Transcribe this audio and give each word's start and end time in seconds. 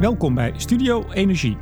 Welkom 0.00 0.34
bij 0.34 0.52
Studio 0.56 1.04
Energie. 1.12 1.56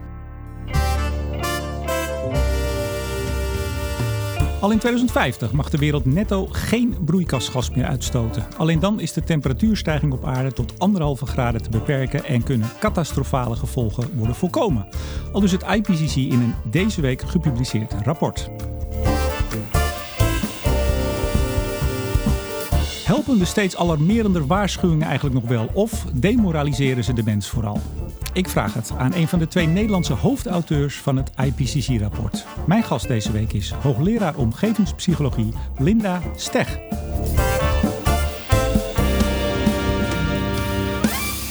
Al 4.60 4.70
in 4.70 4.78
2050 4.78 5.52
mag 5.52 5.70
de 5.70 5.78
wereld 5.78 6.05
netto 6.05 6.47
geen 6.50 6.97
broeikasgas 7.05 7.71
meer 7.71 7.84
uitstoten. 7.84 8.46
Alleen 8.57 8.80
dan 8.80 9.00
is 9.00 9.12
de 9.12 9.23
temperatuurstijging 9.23 10.12
op 10.12 10.25
aarde 10.25 10.53
tot 10.53 10.79
anderhalve 10.79 11.27
graden 11.27 11.62
te 11.62 11.71
beperken 11.71 12.25
en 12.25 12.43
kunnen 12.43 12.68
catastrofale 12.80 13.56
gevolgen 13.56 14.16
worden 14.16 14.36
voorkomen. 14.36 14.88
Al 15.32 15.40
dus 15.40 15.52
het 15.52 15.62
IPCC 15.62 16.16
in 16.16 16.40
een 16.40 16.54
deze 16.70 17.00
week 17.00 17.22
gepubliceerd 17.22 17.94
rapport. 18.04 18.50
Helpen 23.04 23.38
de 23.38 23.44
steeds 23.44 23.76
alarmerender 23.76 24.46
waarschuwingen 24.46 25.06
eigenlijk 25.06 25.34
nog 25.34 25.48
wel 25.48 25.68
of 25.72 26.04
demoraliseren 26.14 27.04
ze 27.04 27.12
de 27.12 27.22
mens 27.24 27.48
vooral? 27.48 27.80
Ik 28.34 28.48
vraag 28.48 28.74
het 28.74 28.92
aan 28.98 29.14
een 29.14 29.28
van 29.28 29.38
de 29.38 29.48
twee 29.48 29.66
Nederlandse 29.66 30.12
hoofdauteurs 30.12 30.96
van 31.00 31.16
het 31.16 31.32
IPCC-rapport. 31.36 32.46
Mijn 32.66 32.82
gast 32.82 33.09
deze 33.09 33.32
week 33.32 33.52
is 33.52 33.70
hoogleraar 33.70 34.36
omgevingspsychologie 34.36 35.52
Linda 35.78 36.20
Steg. 36.37 36.78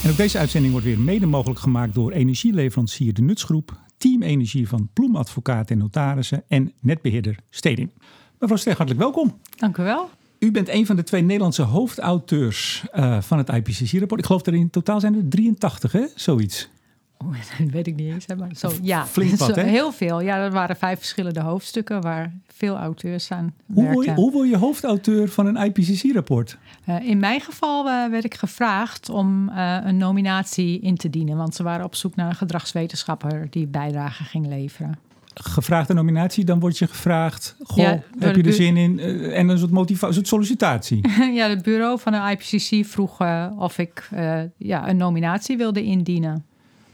En 0.03 0.09
ook 0.09 0.17
deze 0.17 0.37
uitzending 0.37 0.71
wordt 0.71 0.87
weer 0.87 0.99
mede 0.99 1.25
mogelijk 1.25 1.59
gemaakt 1.59 1.93
door 1.93 2.11
energieleverancier 2.11 3.13
De 3.13 3.21
Nutsgroep, 3.21 3.79
Team 3.97 4.21
Energie 4.21 4.67
van 4.67 4.89
Ploemadvocaat 4.93 5.69
en 5.69 5.77
Notarissen 5.77 6.43
en 6.47 6.73
netbeheerder 6.79 7.35
Steding. 7.49 7.91
Mevrouw 8.39 8.57
Steg, 8.57 8.77
hartelijk 8.77 9.03
welkom. 9.03 9.39
Dank 9.57 9.77
u 9.77 9.83
wel. 9.83 10.09
U 10.43 10.51
bent 10.51 10.69
een 10.69 10.85
van 10.85 10.95
de 10.95 11.03
twee 11.03 11.21
Nederlandse 11.21 11.61
hoofdauteurs 11.61 12.83
uh, 12.93 13.21
van 13.21 13.37
het 13.37 13.49
IPCC-rapport. 13.49 14.19
Ik 14.19 14.25
geloof 14.25 14.45
er 14.45 14.53
in 14.53 14.69
totaal 14.69 14.99
zijn 14.99 15.15
er 15.15 15.27
83, 15.29 15.91
hè? 15.91 16.05
Zoiets. 16.15 16.69
Oh, 17.17 17.31
dat 17.59 17.69
weet 17.69 17.87
ik 17.87 17.95
niet 17.95 18.13
eens. 18.13 18.25
Maar 18.37 18.49
zo, 18.55 18.71
ja, 18.81 19.05
Flink 19.05 19.37
wat, 19.37 19.55
hè? 19.55 19.63
heel 19.63 19.91
veel. 19.91 20.21
Ja, 20.21 20.37
er 20.37 20.51
waren 20.51 20.75
vijf 20.75 20.99
verschillende 20.99 21.41
hoofdstukken 21.41 22.01
waar 22.01 22.35
veel 22.47 22.77
auteurs 22.77 23.31
aan 23.31 23.53
hoe 23.73 23.91
word, 23.91 24.05
je, 24.05 24.13
hoe 24.13 24.31
word 24.31 24.49
je 24.49 24.57
hoofdauteur 24.57 25.29
van 25.29 25.45
een 25.45 25.55
IPCC-rapport? 25.55 26.57
Uh, 26.89 27.07
in 27.07 27.19
mijn 27.19 27.41
geval 27.41 27.87
uh, 27.87 28.09
werd 28.09 28.23
ik 28.23 28.33
gevraagd 28.35 29.09
om 29.09 29.49
uh, 29.49 29.77
een 29.83 29.97
nominatie 29.97 30.79
in 30.79 30.95
te 30.95 31.09
dienen. 31.09 31.37
Want 31.37 31.55
ze 31.55 31.63
waren 31.63 31.85
op 31.85 31.95
zoek 31.95 32.15
naar 32.15 32.29
een 32.29 32.35
gedragswetenschapper 32.35 33.47
die 33.49 33.67
bijdrage 33.67 34.23
ging 34.23 34.47
leveren 34.47 35.10
gevraagde 35.33 35.93
nominatie, 35.93 36.45
dan 36.45 36.59
word 36.59 36.77
je 36.77 36.87
gevraagd: 36.87 37.55
Goh, 37.63 37.77
ja, 37.77 38.03
heb 38.19 38.35
je 38.35 38.43
er 38.43 38.53
zin 38.53 38.77
in? 38.77 38.99
Uh, 38.99 39.37
en 39.37 39.49
een 39.49 39.57
soort 39.57 39.71
motivatie, 39.71 40.07
een 40.07 40.13
soort 40.13 40.27
sollicitatie. 40.27 41.07
ja, 41.39 41.49
het 41.49 41.63
bureau 41.63 41.99
van 41.99 42.11
de 42.11 42.37
IPCC 42.37 42.85
vroeg 42.85 43.21
uh, 43.21 43.47
of 43.57 43.77
ik 43.77 44.09
uh, 44.13 44.41
ja, 44.57 44.89
een 44.89 44.97
nominatie 44.97 45.57
wilde 45.57 45.83
indienen. 45.83 46.45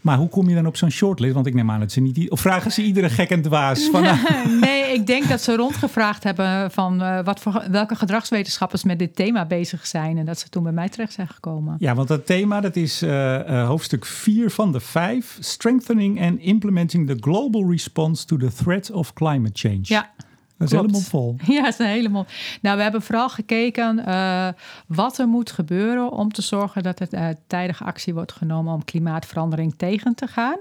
Maar 0.08 0.18
hoe 0.18 0.28
kom 0.28 0.48
je 0.48 0.54
dan 0.54 0.66
op 0.66 0.76
zo'n 0.76 0.90
shortlist? 0.90 1.34
Want 1.34 1.46
ik 1.46 1.54
neem 1.54 1.70
aan 1.70 1.80
dat 1.80 1.92
ze 1.92 2.00
niet... 2.00 2.30
Of 2.30 2.40
vragen 2.40 2.72
ze 2.72 2.82
iedere 2.82 3.08
gek 3.08 3.30
en 3.30 3.42
dwaas? 3.42 3.88
Van, 3.92 4.02
nee, 4.60 4.92
ik 4.92 5.06
denk 5.06 5.28
dat 5.28 5.40
ze 5.40 5.56
rondgevraagd 5.56 6.24
hebben 6.24 6.70
van 6.70 7.02
uh, 7.02 7.24
wat 7.24 7.40
voor, 7.40 7.64
welke 7.70 7.94
gedragswetenschappers 7.94 8.84
met 8.84 8.98
dit 8.98 9.16
thema 9.16 9.44
bezig 9.44 9.86
zijn. 9.86 10.18
En 10.18 10.24
dat 10.24 10.38
ze 10.38 10.48
toen 10.48 10.62
bij 10.62 10.72
mij 10.72 10.88
terecht 10.88 11.12
zijn 11.12 11.28
gekomen. 11.28 11.76
Ja, 11.78 11.94
want 11.94 12.08
dat 12.08 12.26
thema 12.26 12.60
dat 12.60 12.76
is 12.76 13.02
uh, 13.02 13.10
uh, 13.10 13.66
hoofdstuk 13.66 14.04
4 14.04 14.50
van 14.50 14.72
de 14.72 14.80
5. 14.80 15.36
Strengthening 15.40 16.22
and 16.22 16.38
implementing 16.38 17.06
the 17.06 17.16
global 17.20 17.70
response 17.70 18.24
to 18.24 18.36
the 18.36 18.52
threat 18.52 18.90
of 18.90 19.12
climate 19.12 19.52
change. 19.54 19.80
Ja, 19.82 20.10
dat 20.58 20.68
is 20.68 20.78
helemaal 20.78 21.00
vol. 21.00 21.36
Ja, 21.46 21.62
dat 21.62 21.80
is 21.80 21.86
helemaal. 21.86 22.26
Nou, 22.60 22.76
we 22.76 22.82
hebben 22.82 23.02
vooral 23.02 23.28
gekeken 23.28 24.02
uh, 24.08 24.48
wat 24.86 25.18
er 25.18 25.28
moet 25.28 25.50
gebeuren 25.50 26.10
om 26.10 26.32
te 26.32 26.42
zorgen 26.42 26.82
dat 26.82 27.00
er 27.00 27.08
uh, 27.14 27.28
tijdige 27.46 27.84
actie 27.84 28.14
wordt 28.14 28.32
genomen 28.32 28.74
om 28.74 28.84
klimaatverandering 28.84 29.74
tegen 29.76 30.14
te 30.14 30.26
gaan. 30.26 30.58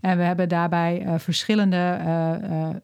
En 0.00 0.16
we 0.16 0.22
hebben 0.22 0.48
daarbij 0.48 1.04
uh, 1.06 1.14
verschillende 1.18 1.80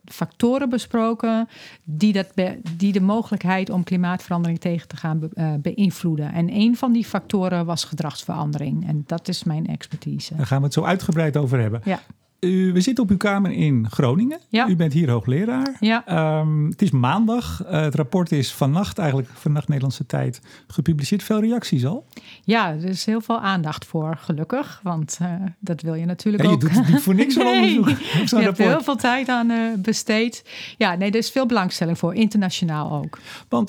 factoren 0.04 0.68
besproken 0.68 1.48
die, 1.84 2.12
dat 2.12 2.34
be 2.34 2.60
die 2.76 2.92
de 2.92 3.00
mogelijkheid 3.00 3.70
om 3.70 3.84
klimaatverandering 3.84 4.60
tegen 4.60 4.88
te 4.88 4.96
gaan 4.96 5.18
be 5.18 5.58
beïnvloeden. 5.62 6.32
En 6.32 6.54
een 6.54 6.76
van 6.76 6.92
die 6.92 7.04
factoren 7.04 7.66
was 7.66 7.84
gedragsverandering. 7.84 8.88
En 8.88 9.04
dat 9.06 9.28
is 9.28 9.44
mijn 9.44 9.66
expertise. 9.66 10.36
Daar 10.36 10.46
gaan 10.46 10.58
we 10.58 10.64
het 10.64 10.74
zo 10.74 10.82
uitgebreid 10.82 11.36
over 11.36 11.60
hebben. 11.60 11.80
Ja. 11.84 12.00
U, 12.40 12.72
we 12.72 12.80
zitten 12.80 13.04
op 13.04 13.10
uw 13.10 13.16
kamer 13.16 13.50
in 13.50 13.86
Groningen. 13.90 14.40
Ja. 14.48 14.68
U 14.68 14.76
bent 14.76 14.92
hier 14.92 15.10
hoogleraar. 15.10 15.76
Ja. 15.80 16.38
Um, 16.40 16.66
het 16.70 16.82
is 16.82 16.90
maandag. 16.90 17.62
Uh, 17.64 17.70
het 17.70 17.94
rapport 17.94 18.32
is 18.32 18.52
vannacht, 18.52 18.98
eigenlijk 18.98 19.28
vannacht 19.34 19.68
Nederlandse 19.68 20.06
tijd, 20.06 20.40
gepubliceerd. 20.66 21.22
Veel 21.22 21.40
reacties 21.40 21.86
al? 21.86 22.06
Ja, 22.44 22.70
er 22.70 22.84
is 22.84 23.04
heel 23.04 23.20
veel 23.20 23.38
aandacht 23.38 23.86
voor, 23.86 24.16
gelukkig. 24.20 24.80
Want 24.82 25.18
uh, 25.22 25.32
dat 25.58 25.82
wil 25.82 25.94
je 25.94 26.04
natuurlijk 26.04 26.44
ja, 26.44 26.48
je 26.48 26.54
ook. 26.54 26.60
doet 26.60 26.74
het 26.74 26.88
niet 26.88 27.00
voor 27.00 27.14
niks 27.14 27.34
nee, 27.36 27.46
onderzoek. 27.54 27.98
je 27.98 28.18
rapport. 28.20 28.42
hebt 28.42 28.58
heel 28.58 28.82
veel 28.82 28.96
tijd 28.96 29.28
aan 29.28 29.50
uh, 29.50 29.74
besteed. 29.78 30.44
Ja, 30.76 30.94
nee, 30.94 31.10
er 31.10 31.16
is 31.16 31.30
veel 31.30 31.46
belangstelling 31.46 31.98
voor, 31.98 32.14
internationaal 32.14 32.92
ook. 32.92 33.18
Want 33.48 33.68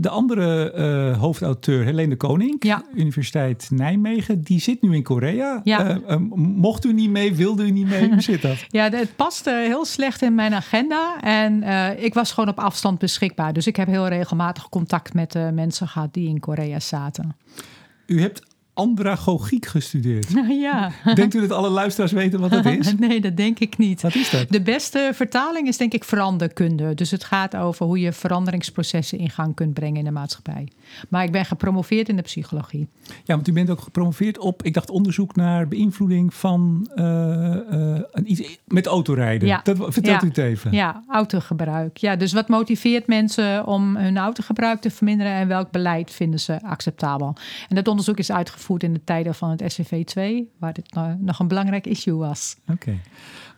de 0.00 0.08
andere 0.08 1.16
hoofdauteur, 1.18 1.84
Helene 1.84 2.08
de 2.08 2.16
Koning, 2.16 2.64
ja. 2.64 2.82
Universiteit 2.94 3.68
Nijmegen, 3.72 4.42
die 4.42 4.60
zit 4.60 4.82
nu 4.82 4.94
in 4.94 5.02
Korea. 5.02 5.60
Ja. 5.64 6.00
mocht 6.34 6.84
u 6.84 6.92
niet 6.92 7.10
mee, 7.10 7.34
wilde 7.34 7.66
u 7.66 7.70
niet 7.70 7.87
mee? 7.88 8.08
Hoe 8.08 8.20
zit 8.20 8.42
dat? 8.42 8.56
Ja, 8.68 8.90
het 8.90 9.16
paste 9.16 9.50
heel 9.50 9.84
slecht 9.84 10.22
in 10.22 10.34
mijn 10.34 10.54
agenda. 10.54 11.20
En 11.20 11.62
uh, 11.62 12.02
ik 12.02 12.14
was 12.14 12.32
gewoon 12.32 12.48
op 12.48 12.58
afstand 12.58 12.98
beschikbaar. 12.98 13.52
Dus 13.52 13.66
ik 13.66 13.76
heb 13.76 13.88
heel 13.88 14.08
regelmatig 14.08 14.68
contact 14.68 15.14
met 15.14 15.34
uh, 15.34 15.48
mensen 15.48 15.88
gehad 15.88 16.14
die 16.14 16.28
in 16.28 16.40
Korea 16.40 16.80
zaten. 16.80 17.36
U 18.06 18.20
hebt 18.20 18.42
andragogiek 18.78 19.66
gestudeerd. 19.66 20.26
Ja. 20.48 20.92
Denkt 21.14 21.34
u 21.34 21.40
dat 21.40 21.52
alle 21.52 21.68
luisteraars 21.68 22.12
weten 22.12 22.40
wat 22.40 22.50
dat 22.50 22.64
is? 22.80 22.94
nee, 22.94 23.20
dat 23.20 23.36
denk 23.36 23.58
ik 23.58 23.78
niet. 23.78 24.02
Wat 24.02 24.14
is 24.14 24.30
dat? 24.30 24.46
De 24.48 24.60
beste 24.60 25.10
vertaling 25.14 25.68
is 25.68 25.76
denk 25.76 25.92
ik 25.92 26.04
veranderkunde. 26.04 26.94
Dus 26.94 27.10
het 27.10 27.24
gaat 27.24 27.56
over 27.56 27.86
hoe 27.86 28.00
je 28.00 28.12
veranderingsprocessen 28.12 29.18
in 29.18 29.30
gang 29.30 29.54
kunt 29.54 29.74
brengen 29.74 29.98
in 29.98 30.04
de 30.04 30.10
maatschappij. 30.10 30.68
Maar 31.08 31.24
ik 31.24 31.32
ben 31.32 31.44
gepromoveerd 31.44 32.08
in 32.08 32.16
de 32.16 32.22
psychologie. 32.22 32.88
Ja, 33.24 33.34
want 33.34 33.48
u 33.48 33.52
bent 33.52 33.70
ook 33.70 33.80
gepromoveerd 33.80 34.38
op, 34.38 34.62
ik 34.62 34.74
dacht, 34.74 34.90
onderzoek 34.90 35.36
naar 35.36 35.68
beïnvloeding 35.68 36.34
van 36.34 36.90
uh, 36.94 37.04
uh, 37.72 37.98
iets 38.24 38.58
met 38.66 38.86
autorijden. 38.86 39.48
Ja. 39.48 39.60
Dat, 39.64 39.76
vertelt 39.76 40.20
ja. 40.20 40.24
u 40.24 40.28
het 40.28 40.38
even. 40.38 40.72
Ja, 40.72 41.02
autogebruik. 41.08 41.96
Ja, 41.96 42.16
dus 42.16 42.32
wat 42.32 42.48
motiveert 42.48 43.06
mensen 43.06 43.66
om 43.66 43.96
hun 43.96 44.18
autogebruik 44.18 44.80
te 44.80 44.90
verminderen 44.90 45.32
en 45.32 45.48
welk 45.48 45.70
beleid 45.70 46.10
vinden 46.10 46.40
ze 46.40 46.62
acceptabel? 46.62 47.34
En 47.68 47.74
dat 47.74 47.88
onderzoek 47.88 48.18
is 48.18 48.32
uitgevoerd 48.32 48.66
in 48.76 48.92
de 48.92 49.04
tijden 49.04 49.34
van 49.34 49.50
het 49.50 49.78
SCV2, 49.80 50.20
waar 50.58 50.72
dit 50.72 50.94
nog 51.18 51.38
een 51.38 51.48
belangrijk 51.48 51.86
issue 51.86 52.14
was. 52.14 52.56
Oké. 52.62 52.72
Okay. 52.72 53.00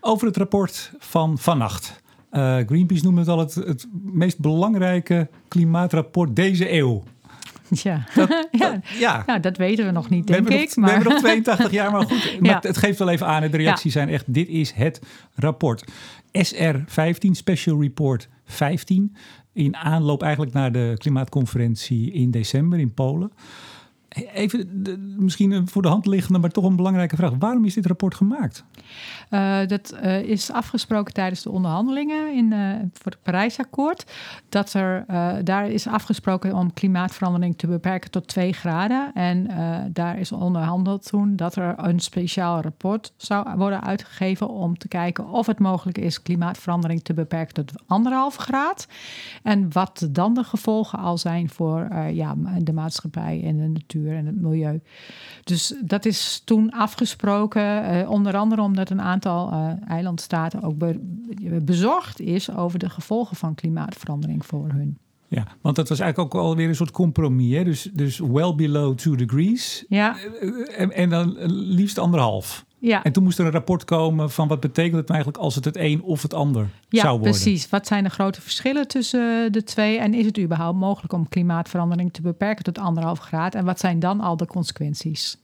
Over 0.01 0.27
het 0.27 0.37
rapport 0.37 0.93
van 0.99 1.39
vannacht. 1.39 2.03
Uh, 2.33 2.57
Greenpeace 2.67 3.05
noemde 3.05 3.21
het 3.21 3.29
al 3.29 3.39
het, 3.39 3.55
het 3.55 3.87
meest 4.03 4.39
belangrijke 4.39 5.29
klimaatrapport 5.49 6.37
deze 6.37 6.73
eeuw. 6.73 7.03
Ja. 7.69 8.05
Dat, 8.15 8.29
ja. 8.51 8.71
Dat, 8.71 8.89
ja. 8.99 9.23
Nou, 9.27 9.41
dat 9.41 9.57
weten 9.57 9.85
we 9.85 9.91
nog 9.91 10.09
niet, 10.09 10.27
denk 10.27 10.49
we 10.49 10.55
ik. 10.55 10.67
Nog, 10.67 10.77
maar... 10.77 10.87
We 10.87 10.95
hebben 10.95 11.13
nog 11.13 11.23
82 11.23 11.71
jaar, 11.81 11.91
maar 11.91 12.03
goed. 12.03 12.41
Maar 12.41 12.51
Ja. 12.51 12.59
het 12.61 12.77
geeft 12.77 12.99
wel 12.99 13.09
even 13.09 13.27
aan. 13.27 13.51
De 13.51 13.57
reacties 13.57 13.93
zijn 13.93 14.09
echt, 14.09 14.35
dit 14.35 14.49
is 14.49 14.73
het 14.73 15.01
rapport. 15.35 15.85
SR15, 16.39 17.31
Special 17.31 17.81
Report 17.81 18.29
15. 18.45 19.17
In 19.53 19.77
aanloop 19.77 20.23
eigenlijk 20.23 20.53
naar 20.53 20.73
de 20.73 20.95
klimaatconferentie 20.97 22.13
in 22.13 22.31
december 22.31 22.79
in 22.79 22.95
Polen. 22.95 23.33
Even, 24.35 24.83
de, 24.83 24.97
misschien 24.99 25.69
voor 25.69 25.83
de 25.83 25.89
hand 25.89 26.07
liggende, 26.07 26.39
maar 26.39 26.51
toch 26.51 26.65
een 26.65 26.77
belangrijke 26.77 27.17
vraag. 27.17 27.33
Waarom 27.39 27.65
is 27.65 27.75
dit 27.75 27.87
rapport 27.87 28.15
gemaakt? 28.15 28.65
Uh, 29.31 29.59
dat 29.67 29.95
uh, 30.03 30.23
is 30.23 30.53
afgesproken 30.53 31.15
tijdens 31.15 31.43
de 31.43 31.51
onderhandelingen 31.51 32.35
in, 32.35 32.53
uh, 32.53 32.75
voor 32.93 33.13
het 33.13 33.23
Parijsakkoord. 33.23 34.13
Dat 34.49 34.73
er 34.73 35.05
daar 35.45 35.69
is 35.71 35.87
afgesproken 35.87 36.55
om 36.55 36.73
klimaatverandering 36.73 37.59
te 37.59 37.67
beperken 37.67 38.11
tot 38.11 38.27
2 38.27 38.53
graden. 38.53 39.11
En 39.15 39.51
daar 39.93 40.19
is 40.19 40.33
onderhandeld 40.33 41.07
toen 41.07 41.37
dat 41.37 41.57
er 41.57 41.75
een 41.77 42.01
speciaal 42.01 42.61
rapport 42.61 43.13
zou 43.17 43.57
worden 43.57 43.83
uitgegeven 43.83 44.49
om 44.49 44.79
te 44.79 44.89
kijken 44.89 45.29
of 45.29 45.47
het 45.47 45.59
mogelijk 45.59 45.99
is 45.99 46.23
klimaatverandering 46.23 47.03
te 47.03 47.15
beperken 47.15 47.55
tot 47.55 47.73
anderhalf 47.87 48.37
graad. 48.37 48.87
En 49.43 49.73
wat 49.73 50.09
dan 50.11 50.35
de 50.35 50.45
gevolgen 50.45 50.99
al 50.99 51.19
zijn 51.19 51.49
voor 51.49 51.89
ja, 52.13 52.35
de 52.59 52.73
maatschappij 52.73 53.43
en 53.45 53.57
de 53.57 53.69
natuur 53.69 54.17
en 54.17 54.27
het 54.27 54.41
milieu. 54.41 54.81
Dus 55.45 55.75
dat 55.83 56.05
is 56.05 56.43
toen 56.45 56.71
afgesproken, 56.71 58.09
onder 58.09 58.37
andere 58.37 58.63
omdat 58.63 58.91
een 58.91 59.01
aantal 59.01 59.20
uh, 59.27 59.71
eilandstaten 59.89 60.63
ook 60.63 60.79
be 60.79 61.01
bezorgd 61.63 62.21
is 62.21 62.55
over 62.55 62.79
de 62.79 62.91
gevolgen 62.91 63.37
van 63.37 63.55
klimaatverandering 63.55 64.47
voor 64.47 64.69
hun. 64.73 64.99
Ja, 65.29 65.47
want 65.61 65.77
dat 65.77 65.89
was 65.89 65.99
eigenlijk 66.01 66.35
ook 66.35 66.43
alweer 66.43 66.69
een 66.69 66.75
soort 66.75 66.91
compromis. 66.91 67.57
Hè? 67.57 67.65
Dus, 67.65 67.91
dus 67.93 68.19
well 68.19 68.55
below 68.55 68.97
2 68.97 69.17
degrees. 69.17 69.85
Ja. 69.89 70.17
En, 70.77 70.93
en 70.93 71.11
dan 71.11 71.37
liefst 71.51 71.99
anderhalf. 71.99 72.65
Ja. 72.79 73.03
En 73.03 73.13
toen 73.13 73.23
moest 73.23 73.39
er 73.39 73.47
een 73.47 73.53
rapport 73.53 73.85
komen 73.85 74.31
van 74.31 74.49
wat 74.49 74.61
betekent 74.61 74.97
het 74.97 75.09
nou 75.09 75.15
eigenlijk 75.15 75.45
als 75.45 75.55
het 75.55 75.65
het 75.65 75.77
een 75.77 76.03
of 76.03 76.23
het 76.23 76.35
ander 76.35 76.69
ja, 76.89 77.01
zou 77.01 77.19
worden. 77.19 77.33
precies. 77.33 77.69
Wat 77.69 77.87
zijn 77.87 78.05
de 78.05 78.11
grote 78.11 78.41
verschillen 78.41 78.89
tussen 78.89 79.53
de 79.53 79.63
twee? 79.63 79.99
En 79.99 80.15
is 80.15 80.27
het 80.27 80.39
überhaupt 80.39 80.79
mogelijk 80.79 81.13
om 81.13 81.29
klimaatverandering 81.29 82.13
te 82.13 82.23
beperken 82.23 82.65
tot 82.65 82.79
anderhalf 82.79 83.19
graad? 83.19 83.55
En 83.55 83.65
wat 83.65 83.81
zijn 83.81 83.99
dan 83.99 84.21
al 84.21 84.37
de 84.37 84.47
consequenties? 84.47 85.37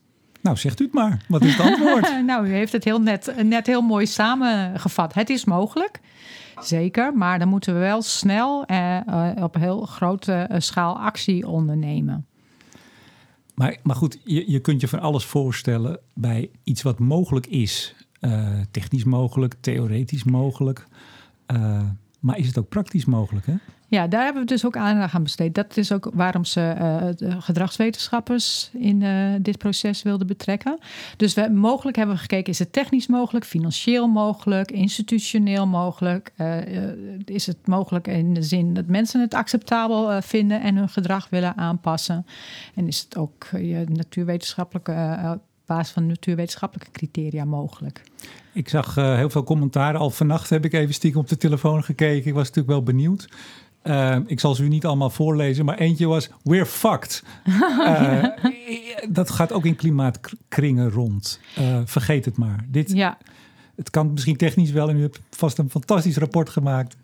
Nou, 0.47 0.59
zegt 0.59 0.79
u 0.79 0.83
het 0.83 0.93
maar. 0.93 1.25
Wat 1.27 1.43
is 1.43 1.55
het 1.55 1.65
antwoord? 1.65 2.11
nou, 2.25 2.47
u 2.47 2.51
heeft 2.51 2.71
het 2.71 2.83
heel 2.83 3.01
net, 3.01 3.33
net 3.43 3.67
heel 3.67 3.81
mooi 3.81 4.05
samengevat. 4.05 5.13
Het 5.13 5.29
is 5.29 5.45
mogelijk, 5.45 5.99
zeker. 6.59 7.13
Maar 7.13 7.39
dan 7.39 7.47
moeten 7.47 7.73
we 7.73 7.79
wel 7.79 8.01
snel 8.01 8.65
eh, 8.65 8.97
eh 8.97 9.43
op 9.43 9.55
heel 9.55 9.85
grote 9.85 10.33
eh, 10.33 10.59
schaal 10.59 10.99
actie 10.99 11.47
ondernemen. 11.47 12.25
Maar, 13.55 13.77
maar 13.83 13.95
goed, 13.95 14.19
je, 14.23 14.51
je 14.51 14.59
kunt 14.59 14.81
je 14.81 14.87
van 14.87 14.99
alles 14.99 15.25
voorstellen 15.25 15.99
bij 16.13 16.49
iets 16.63 16.81
wat 16.81 16.99
mogelijk 16.99 17.47
is. 17.47 17.95
Uh, 18.21 18.49
technisch 18.71 19.03
mogelijk, 19.03 19.55
theoretisch 19.59 20.23
mogelijk. 20.23 20.87
Uh, 21.53 21.81
maar 22.27 22.37
is 22.37 22.47
het 22.47 22.57
ook 22.57 22.69
praktisch 22.69 23.05
mogelijk? 23.05 23.45
Hè? 23.45 23.53
Ja, 23.89 24.07
daar 24.07 24.23
hebben 24.23 24.41
we 24.41 24.47
dus 24.47 24.65
ook 24.65 24.77
aandacht 24.77 25.13
aan 25.13 25.23
besteed. 25.23 25.55
Dat 25.55 25.77
is 25.77 25.91
ook 25.91 26.09
waarom 26.13 26.45
ze 26.45 26.75
uh, 26.79 27.35
gedragswetenschappers 27.41 28.69
in 28.73 29.01
uh, 29.01 29.33
dit 29.41 29.57
proces 29.57 30.01
wilden 30.03 30.27
betrekken. 30.27 30.79
Dus 31.17 31.33
we, 31.33 31.49
mogelijk 31.49 31.97
hebben 31.97 32.15
we 32.15 32.21
gekeken, 32.21 32.51
is 32.51 32.59
het 32.59 32.73
technisch 32.73 33.07
mogelijk, 33.07 33.45
financieel 33.45 34.07
mogelijk, 34.07 34.71
institutioneel 34.71 35.67
mogelijk? 35.67 36.31
Is 37.25 37.47
het 37.47 37.67
mogelijk 37.67 38.07
in 38.07 38.33
de 38.33 38.43
zin 38.43 38.73
dat 38.73 38.85
mensen 38.85 39.21
het 39.21 39.33
acceptabel 39.33 40.21
vinden 40.21 40.61
en 40.61 40.75
hun 40.75 40.89
gedrag 40.89 41.29
willen 41.29 41.57
aanpassen? 41.57 42.25
En 42.75 42.87
is 42.87 42.99
het 42.99 43.17
ook 43.17 43.49
natuurwetenschappelijke 43.85 44.91
basis 45.67 45.93
van 45.93 46.07
natuurwetenschappelijke 46.07 46.91
criteria 46.91 47.45
mogelijk. 47.45 48.01
Ik 48.53 48.69
zag 48.69 48.97
uh, 48.97 49.15
heel 49.15 49.29
veel 49.29 49.43
commentaren. 49.43 49.99
Al 49.99 50.09
vannacht 50.09 50.49
heb 50.49 50.65
ik 50.65 50.73
even 50.73 50.93
stiekem 50.93 51.19
op 51.19 51.27
de 51.27 51.37
telefoon 51.37 51.83
gekeken. 51.83 52.27
Ik 52.27 52.33
was 52.33 52.47
natuurlijk 52.47 52.67
wel 52.67 52.83
benieuwd. 52.83 53.29
Uh, 53.83 54.17
ik 54.25 54.39
zal 54.39 54.55
ze 54.55 54.63
u 54.63 54.67
niet 54.67 54.85
allemaal 54.85 55.09
voorlezen, 55.09 55.65
maar 55.65 55.77
eentje 55.77 56.07
was 56.07 56.29
We're 56.43 56.65
fucked. 56.65 57.23
uh, 57.45 58.23
dat 59.09 59.29
gaat 59.29 59.51
ook 59.51 59.65
in 59.65 59.75
klimaatkringen 59.75 60.89
rond. 60.89 61.39
vergeet 61.85 62.25
het 62.25 62.37
maar. 62.37 62.65
Dit, 62.67 62.91
ja. 62.91 63.17
Het 63.75 63.89
kan 63.89 64.11
misschien 64.11 64.37
technisch 64.37 64.71
wel 64.71 64.89
en 64.89 64.97
u 64.97 65.01
hebt 65.01 65.19
vast 65.29 65.57
een 65.57 65.69
fantastisch 65.69 66.17
rapport 66.17 66.49
gemaakt 66.49 66.97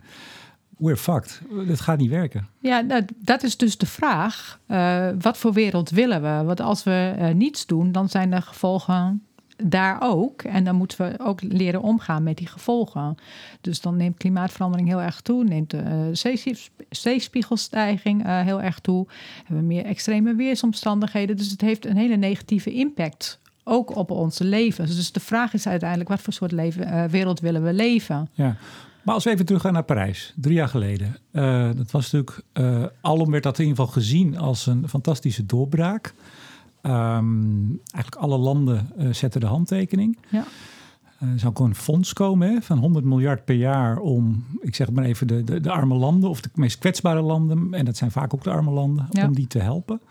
we're 0.84 0.98
fucked. 0.98 1.42
Het 1.68 1.80
gaat 1.80 1.98
niet 1.98 2.10
werken. 2.10 2.48
Ja, 2.60 2.80
nou, 2.80 3.06
dat 3.16 3.44
is 3.44 3.58
dus 3.58 3.78
de 3.78 3.86
vraag. 3.86 4.60
Uh, 4.68 5.10
wat 5.20 5.38
voor 5.38 5.54
wereld 5.54 5.90
willen 5.90 6.22
we? 6.22 6.44
Want 6.46 6.62
als 6.62 6.84
we 6.84 7.16
uh, 7.20 7.30
niets 7.30 7.66
doen, 7.66 7.92
dan 7.92 8.10
zijn 8.10 8.30
de 8.30 8.42
gevolgen 8.42 9.24
daar 9.64 9.98
ook. 10.02 10.42
En 10.42 10.64
dan 10.64 10.76
moeten 10.76 10.98
we 10.98 11.20
ook 11.20 11.42
leren 11.42 11.82
omgaan 11.82 12.24
met 12.24 12.38
die 12.38 12.48
gevolgen. 12.48 13.16
Dus 13.62 13.82
dan 13.82 13.98
neemt 13.98 14.18
klimaatverandering 14.18 14.88
heel 14.88 15.02
erg 15.02 15.22
toe, 15.22 15.44
neemt 15.44 15.70
de 15.70 15.84
uh, 16.12 16.36
zeespiegelstijging 16.90 18.26
heel 18.26 18.62
erg 18.62 18.80
toe, 18.80 19.08
hebben 19.38 19.68
we 19.68 19.74
meer 19.74 19.86
extreme 19.86 20.36
weersomstandigheden. 20.36 21.38
Dus 21.38 21.50
het 21.52 21.62
heeft 21.62 21.86
een 21.86 21.98
hele 21.98 22.16
negatieve 22.16 22.74
impact 22.74 23.40
ook 23.64 23.96
op 23.96 24.12
onze 24.12 24.44
leven. 24.44 24.86
Dus 24.86 25.12
de 25.12 25.20
vraag 25.20 25.54
is 25.54 25.68
uiteindelijk: 25.68 26.10
wat 26.10 26.22
voor 26.22 26.34
soort 26.34 26.52
leven, 26.52 27.10
wereld 27.10 27.40
willen 27.40 27.64
we 27.64 27.74
leven? 27.74 28.30
Ja. 28.34 28.58
Maar 29.04 29.14
als 29.14 29.24
we 29.24 29.30
even 29.30 29.46
teruggaan 29.46 29.74
naar 29.74 29.84
Parijs, 29.84 30.34
drie 30.36 30.56
jaar 30.56 30.68
geleden. 30.68 31.18
Uh, 31.32 31.70
dat 31.76 31.92
was 31.92 32.12
natuurlijk, 32.12 32.44
uh, 32.54 32.86
alom 33.02 33.32
werd 33.32 33.44
dat 33.44 33.60
in 33.60 33.66
ieder 33.66 33.80
geval 33.80 33.94
gezien 34.02 34.38
als 34.38 34.66
een 34.66 34.90
fantastische 34.90 35.46
doorbraak. 35.46 36.14
Um, 36.82 37.82
eigenlijk 37.92 38.16
alle 38.16 38.38
landen 38.38 38.90
uh, 38.98 39.14
zetten 39.14 39.42
de 39.42 39.48
handtekening. 39.48 40.18
Ja. 40.30 40.46
Er 41.20 41.40
zou 41.40 41.54
ook 41.54 41.60
een 41.60 41.76
fonds 41.76 42.14
komen 42.14 42.50
hè, 42.50 42.62
van 42.62 42.78
100 42.78 43.06
miljard 43.06 43.46
per 43.46 43.56
jaar 43.56 43.98
om, 43.98 44.46
ik 44.62 44.76
zeg 44.76 44.92
maar 44.92 45.04
even, 45.04 45.28
de, 45.28 45.44
de, 45.44 45.60
de, 45.60 45.72
arme 45.72 45.96
landen 45.96 46.30
of 46.30 46.42
de 46.42 46.50
meest 46.54 46.78
kwetsbare 46.78 47.22
landen, 47.22 47.74
en 47.74 47.86
dat 47.86 47.98
zijn 47.98 48.12
vaak 48.12 48.34
ook 48.34 48.44
de 48.44 48.50
arme 48.50 48.72
landen, 48.72 49.08
ja. 49.10 49.26
om 49.26 49.36
die 49.36 49.48
te 49.48 49.60
helpen. 49.60 50.02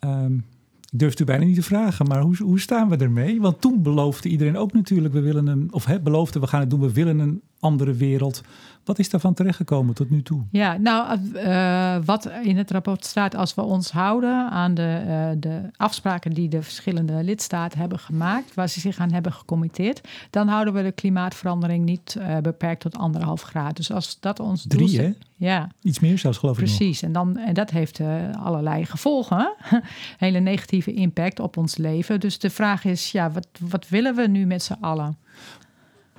Um, 0.00 0.44
ik 0.92 0.98
durf 0.98 1.20
u 1.20 1.24
bijna 1.24 1.44
niet 1.44 1.54
te 1.54 1.62
vragen, 1.62 2.06
maar 2.06 2.20
hoe, 2.20 2.36
hoe 2.36 2.60
staan 2.60 2.88
we 2.88 2.96
ermee? 2.96 3.40
Want 3.40 3.60
toen 3.60 3.82
beloofde 3.82 4.28
iedereen 4.28 4.56
ook 4.56 4.72
natuurlijk, 4.72 5.14
we 5.14 5.20
willen 5.20 5.46
een, 5.46 5.72
of 5.72 6.00
beloofde 6.02 6.40
we 6.40 6.46
gaan 6.46 6.60
het 6.60 6.70
doen, 6.70 6.80
we 6.80 6.92
willen 6.92 7.18
een 7.18 7.42
andere 7.60 7.92
wereld. 7.92 8.42
Wat 8.84 8.98
is 8.98 9.10
daarvan 9.10 9.34
terechtgekomen 9.34 9.94
tot 9.94 10.10
nu 10.10 10.22
toe? 10.22 10.42
Ja, 10.50 10.76
nou, 10.76 11.18
uh, 11.34 11.96
wat 12.04 12.30
in 12.42 12.56
het 12.56 12.70
rapport 12.70 13.04
staat, 13.04 13.34
als 13.34 13.54
we 13.54 13.62
ons 13.62 13.90
houden 13.90 14.50
aan 14.50 14.74
de, 14.74 15.02
uh, 15.06 15.40
de 15.40 15.60
afspraken 15.76 16.32
die 16.32 16.48
de 16.48 16.62
verschillende 16.62 17.24
lidstaten 17.24 17.78
hebben 17.78 17.98
gemaakt, 17.98 18.54
waar 18.54 18.68
ze 18.68 18.80
zich 18.80 18.98
aan 18.98 19.12
hebben 19.12 19.32
gecommitteerd, 19.32 20.00
dan 20.30 20.48
houden 20.48 20.74
we 20.74 20.82
de 20.82 20.92
klimaatverandering 20.92 21.84
niet 21.84 22.16
uh, 22.18 22.38
beperkt 22.38 22.80
tot 22.80 22.96
anderhalf 22.96 23.42
graad. 23.42 23.76
Dus 23.76 23.92
als 23.92 24.20
dat 24.20 24.40
ons 24.40 24.64
Drie, 24.68 24.96
doel 24.96 25.04
hè? 25.04 25.12
Ja. 25.36 25.68
Iets 25.82 26.00
meer 26.00 26.18
zelfs, 26.18 26.38
geloof 26.38 26.56
Precies. 26.56 26.74
ik. 26.74 26.84
Precies. 26.86 27.02
En, 27.02 27.12
dan, 27.12 27.36
en 27.36 27.54
dat 27.54 27.70
heeft 27.70 28.00
allerlei 28.38 28.84
gevolgen. 28.84 29.54
Hele 30.18 30.38
negatieve 30.38 30.92
impact 30.92 31.40
op 31.40 31.56
ons 31.56 31.76
leven. 31.76 32.20
Dus 32.20 32.38
de 32.38 32.50
vraag 32.50 32.84
is, 32.84 33.12
ja, 33.12 33.30
wat, 33.30 33.48
wat 33.60 33.88
willen 33.88 34.14
we 34.14 34.26
nu 34.26 34.46
met 34.46 34.62
z'n 34.62 34.76
allen? 34.80 35.16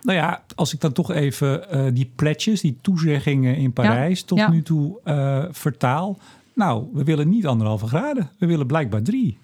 Nou 0.03 0.17
ja, 0.17 0.43
als 0.55 0.73
ik 0.73 0.81
dan 0.81 0.91
toch 0.91 1.11
even 1.11 1.65
uh, 1.71 1.85
die 1.93 2.11
pledges, 2.15 2.61
die 2.61 2.77
toezeggingen 2.81 3.55
in 3.55 3.73
Parijs 3.73 4.19
ja, 4.19 4.25
tot 4.25 4.37
ja. 4.37 4.49
nu 4.49 4.61
toe 4.61 4.99
uh, 5.05 5.45
vertaal. 5.51 6.17
Nou, 6.53 6.87
we 6.93 7.03
willen 7.03 7.29
niet 7.29 7.47
anderhalve 7.47 7.87
graden. 7.87 8.29
We 8.37 8.45
willen 8.45 8.67
blijkbaar 8.67 9.01
drie. 9.01 9.37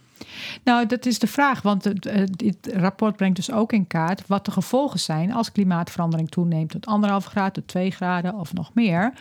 Nou, 0.63 0.85
dat 0.85 1.05
is 1.05 1.19
de 1.19 1.27
vraag, 1.27 1.61
want 1.61 1.83
het, 1.83 2.05
het, 2.37 2.69
rapport 2.73 3.15
brengt 3.15 3.35
dus 3.35 3.51
ook 3.51 3.73
in 3.73 3.87
kaart 3.87 4.27
wat 4.27 4.45
de 4.45 4.51
gevolgen 4.51 4.99
zijn 4.99 5.33
als 5.33 5.51
klimaatverandering 5.51 6.29
toeneemt 6.29 6.69
tot 6.69 6.85
anderhalf 6.85 7.25
graad, 7.25 7.53
tot 7.53 7.67
twee 7.67 7.91
graden 7.91 8.35
of 8.35 8.53
nog 8.53 8.73
meer. 8.73 9.13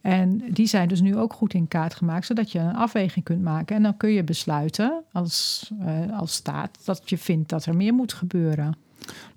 En 0.00 0.42
die 0.48 0.66
zijn 0.66 0.88
dus 0.88 1.00
nu 1.00 1.16
ook 1.16 1.32
goed 1.32 1.54
in 1.54 1.68
kaart 1.68 1.94
gemaakt, 1.94 2.26
zodat 2.26 2.52
je 2.52 2.58
een 2.58 2.76
afweging 2.76 3.24
kunt 3.24 3.42
maken. 3.42 3.76
En 3.76 3.82
dan 3.82 3.96
kun 3.96 4.10
je 4.10 4.24
besluiten 4.24 5.02
als, 5.12 5.70
als 6.12 6.32
staat 6.32 6.78
dat 6.84 7.10
je 7.10 7.18
vindt 7.18 7.48
dat 7.48 7.66
er 7.66 7.76
meer 7.76 7.94
moet 7.94 8.12
gebeuren. 8.12 8.76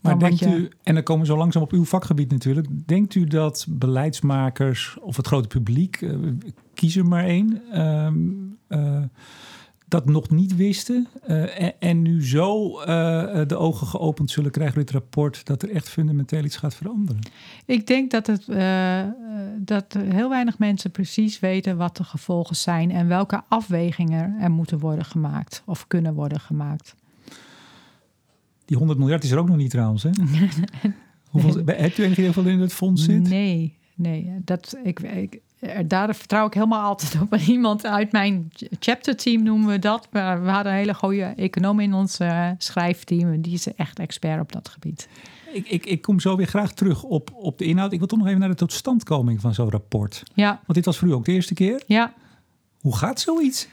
Maar 0.03 0.19
denkt 0.19 0.39
je... 0.39 0.55
u, 0.55 0.69
en 0.83 0.93
dan 0.93 1.03
komen 1.03 1.25
we 1.25 1.31
zo 1.31 1.37
langzaam 1.37 1.61
op 1.61 1.71
uw 1.71 1.85
vakgebied 1.85 2.31
natuurlijk, 2.31 2.67
denkt 2.87 3.15
u 3.15 3.25
dat 3.25 3.65
beleidsmakers 3.69 4.97
of 5.01 5.17
het 5.17 5.27
grote 5.27 5.47
publiek, 5.47 6.01
uh, 6.01 6.17
kies 6.73 6.95
er 6.95 7.05
maar 7.05 7.23
één, 7.23 7.61
uh, 7.73 8.79
uh, 8.79 9.03
dat 9.87 10.05
nog 10.05 10.29
niet 10.29 10.55
wisten 10.55 11.07
uh, 11.27 11.61
en, 11.61 11.73
en, 11.79 12.01
nu 12.01 12.25
zo 12.25 12.69
de 13.47 13.55
ogen 13.57 13.87
geopend 13.87 14.31
zullen 14.31 14.51
krijgen 14.51 14.75
door 14.75 14.83
dit 14.83 14.93
rapport 14.93 15.45
dat 15.45 15.63
er 15.63 15.71
echt 15.71 15.89
fundamenteel 15.89 16.43
iets 16.43 16.57
gaat 16.57 16.75
veranderen? 16.75 17.21
Ik 17.65 17.87
denk 17.87 18.11
dat, 18.11 18.27
het, 18.27 18.45
dat 19.57 19.93
heel 19.99 20.29
weinig 20.29 20.57
mensen 20.57 20.91
precies 20.91 21.39
weten 21.39 21.77
wat 21.77 21.97
de 21.97 22.03
gevolgen 22.03 22.55
zijn 22.55 22.91
en 22.91 23.07
welke 23.07 23.41
afwegingen 23.47 24.35
er 24.39 24.51
moeten 24.51 24.79
worden 24.79 25.05
gemaakt 25.05 25.63
of 25.65 25.87
kunnen 25.87 26.13
worden 26.13 26.39
gemaakt. 26.39 26.95
Die 28.65 28.77
100 28.77 28.99
miljard 28.99 29.23
is 29.23 29.31
er 29.31 29.37
ook 29.37 29.47
nog 29.47 29.57
niet 29.57 29.69
trouwens, 29.69 30.03
hè? 30.03 30.09
Hoeveel, 31.29 31.63
nee. 31.63 31.75
Hebt 31.75 31.97
u 31.97 32.03
enig 32.03 32.17
idee 32.17 32.33
hoeveel 32.33 32.51
in 32.51 32.59
het 32.59 32.73
fonds 32.73 33.03
zit? 33.03 33.29
Nee, 33.29 33.77
nee. 33.95 34.31
Dat, 34.45 34.77
ik, 34.83 34.99
ik, 34.99 35.41
daar 35.85 36.15
vertrouw 36.15 36.47
ik 36.47 36.53
helemaal 36.53 36.81
altijd 36.81 37.21
op. 37.21 37.35
Iemand 37.47 37.85
uit 37.85 38.11
mijn 38.11 38.51
chapterteam 38.79 39.43
noemen 39.43 39.67
we 39.67 39.79
dat. 39.79 40.07
We, 40.11 40.19
we 40.43 40.49
hadden 40.49 40.71
een 40.71 40.77
hele 40.77 40.93
goede 40.93 41.23
econoom 41.23 41.79
in 41.79 41.93
ons 41.93 42.19
uh, 42.19 42.49
schrijfteam. 42.57 43.31
En 43.31 43.41
die 43.41 43.53
is 43.53 43.73
echt 43.73 43.99
expert 43.99 44.41
op 44.41 44.51
dat 44.51 44.69
gebied. 44.69 45.07
Ik, 45.53 45.67
ik, 45.67 45.85
ik 45.85 46.01
kom 46.01 46.19
zo 46.19 46.35
weer 46.35 46.47
graag 46.47 46.73
terug 46.73 47.03
op, 47.03 47.31
op 47.33 47.57
de 47.57 47.65
inhoud. 47.65 47.91
Ik 47.91 47.99
wil 47.99 48.07
toch 48.07 48.19
nog 48.19 48.27
even 48.27 48.39
naar 48.39 48.49
de 48.49 48.55
totstandkoming 48.55 49.41
van 49.41 49.53
zo'n 49.53 49.69
rapport. 49.69 50.23
Ja. 50.33 50.49
Want 50.49 50.73
dit 50.73 50.85
was 50.85 50.97
voor 50.97 51.07
u 51.07 51.11
ook 51.11 51.25
de 51.25 51.31
eerste 51.31 51.53
keer. 51.53 51.83
Ja. 51.85 52.13
Hoe 52.81 52.95
gaat 52.95 53.19
zoiets? 53.19 53.67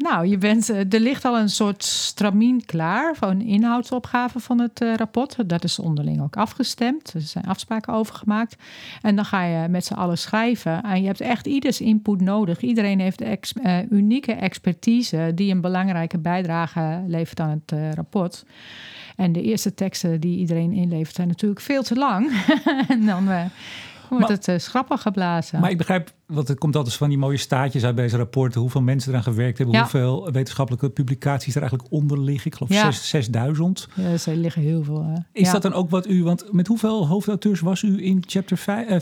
Nou, 0.00 0.26
je 0.26 0.38
bent, 0.38 0.68
er 0.68 1.00
ligt 1.00 1.24
al 1.24 1.38
een 1.38 1.48
soort 1.48 1.84
stramien 1.84 2.64
klaar 2.64 3.16
van 3.16 3.28
een 3.28 3.42
inhoudsopgave 3.42 4.40
van 4.40 4.60
het 4.60 4.82
uh, 4.82 4.94
rapport. 4.94 5.48
Dat 5.48 5.64
is 5.64 5.78
onderling 5.78 6.22
ook 6.22 6.36
afgestemd. 6.36 7.12
Er 7.14 7.20
zijn 7.20 7.44
afspraken 7.44 7.92
over 7.92 8.14
gemaakt. 8.14 8.56
En 9.02 9.16
dan 9.16 9.24
ga 9.24 9.44
je 9.44 9.68
met 9.68 9.84
z'n 9.84 9.94
allen 9.94 10.18
schrijven. 10.18 10.82
En 10.82 11.00
je 11.00 11.06
hebt 11.06 11.20
echt 11.20 11.46
ieders 11.46 11.80
input 11.80 12.20
nodig. 12.20 12.60
Iedereen 12.60 13.00
heeft 13.00 13.20
ex, 13.20 13.52
uh, 13.62 13.90
unieke 13.90 14.32
expertise 14.32 15.32
die 15.34 15.52
een 15.52 15.60
belangrijke 15.60 16.18
bijdrage 16.18 17.02
levert 17.06 17.40
aan 17.40 17.50
het 17.50 17.72
uh, 17.72 17.92
rapport. 17.92 18.44
En 19.16 19.32
de 19.32 19.42
eerste 19.42 19.74
teksten 19.74 20.20
die 20.20 20.38
iedereen 20.38 20.72
inlevert 20.72 21.14
zijn 21.14 21.28
natuurlijk 21.28 21.60
veel 21.60 21.82
te 21.82 21.94
lang. 21.94 22.44
en 22.88 23.06
dan 23.06 23.24
wordt 24.08 24.28
maar, 24.28 24.38
het 24.42 24.62
schrappen 24.62 24.98
geblazen. 24.98 25.60
Maar 25.60 25.70
ik 25.70 25.78
begrijp, 25.78 26.12
want 26.30 26.48
het 26.48 26.58
komt 26.58 26.76
altijd 26.76 26.94
van 26.94 27.08
die 27.08 27.18
mooie 27.18 27.36
staatjes 27.36 27.84
uit 27.84 27.96
deze 27.96 28.16
rapporten. 28.16 28.60
Hoeveel 28.60 28.80
mensen 28.82 29.10
eraan 29.10 29.22
gewerkt 29.22 29.58
hebben. 29.58 29.76
Ja. 29.76 29.80
Hoeveel 29.82 30.32
wetenschappelijke 30.32 30.90
publicaties 30.90 31.54
er 31.54 31.60
eigenlijk 31.60 31.92
onder 31.92 32.20
liggen. 32.20 32.46
Ik 32.50 32.56
geloof 32.56 32.72
Ja. 32.72 32.90
6 32.90 33.08
6000. 33.08 33.88
Ja, 33.94 34.02
er 34.26 34.36
liggen 34.36 34.62
heel 34.62 34.84
veel. 34.84 35.04
hè. 35.04 35.14
Is 35.32 35.46
Ja. 35.46 35.52
dat 35.52 35.62
dan 35.62 35.72
ook 35.72 35.90
wat 35.90 36.08
u... 36.08 36.22
Want 36.24 36.52
met 36.52 36.66
hoeveel 36.66 37.06
hoofdauteurs 37.06 37.60
was 37.60 37.82
u 37.82 38.04
in 38.04 38.22
chapter 38.26 38.56
4? 38.56 38.86
Eh, 38.86 38.96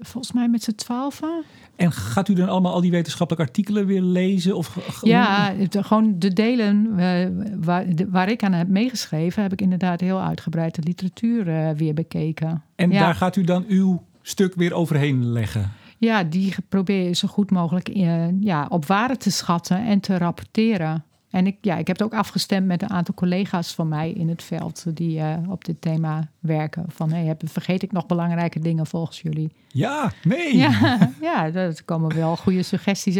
volgens 0.00 0.32
mij 0.32 0.48
met 0.48 0.62
z'n 0.62 0.74
twaalfen. 0.74 1.42
en 1.76 1.92
gaat 1.92 2.28
u 2.28 2.34
dan 2.34 2.48
allemaal 2.48 2.72
al 2.72 2.80
die 2.80 2.90
wetenschappelijke 2.90 3.48
artikelen 3.48 3.86
weer 3.86 4.02
lezen? 4.02 4.56
Of, 4.56 4.78
Ja, 5.02 5.54
gewoon 5.70 6.18
de 6.18 6.32
delen 6.32 6.98
eh, 6.98 7.28
waar, 7.60 7.84
waar 8.08 8.30
ik 8.30 8.42
aan 8.42 8.52
heb 8.52 8.68
meegeschreven, 8.68 9.42
heb 9.42 9.52
ik 9.52 9.60
inderdaad 9.60 10.00
heel 10.00 10.20
uitgebreid 10.20 10.74
de 10.74 10.82
literatuur 10.82 11.48
eh, 11.48 11.70
weer 11.76 11.94
bekeken. 11.94 12.62
En 12.76 12.90
daar 12.90 13.14
gaat 13.14 13.36
u 13.36 13.44
dan 13.44 13.64
uw 13.68 14.02
stuk 14.22 14.54
weer 14.54 14.72
overheen 14.74 15.32
leggen? 15.32 15.72
Ja, 15.98 16.24
die 16.24 16.54
probeer 16.68 17.04
je 17.04 17.14
zo 17.14 17.28
goed 17.28 17.50
mogelijk 17.50 17.88
eh, 17.88 18.40
ja, 18.40 18.66
op 18.68 18.86
waarde 18.86 19.16
te 19.16 19.30
schatten 19.30 19.86
en 19.86 20.00
te 20.00 20.18
rapporteren. 20.18 21.04
En 21.30 21.46
ik, 21.46 21.56
ja, 21.60 21.76
ik 21.76 21.86
heb 21.86 21.98
het 21.98 22.06
ook 22.06 22.14
afgestemd 22.14 22.66
met 22.66 22.82
een 22.82 22.90
aantal 22.90 23.14
collega's 23.14 23.74
van 23.74 23.88
mij 23.88 24.10
in 24.10 24.28
het 24.28 24.42
veld 24.42 24.84
die 24.96 25.18
uh, 25.18 25.36
op 25.48 25.64
dit 25.64 25.80
thema 25.80 26.28
werken. 26.38 26.84
Van 26.88 27.12
hey, 27.12 27.24
heb, 27.24 27.42
vergeet 27.44 27.82
ik 27.82 27.92
nog 27.92 28.06
belangrijke 28.06 28.60
dingen 28.60 28.86
volgens 28.86 29.20
jullie? 29.20 29.52
Ja, 29.68 30.12
nee. 30.22 30.56
Ja, 30.56 30.98
ja 31.20 31.52
er 31.52 31.84
komen 31.84 32.14
wel 32.14 32.36
goede 32.36 32.62
suggesties 32.62 33.18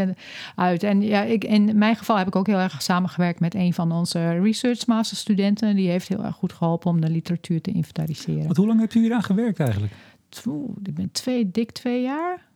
uit. 0.54 0.82
En 0.82 1.02
ja, 1.02 1.22
ik, 1.22 1.44
in 1.44 1.78
mijn 1.78 1.96
geval 1.96 2.18
heb 2.18 2.26
ik 2.26 2.36
ook 2.36 2.46
heel 2.46 2.58
erg 2.58 2.82
samengewerkt 2.82 3.40
met 3.40 3.54
een 3.54 3.74
van 3.74 3.92
onze 3.92 4.30
research 4.30 4.86
masterstudenten. 4.86 5.76
Die 5.76 5.88
heeft 5.88 6.08
heel 6.08 6.24
erg 6.24 6.36
goed 6.36 6.52
geholpen 6.52 6.90
om 6.90 7.00
de 7.00 7.10
literatuur 7.10 7.60
te 7.60 7.70
inventariseren. 7.70 8.44
Want 8.44 8.56
hoe 8.56 8.66
lang 8.66 8.80
hebt 8.80 8.94
u 8.94 9.00
hier 9.00 9.14
aan 9.14 9.22
gewerkt 9.22 9.60
eigenlijk? 9.60 9.92
Oeh, 10.46 10.76
ik 10.82 10.94
ben 10.94 11.10
twee, 11.12 11.50
dik 11.50 11.70
twee 11.70 12.02
jaar 12.02 12.47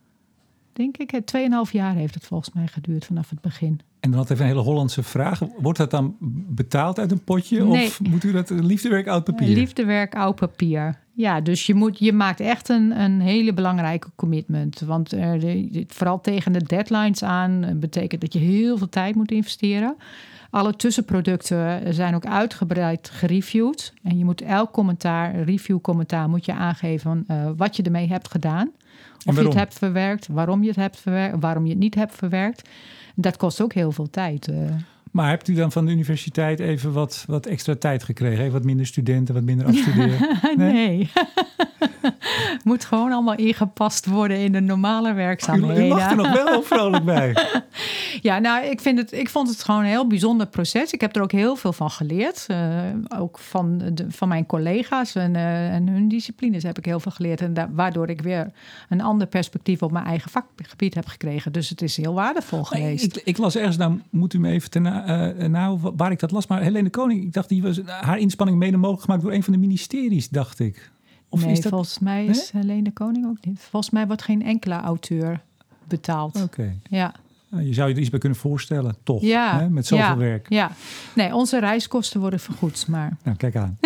denk 0.73 0.97
ik. 0.97 1.25
Tweeënhalf 1.25 1.71
jaar 1.71 1.93
heeft 1.93 2.13
het 2.13 2.25
volgens 2.25 2.53
mij 2.53 2.67
geduurd 2.67 3.05
vanaf 3.05 3.29
het 3.29 3.41
begin. 3.41 3.79
En 3.99 4.09
dan 4.09 4.19
had 4.19 4.29
even 4.29 4.43
een 4.43 4.51
hele 4.51 4.63
Hollandse 4.63 5.03
vraag. 5.03 5.39
Wordt 5.57 5.77
dat 5.77 5.91
dan 5.91 6.15
betaald 6.49 6.99
uit 6.99 7.11
een 7.11 7.23
potje? 7.23 7.63
Nee. 7.63 7.85
Of 7.85 8.01
moet 8.01 8.23
u 8.23 8.31
dat 8.31 8.49
liefdewerk 8.49 9.07
oud 9.07 9.23
papier? 9.23 9.55
Liefdewerk 9.55 10.15
oud 10.15 10.35
papier. 10.35 10.99
Ja, 11.13 11.41
dus 11.41 11.65
je, 11.65 11.73
moet, 11.73 11.99
je 11.99 12.13
maakt 12.13 12.39
echt 12.39 12.69
een, 12.69 12.99
een 12.99 13.21
hele 13.21 13.53
belangrijke 13.53 14.09
commitment. 14.15 14.79
Want 14.79 15.13
uh, 15.13 15.39
de, 15.39 15.85
vooral 15.87 16.21
tegen 16.21 16.53
de 16.53 16.63
deadlines 16.63 17.23
aan 17.23 17.63
eh, 17.63 17.75
betekent 17.75 18.21
dat 18.21 18.33
je 18.33 18.39
heel 18.39 18.77
veel 18.77 18.89
tijd 18.89 19.15
moet 19.15 19.31
investeren. 19.31 19.95
Alle 20.49 20.75
tussenproducten 20.75 21.93
zijn 21.93 22.15
ook 22.15 22.25
uitgebreid 22.25 23.09
gereviewd. 23.09 23.93
En 24.03 24.17
je 24.17 24.25
moet 24.25 24.41
elk 24.41 24.71
commentaar, 24.71 25.43
review 25.43 25.81
commentaar, 25.81 26.29
moet 26.29 26.45
je 26.45 26.53
aangeven 26.53 27.25
uh, 27.27 27.49
wat 27.57 27.75
je 27.75 27.83
ermee 27.83 28.07
hebt 28.07 28.31
gedaan. 28.31 28.71
Of 29.25 29.35
je 29.35 29.43
het 29.43 29.53
hebt 29.53 29.77
verwerkt, 29.77 30.27
waarom 30.27 30.61
je 30.61 30.67
het 30.67 30.75
hebt 30.75 30.99
verwerkt, 30.99 31.39
waarom 31.39 31.63
je 31.63 31.69
het 31.69 31.79
niet 31.79 31.95
hebt 31.95 32.15
verwerkt. 32.15 32.69
Dat 33.15 33.37
kost 33.37 33.61
ook 33.61 33.73
heel 33.73 33.91
veel 33.91 34.09
tijd. 34.09 34.51
Maar 35.13 35.29
hebt 35.29 35.47
u 35.47 35.53
dan 35.53 35.71
van 35.71 35.85
de 35.85 35.91
universiteit 35.91 36.59
even 36.59 36.93
wat, 36.93 37.23
wat 37.27 37.45
extra 37.45 37.75
tijd 37.75 38.03
gekregen? 38.03 38.39
Even 38.39 38.51
wat 38.51 38.63
minder 38.63 38.85
studenten, 38.85 39.33
wat 39.33 39.43
minder 39.43 39.65
afstuderen? 39.65 40.39
nee. 40.57 40.71
nee. 40.73 41.11
Moet 42.63 42.85
gewoon 42.85 43.11
allemaal 43.11 43.35
ingepast 43.35 44.05
worden 44.05 44.37
in 44.37 44.51
de 44.51 44.59
normale 44.59 45.13
werkzaamheden. 45.13 45.83
U, 45.83 45.85
u 45.85 45.87
lacht 45.87 46.11
er 46.11 46.17
nog 46.17 46.33
wel 46.33 46.63
vrolijk 46.63 47.03
bij. 47.03 47.35
ja, 48.21 48.39
nou, 48.39 48.65
ik, 48.65 48.81
vind 48.81 48.97
het, 48.97 49.11
ik 49.11 49.29
vond 49.29 49.49
het 49.49 49.63
gewoon 49.63 49.81
een 49.81 49.87
heel 49.87 50.07
bijzonder 50.07 50.47
proces. 50.47 50.91
Ik 50.91 51.01
heb 51.01 51.15
er 51.15 51.21
ook 51.21 51.31
heel 51.31 51.55
veel 51.55 51.73
van 51.73 51.91
geleerd. 51.91 52.45
Uh, 52.51 52.57
ook 53.17 53.39
van, 53.39 53.77
de, 53.77 54.05
van 54.09 54.27
mijn 54.27 54.45
collega's 54.45 55.15
en, 55.15 55.33
uh, 55.33 55.73
en 55.73 55.87
hun 55.87 56.07
disciplines 56.07 56.63
heb 56.63 56.77
ik 56.77 56.85
heel 56.85 56.99
veel 56.99 57.11
geleerd. 57.11 57.41
En 57.41 57.53
da 57.53 57.69
waardoor 57.71 58.09
ik 58.09 58.21
weer 58.21 58.51
een 58.89 59.01
ander 59.01 59.27
perspectief 59.27 59.81
op 59.81 59.91
mijn 59.91 60.05
eigen 60.05 60.31
vakgebied 60.31 60.93
heb 60.93 61.07
gekregen. 61.07 61.51
Dus 61.51 61.69
het 61.69 61.81
is 61.81 61.97
heel 61.97 62.13
waardevol 62.13 62.63
geweest. 62.63 63.15
Ik, 63.15 63.21
ik, 63.23 63.37
las 63.37 63.55
ergens, 63.55 63.77
nou 63.77 63.99
moet 64.09 64.33
u 64.33 64.39
me 64.39 64.49
even 64.49 64.69
ten, 64.69 64.85
uh, 65.07 65.47
nou, 65.47 65.91
waar 65.95 66.11
ik 66.11 66.19
dat 66.19 66.31
las. 66.31 66.47
Maar 66.47 66.61
Helene 66.61 66.89
Koning, 66.89 67.23
ik 67.23 67.33
dacht, 67.33 67.49
die 67.49 67.61
was 67.61 67.81
haar 67.85 68.19
inspanning 68.19 68.57
mede 68.57 68.77
mogelijk 68.77 69.03
gemaakt 69.03 69.21
door 69.21 69.33
een 69.33 69.43
van 69.43 69.53
de 69.53 69.59
ministeries, 69.59 70.29
dacht 70.29 70.59
ik. 70.59 70.91
Of 71.29 71.43
nee, 71.43 71.51
is 71.51 71.61
dat... 71.61 71.71
volgens 71.71 71.99
mij 71.99 72.25
is 72.25 72.51
nee? 72.51 72.61
Helene 72.61 72.91
Koning 72.91 73.25
ook 73.25 73.45
niet. 73.45 73.59
Volgens 73.61 73.91
mij 73.91 74.07
wordt 74.07 74.21
geen 74.21 74.43
enkele 74.43 74.75
auteur 74.75 75.41
betaald. 75.87 76.41
Oké. 76.41 76.75
Ja. 76.89 77.13
Nou, 77.49 77.65
je 77.65 77.73
zou 77.73 77.89
je 77.89 77.95
er 77.95 78.01
iets 78.01 78.09
bij 78.09 78.19
kunnen 78.19 78.37
voorstellen, 78.37 78.95
toch? 79.03 79.21
Ja. 79.21 79.59
Hè? 79.59 79.69
Met 79.69 79.85
zoveel 79.85 80.05
ja. 80.05 80.17
werk. 80.17 80.49
Ja. 80.49 80.71
Nee, 81.15 81.35
onze 81.35 81.59
reiskosten 81.59 82.19
worden 82.19 82.39
vergoed, 82.39 82.87
maar... 82.87 83.17
Nou, 83.23 83.37
kijk 83.37 83.55
aan. 83.55 83.77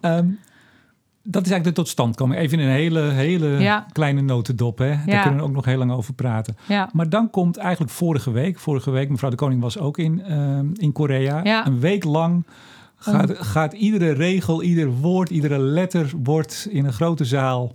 um, 0.00 0.38
dat 1.26 1.44
is 1.44 1.50
eigenlijk 1.50 1.76
de 1.76 1.82
totstandkoming. 1.82 2.40
Even 2.40 2.58
in 2.58 2.66
een 2.66 2.74
hele, 2.74 3.00
hele 3.00 3.48
ja. 3.48 3.86
kleine 3.92 4.20
notendop. 4.20 4.78
Hè? 4.78 4.96
Daar 5.06 5.22
kunnen 5.22 5.40
we 5.40 5.46
ook 5.46 5.54
nog 5.54 5.64
heel 5.64 5.78
lang 5.78 5.92
over 5.92 6.14
praten. 6.14 6.56
Ja. 6.68 6.90
Maar 6.92 7.08
dan 7.08 7.30
komt 7.30 7.56
eigenlijk 7.56 7.92
vorige 7.92 8.30
week... 8.30 8.58
Vorige 8.58 8.90
week, 8.90 9.08
mevrouw 9.08 9.30
de 9.30 9.36
Koning 9.36 9.60
was 9.60 9.78
ook 9.78 9.98
in, 9.98 10.22
uh, 10.28 10.58
in 10.74 10.92
Korea. 10.92 11.66
Een 11.66 11.80
week 11.80 12.04
lang 12.04 12.46
gaat, 12.96 13.38
gaat 13.38 13.72
iedere 13.72 14.10
regel, 14.10 14.62
ieder 14.62 14.90
woord, 14.90 15.30
iedere 15.30 15.58
letter... 15.58 16.12
wordt 16.22 16.66
in 16.70 16.84
een 16.84 16.92
grote 16.92 17.24
zaal 17.24 17.74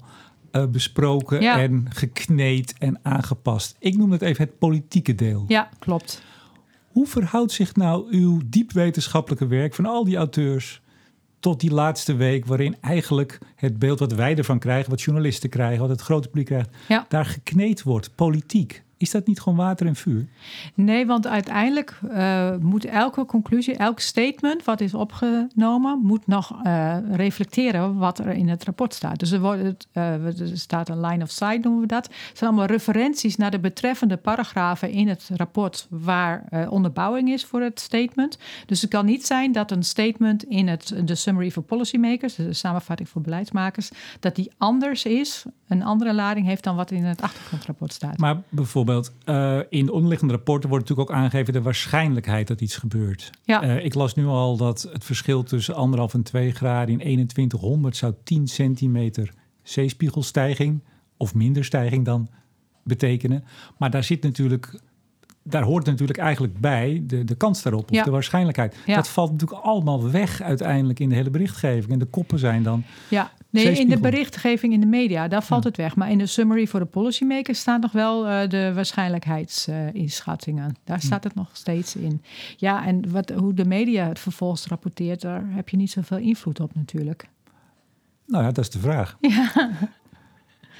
uh, 0.51 0.65
besproken 0.65 1.39
en 1.39 1.85
gekneed 1.89 2.75
en 2.77 2.99
aangepast. 3.01 3.75
Ik 3.79 3.97
noem 3.97 4.11
het 4.11 4.21
even 4.21 4.43
het 4.43 4.57
politieke 4.57 5.15
deel. 5.15 5.45
Ja, 5.47 5.69
klopt. 5.79 6.21
Hoe 6.87 7.07
verhoudt 7.07 7.51
zich 7.51 7.75
nou 7.75 8.11
uw 8.11 8.41
diep 8.45 8.71
wetenschappelijke 8.71 9.47
werk 9.47 9.75
van 9.75 9.85
al 9.85 10.03
die 10.03 10.17
auteurs 10.17 10.81
tot 11.39 11.59
die 11.59 11.73
laatste 11.73 12.15
week, 12.15 12.45
waarin 12.45 12.75
eigenlijk 12.81 13.37
het 13.55 13.79
beeld 13.79 13.99
wat 13.99 14.13
wij 14.13 14.35
ervan 14.35 14.59
krijgen, 14.59 14.89
wat 14.89 15.01
journalisten 15.01 15.49
krijgen, 15.49 15.79
wat 15.79 15.89
het 15.89 16.01
grote 16.01 16.27
publiek 16.27 16.45
krijgt, 16.45 16.69
ja. 16.87 17.05
daar 17.09 17.25
gekneed 17.25 17.83
wordt, 17.83 18.15
politiek. 18.15 18.83
Is 18.99 19.11
dat 19.11 19.27
niet 19.27 19.39
gewoon 19.39 19.57
water 19.57 19.87
en 19.87 19.95
vuur? 19.95 20.27
Nee, 20.73 21.05
want 21.05 21.27
uiteindelijk 21.27 21.99
uh, 22.03 22.55
moet 22.57 22.85
elke 22.85 23.25
conclusie, 23.25 23.75
elk 23.75 23.99
statement 23.99 24.63
wat 24.63 24.81
is 24.81 24.93
opgenomen, 24.93 25.99
moet 26.01 26.27
nog 26.27 26.65
uh, 26.65 26.97
reflecteren 27.11 27.95
wat 27.97 28.19
er 28.19 28.27
in 28.27 28.49
het 28.49 28.63
rapport 28.63 28.93
staat. 28.93 29.19
Dus 29.19 29.31
er, 29.31 29.39
wordt, 29.39 29.87
uh, 29.93 30.39
er 30.39 30.57
staat 30.57 30.89
een 30.89 31.01
line 31.01 31.23
of 31.23 31.29
sight, 31.29 31.63
noemen 31.63 31.81
we 31.81 31.87
dat. 31.87 32.05
Het 32.05 32.37
zijn 32.37 32.49
allemaal 32.49 32.67
referenties 32.67 33.35
naar 33.35 33.51
de 33.51 33.59
betreffende 33.59 34.17
paragrafen 34.17 34.91
in 34.91 35.07
het 35.07 35.29
rapport 35.35 35.87
waar 35.89 36.67
onderbouwing 36.69 37.29
is 37.29 37.45
voor 37.45 37.61
het 37.61 37.79
statement. 37.79 38.37
Dus 38.65 38.81
het 38.81 38.89
kan 38.89 39.05
niet 39.05 39.25
zijn 39.25 39.51
dat 39.51 39.71
een 39.71 39.83
statement 39.83 40.43
in 40.43 40.67
het, 40.67 40.93
de 41.05 41.15
Summary 41.15 41.51
for 41.51 41.63
Policymakers, 41.63 42.35
de 42.35 42.53
samenvatting 42.53 43.09
voor 43.09 43.21
beleidsmakers, 43.21 43.89
dat 44.19 44.35
die 44.35 44.51
anders 44.57 45.05
is, 45.05 45.45
een 45.69 45.83
andere 45.83 46.13
lading 46.13 46.45
heeft 46.45 46.63
dan 46.63 46.75
wat 46.75 46.91
in 46.91 47.03
het 47.03 47.21
achtergrondrapport 47.21 47.93
staat. 47.93 48.17
Maar 48.17 48.41
bijvoorbeeld 48.49 49.13
uh, 49.25 49.59
in 49.69 49.85
de 49.85 49.91
onderliggende 49.91 50.33
rapporten 50.33 50.69
wordt 50.69 50.89
natuurlijk 50.89 51.09
ook 51.09 51.23
aangegeven 51.23 51.53
de 51.53 51.61
waarschijnlijkheid 51.61 52.47
dat 52.47 52.61
iets 52.61 52.77
gebeurt. 52.77 53.29
Ja. 53.43 53.63
Uh, 53.63 53.85
ik 53.85 53.93
las 53.93 54.15
nu 54.15 54.25
al 54.25 54.57
dat 54.57 54.89
het 54.93 55.03
verschil 55.03 55.43
tussen 55.43 55.75
anderhalf 55.75 56.13
en 56.13 56.23
2 56.23 56.51
graden 56.51 56.99
in 56.99 56.99
2100 56.99 57.95
zou 57.95 58.13
10 58.23 58.47
centimeter 58.47 59.33
zeespiegelstijging 59.63 60.83
of 61.17 61.33
minder 61.33 61.65
stijging 61.65 62.05
dan 62.05 62.29
betekenen. 62.83 63.43
Maar 63.77 63.91
daar 63.91 64.03
zit 64.03 64.23
natuurlijk 64.23 64.79
daar 65.43 65.63
hoort 65.63 65.85
natuurlijk 65.85 66.19
eigenlijk 66.19 66.59
bij 66.59 67.03
de, 67.03 67.23
de 67.23 67.35
kans 67.35 67.61
daarop, 67.61 67.89
of 67.89 67.95
ja. 67.95 68.03
de 68.03 68.11
waarschijnlijkheid. 68.11 68.75
Ja. 68.85 68.95
Dat 68.95 69.07
valt 69.07 69.31
natuurlijk 69.31 69.61
allemaal 69.61 70.11
weg 70.11 70.41
uiteindelijk 70.41 70.99
in 70.99 71.09
de 71.09 71.15
hele 71.15 71.29
berichtgeving. 71.29 71.91
En 71.91 71.99
de 71.99 72.05
koppen 72.05 72.39
zijn 72.39 72.63
dan. 72.63 72.83
Ja, 73.07 73.31
nee, 73.49 73.79
in 73.79 73.89
de 73.89 73.99
berichtgeving 73.99 74.73
in 74.73 74.79
de 74.79 74.85
media, 74.85 75.27
daar 75.27 75.43
valt 75.43 75.63
ja. 75.63 75.69
het 75.69 75.77
weg. 75.77 75.95
Maar 75.95 76.11
in 76.11 76.17
de 76.17 76.25
summary 76.25 76.67
voor 76.67 76.79
de 76.79 76.85
policymakers 76.85 77.59
staan 77.59 77.79
nog 77.79 77.91
wel 77.91 78.27
uh, 78.27 78.47
de 78.47 78.71
waarschijnlijkheidsinschattingen. 78.73 80.69
Uh, 80.69 80.75
daar 80.83 81.01
staat 81.01 81.23
het 81.23 81.35
nog 81.35 81.49
steeds 81.53 81.95
in. 81.95 82.21
Ja, 82.57 82.85
en 82.85 83.11
wat, 83.11 83.29
hoe 83.29 83.53
de 83.53 83.65
media 83.65 84.07
het 84.07 84.19
vervolgens 84.19 84.67
rapporteert, 84.67 85.21
daar 85.21 85.43
heb 85.47 85.69
je 85.69 85.77
niet 85.77 85.91
zoveel 85.91 86.17
invloed 86.17 86.59
op 86.59 86.75
natuurlijk. 86.75 87.29
Nou 88.25 88.43
ja, 88.43 88.51
dat 88.51 88.63
is 88.63 88.69
de 88.69 88.79
vraag. 88.79 89.17
Ja. 89.21 89.71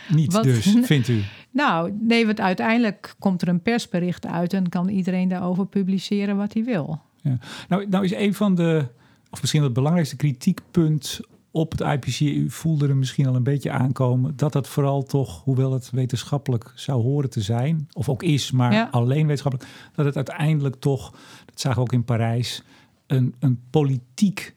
Niet 0.10 0.34
Wat- 0.34 0.44
dus, 0.44 0.76
vindt 0.82 1.08
u? 1.08 1.22
Nou, 1.60 1.98
nee, 2.02 2.26
want 2.26 2.40
uiteindelijk 2.40 3.16
komt 3.20 3.42
er 3.42 3.48
een 3.48 3.62
persbericht 3.62 4.26
uit 4.26 4.54
en 4.54 4.70
kan 4.70 4.88
iedereen 4.88 5.28
daarover 5.28 5.66
publiceren 5.66 6.38
wat 6.38 6.54
hij 6.54 6.64
wil. 6.64 7.02
Ja. 7.22 7.38
Nou, 7.68 7.88
nou 7.90 8.04
is 8.04 8.14
een 8.14 8.34
van 8.34 8.56
de, 8.56 8.86
of 9.30 9.42
misschien 9.42 9.64
het 9.64 9.74
belangrijkste 9.74 10.16
kritiekpunt 10.16 11.20
op 11.52 11.72
het 11.72 11.82
IPC, 11.82 12.20
u 12.20 12.50
voelde 12.50 12.88
er 12.88 12.98
misschien 12.98 13.28
al 13.28 13.36
een 13.36 13.44
beetje 13.44 13.72
aankomen, 13.72 14.34
dat 14.36 14.54
dat 14.54 14.68
vooral 14.68 15.04
toch, 15.04 15.44
hoewel 15.44 15.72
het 15.74 15.90
wetenschappelijk 15.90 16.72
zou 16.76 17.02
horen 17.02 17.30
te 17.30 17.42
zijn, 17.42 17.88
of 17.94 18.10
ook 18.10 18.24
is, 18.24 18.52
maar 18.52 18.74
Ja. 18.74 18.88
alleen 18.92 19.26
wetenschappelijk, 19.28 19.70
dat 19.96 20.06
het 20.06 20.16
uiteindelijk 20.16 20.76
toch, 20.76 21.12
dat 21.46 21.60
zagen 21.60 21.78
we 21.78 21.84
ook 21.84 21.94
in 21.94 22.04
Parijs, 22.04 22.64
een, 23.08 23.36
een, 23.40 23.60
politiek, 23.70 24.56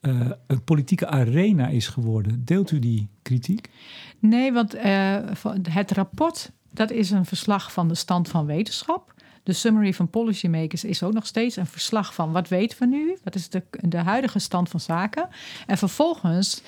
eh, 0.00 0.30
een 0.46 0.64
politieke 0.64 1.06
arena 1.06 1.68
is 1.68 1.88
geworden. 1.88 2.44
Deelt 2.44 2.70
u 2.70 2.78
die 2.78 3.08
kritiek? 3.22 3.70
Nee, 4.18 4.52
want 4.52 4.74
eh, 4.74 5.16
het 5.62 5.90
rapport, 5.90 6.50
dat 6.70 6.90
is 6.90 7.10
een 7.10 7.24
verslag 7.24 7.72
van 7.72 7.88
de 7.88 7.94
stand 7.94 8.28
van 8.28 8.46
wetenschap. 8.46 9.14
De 9.42 9.54
summary 9.54 9.94
van 9.94 10.10
policymakers 10.10 10.84
is 10.84 11.02
ook 11.02 11.12
nog 11.12 11.26
steeds 11.26 11.56
een 11.56 11.66
verslag 11.66 12.14
van 12.14 12.32
wat 12.32 12.48
weten 12.48 12.78
we 12.78 12.86
nu? 12.86 13.16
Wat 13.24 13.34
is 13.34 13.48
de, 13.48 13.62
de 13.70 13.96
huidige 13.96 14.38
stand 14.38 14.68
van 14.68 14.80
zaken? 14.80 15.28
En 15.66 15.78
vervolgens 15.78 16.62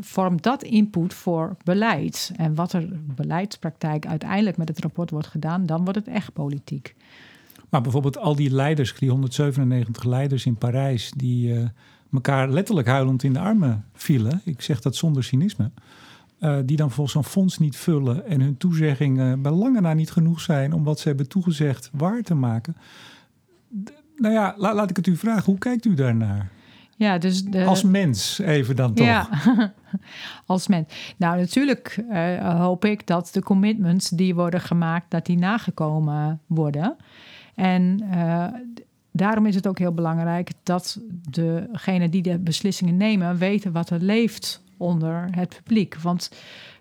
vormt 0.00 0.42
dat 0.42 0.62
input 0.62 1.14
voor 1.14 1.56
beleid. 1.64 2.32
En 2.36 2.54
wat 2.54 2.72
er 2.72 2.88
beleidspraktijk 3.14 4.06
uiteindelijk 4.06 4.56
met 4.56 4.68
het 4.68 4.80
rapport 4.80 5.10
wordt 5.10 5.26
gedaan, 5.26 5.66
dan 5.66 5.84
wordt 5.84 5.98
het 5.98 6.08
echt 6.08 6.32
politiek. 6.32 6.94
Maar 7.68 7.80
bijvoorbeeld 7.80 8.18
al 8.18 8.36
die 8.36 8.50
leiders, 8.50 8.94
die 8.94 9.10
197 9.10 10.04
leiders 10.04 10.46
in 10.46 10.56
Parijs, 10.56 11.10
die 11.16 11.54
eh, 11.54 11.68
elkaar 12.12 12.48
letterlijk 12.48 12.86
huilend 12.88 13.22
in 13.22 13.32
de 13.32 13.38
armen 13.38 13.84
vielen. 13.94 14.40
Ik 14.44 14.60
zeg 14.62 14.80
dat 14.80 14.96
zonder 14.96 15.24
cynisme. 15.24 15.70
eh, 16.38 16.56
die 16.64 16.76
dan 16.76 16.90
volgens 16.90 17.12
zo'n 17.14 17.24
fonds 17.32 17.58
niet 17.58 17.76
vullen 17.76 18.26
en 18.26 18.40
hun 18.40 18.56
toezeggingen 18.56 19.42
bij 19.42 19.52
lange 19.52 19.80
na 19.80 19.92
niet 19.92 20.10
genoeg 20.10 20.40
zijn 20.40 20.72
om 20.72 20.84
wat 20.84 21.00
ze 21.00 21.08
hebben 21.08 21.28
toegezegd 21.28 21.90
waar 21.92 22.22
te 22.22 22.34
maken. 22.34 22.76
D- 23.84 23.92
nou 24.16 24.34
ja, 24.34 24.54
la- 24.56 24.74
laat 24.74 24.90
ik 24.90 24.96
het 24.96 25.06
u 25.06 25.16
vragen. 25.16 25.44
Hoe 25.44 25.58
kijkt 25.58 25.84
u 25.84 25.94
daarnaar? 25.94 26.50
Ja, 26.96 27.18
dus 27.18 27.44
de, 27.44 27.64
Als 27.64 27.82
mens 27.82 28.38
even 28.38 28.76
dan 28.76 28.94
toch? 28.94 29.06
Ja, 29.06 29.28
als 30.46 30.66
mens. 30.68 31.14
Nou, 31.16 31.38
natuurlijk 31.38 32.04
eh, 32.10 32.58
hoop 32.60 32.84
ik 32.84 33.06
dat 33.06 33.30
de 33.32 33.42
commitments 33.42 34.08
die 34.08 34.34
worden 34.34 34.60
gemaakt, 34.60 35.10
dat 35.10 35.26
die 35.26 35.38
nagekomen 35.38 36.40
worden. 36.46 36.96
En 37.54 38.00
eh, 38.10 38.44
daarom 39.18 39.46
is 39.46 39.54
het 39.54 39.66
ook 39.66 39.78
heel 39.78 39.92
belangrijk 39.92 40.50
dat 40.62 41.00
degenen 41.30 42.10
die 42.10 42.22
de 42.22 42.38
beslissingen 42.38 42.96
nemen 42.96 43.36
weten 43.36 43.72
wat 43.72 43.90
er 43.90 44.00
leeft 44.00 44.62
onder 44.76 45.28
het 45.30 45.60
publiek. 45.62 45.96
Want 45.96 46.30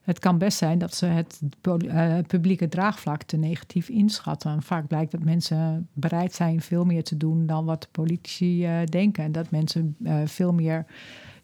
het 0.02 0.20
kan 0.20 0.38
best 0.38 0.58
zijn 0.58 0.78
dat 0.78 0.96
ze 0.96 1.06
het 1.06 1.40
uh, 1.64 2.18
publieke 2.28 2.70
draagvlak 2.70 3.24
te 3.24 3.38
negatief 3.38 3.90
inschatten. 3.90 4.62
Vaak 4.62 4.88
blijkt 4.88 5.12
dat 5.12 5.24
mensen 5.24 5.88
bereid 5.94 6.34
zijn 6.34 6.62
veel 6.62 6.86
meer 6.86 7.04
te 7.04 7.18
doen 7.18 7.46
dan 7.46 7.66
wat 7.66 7.88
politici 7.92 8.66
uh, 8.66 8.86
denken. 8.86 9.24
En 9.24 9.32
dat 9.32 9.52
mensen 9.52 9.96
uh, 10.00 10.16
veel 10.26 10.54
meer 10.54 10.86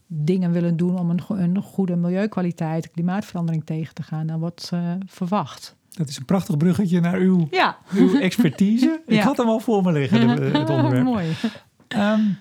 dingen 0.07 0.51
willen 0.51 0.77
doen 0.77 0.99
om 0.99 1.09
een, 1.09 1.61
goede 1.61 1.95
milieukwaliteit, 1.95 2.91
klimaatverandering 2.91 3.65
tegen 3.65 3.95
te 3.95 4.03
gaan 4.03 4.27
dan 4.27 4.39
wordt 4.39 4.71
verwacht. 5.05 5.75
Dat 5.93 6.09
is 6.09 6.17
een 6.17 6.25
prachtig 6.25 6.57
bruggetje 6.57 6.99
naar 6.99 7.17
uw, 7.17 7.47
ja. 7.51 7.77
uw 7.93 8.19
expertise. 8.19 9.01
Ik 9.05 9.19
had 9.19 9.37
hem 9.37 9.47
al 9.47 9.59
voor 9.59 9.83
me 9.83 9.91
liggen, 9.91 10.27
het 10.59 10.69
onderwerp. 10.69 11.03
Mooi. 11.03 11.25
Um, 11.97 12.37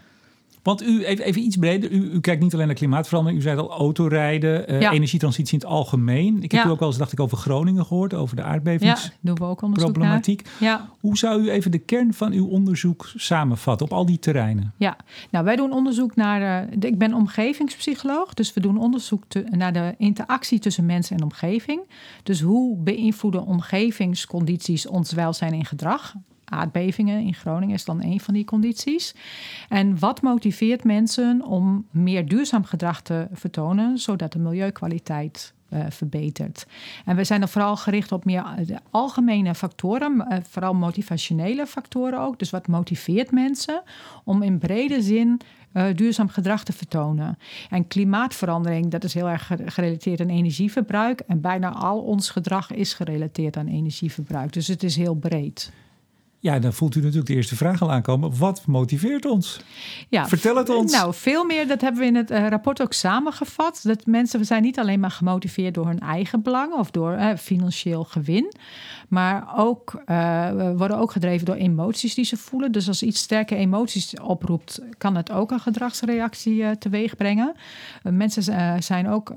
want 0.63 0.83
u, 0.83 1.05
even, 1.05 1.25
even 1.25 1.43
iets 1.43 1.57
breder, 1.57 1.91
u, 1.91 2.11
u, 2.13 2.21
kijkt 2.21 2.43
niet 2.43 2.55
alleen 2.55 2.67
naar 2.67 2.77
klimaatverandering, 2.77 3.41
u 3.41 3.43
zei 3.43 3.59
al 3.59 3.71
autorijden, 3.71 4.73
uh, 4.73 4.93
energietransitie 4.93 5.53
in 5.53 5.59
het 5.59 5.69
algemeen. 5.69 6.43
Ik 6.43 6.53
heb 6.53 6.65
u 6.65 6.69
ook 6.69 6.79
wel 6.79 6.89
eens, 6.89 6.99
dacht 6.99 7.13
ik, 7.13 7.21
over 7.21 7.37
Groningen 7.37 7.87
gehoord, 7.87 8.15
over 8.15 8.37
de 8.37 8.43
aardbevingsproblematiek. 8.43 10.49
Ja, 10.61 10.89
Hoe 11.01 11.19
zou 11.19 11.43
u 11.43 11.51
even 11.51 11.71
de 11.71 11.79
kern 11.79 12.15
van 12.15 12.33
uw 12.33 12.47
onderzoek 12.47 13.11
samenvatten 13.17 13.87
op 13.87 13.93
al 13.93 14.07
die 14.07 14.19
terreinen? 14.19 14.73
Ja, 14.77 14.97
nou 15.31 15.45
wij 15.45 15.57
doen 15.57 15.73
onderzoek 15.73 16.17
naar, 16.17 16.69
uh, 16.71 16.77
ik 16.81 16.99
ben 16.99 17.15
omgevingspsycholoog, 17.15 18.35
dus 18.35 18.55
we 18.55 18.61
doen 18.61 18.79
onderzoek 18.79 19.25
te, 19.29 19.45
naar 19.51 19.73
de 19.73 19.95
interactie 19.99 20.59
tussen 20.59 20.87
mensen 20.87 21.17
en 21.17 21.23
omgeving. 21.23 21.81
Dus 22.23 22.41
hoe 22.41 22.77
beïnvloeden 22.77 23.47
omgevingscondities 23.47 24.87
ons 24.87 25.13
welzijn 25.13 25.53
en 25.53 25.65
gedrag? 25.65 26.15
Aardbevingen 26.53 27.21
in 27.21 27.35
Groningen 27.35 27.75
is 27.75 27.85
dan 27.85 28.03
een 28.03 28.21
van 28.21 28.35
die 28.35 28.45
condities. 28.45 29.15
En 29.69 29.99
wat 29.99 30.23
motiveert 30.23 30.85
mensen 30.85 31.43
om 31.43 31.87
meer 31.91 32.29
duurzaam 32.29 32.65
gedrag 32.65 33.03
te 33.03 33.27
vertonen, 33.33 33.99
zodat 33.99 34.33
de 34.33 34.39
milieukwaliteit 34.39 35.55
uh, 35.73 35.85
verbetert. 35.89 36.67
En 37.05 37.17
we 37.17 37.25
zijn 37.25 37.41
dan 37.41 37.49
vooral 37.49 37.77
gericht 37.77 38.13
op 38.13 38.25
meer 38.25 38.45
de 38.67 38.79
algemene 38.91 39.55
factoren, 39.55 40.15
uh, 40.17 40.37
vooral 40.49 40.75
motivationele 40.75 41.67
factoren 41.67 42.21
ook. 42.21 42.39
Dus 42.39 42.51
wat 42.51 42.67
motiveert 42.67 43.31
mensen 43.31 43.83
om 44.25 44.43
in 44.43 44.59
brede 44.59 45.03
zin 45.03 45.41
duurzaam 45.95 46.29
gedrag 46.29 46.65
te 46.65 46.73
vertonen. 46.73 47.39
En 47.71 47.87
klimaatverandering, 47.87 48.91
dat 48.91 49.05
is 49.05 49.15
heel 49.15 49.29
erg 49.29 49.51
gerelateerd 49.67 50.21
aan 50.21 50.29
energieverbruik. 50.29 51.21
En 51.21 51.41
bijna 51.41 51.71
al 51.71 52.01
ons 52.01 52.31
gedrag 52.31 52.73
is 52.73 52.95
gerelateerd 52.95 53.57
aan 53.57 53.67
energieverbruik. 53.67 54.53
Dus 54.53 54.67
het 54.67 54.83
is 54.83 54.97
heel 54.97 55.15
breed. 55.15 55.73
Ja, 56.43 56.59
dan 56.59 56.73
voelt 56.73 56.95
u 56.95 56.99
natuurlijk 56.99 57.27
de 57.27 57.35
eerste 57.35 57.57
vraag 57.57 57.83
al 57.83 57.93
aankomen. 57.93 58.39
Wat 58.39 58.67
motiveert 58.67 59.25
ons? 59.25 59.61
Ja, 60.09 60.29
Vertel 60.29 60.57
het 60.57 60.69
ons. 60.69 60.93
Nou, 60.93 61.15
veel 61.15 61.45
meer. 61.45 61.67
Dat 61.67 61.81
hebben 61.81 62.01
we 62.01 62.07
in 62.07 62.15
het 62.15 62.31
uh, 62.31 62.49
rapport 62.49 62.83
ook 62.83 62.93
samengevat. 62.93 63.81
Dat 63.83 64.07
mensen 64.07 64.45
zijn 64.45 64.63
niet 64.63 64.79
alleen 64.79 65.01
maar 65.01 65.11
gemotiveerd 65.11 65.75
door 65.75 65.87
hun 65.87 66.01
eigen 66.01 66.43
belang 66.43 66.73
of 66.73 66.91
door 66.91 67.13
uh, 67.13 67.37
financieel 67.37 68.05
gewin. 68.05 68.53
Maar 69.13 69.53
ook 69.57 70.03
uh, 70.07 70.51
worden 70.77 70.99
ook 70.99 71.13
gedreven 71.13 71.47
door 71.47 71.55
emoties 71.55 72.15
die 72.15 72.25
ze 72.25 72.37
voelen. 72.37 72.73
Dus 72.73 72.89
als 72.89 73.03
iets 73.03 73.21
sterke 73.21 73.55
emoties 73.55 74.21
oproept, 74.21 74.81
kan 74.99 75.17
het 75.17 75.33
ook 75.33 75.51
een 75.51 75.61
gedragsreactie 75.61 76.79
teweeg 76.79 77.17
brengen. 77.17 77.55
mensen 78.03 78.43
zijn 78.83 79.09
ook, 79.09 79.35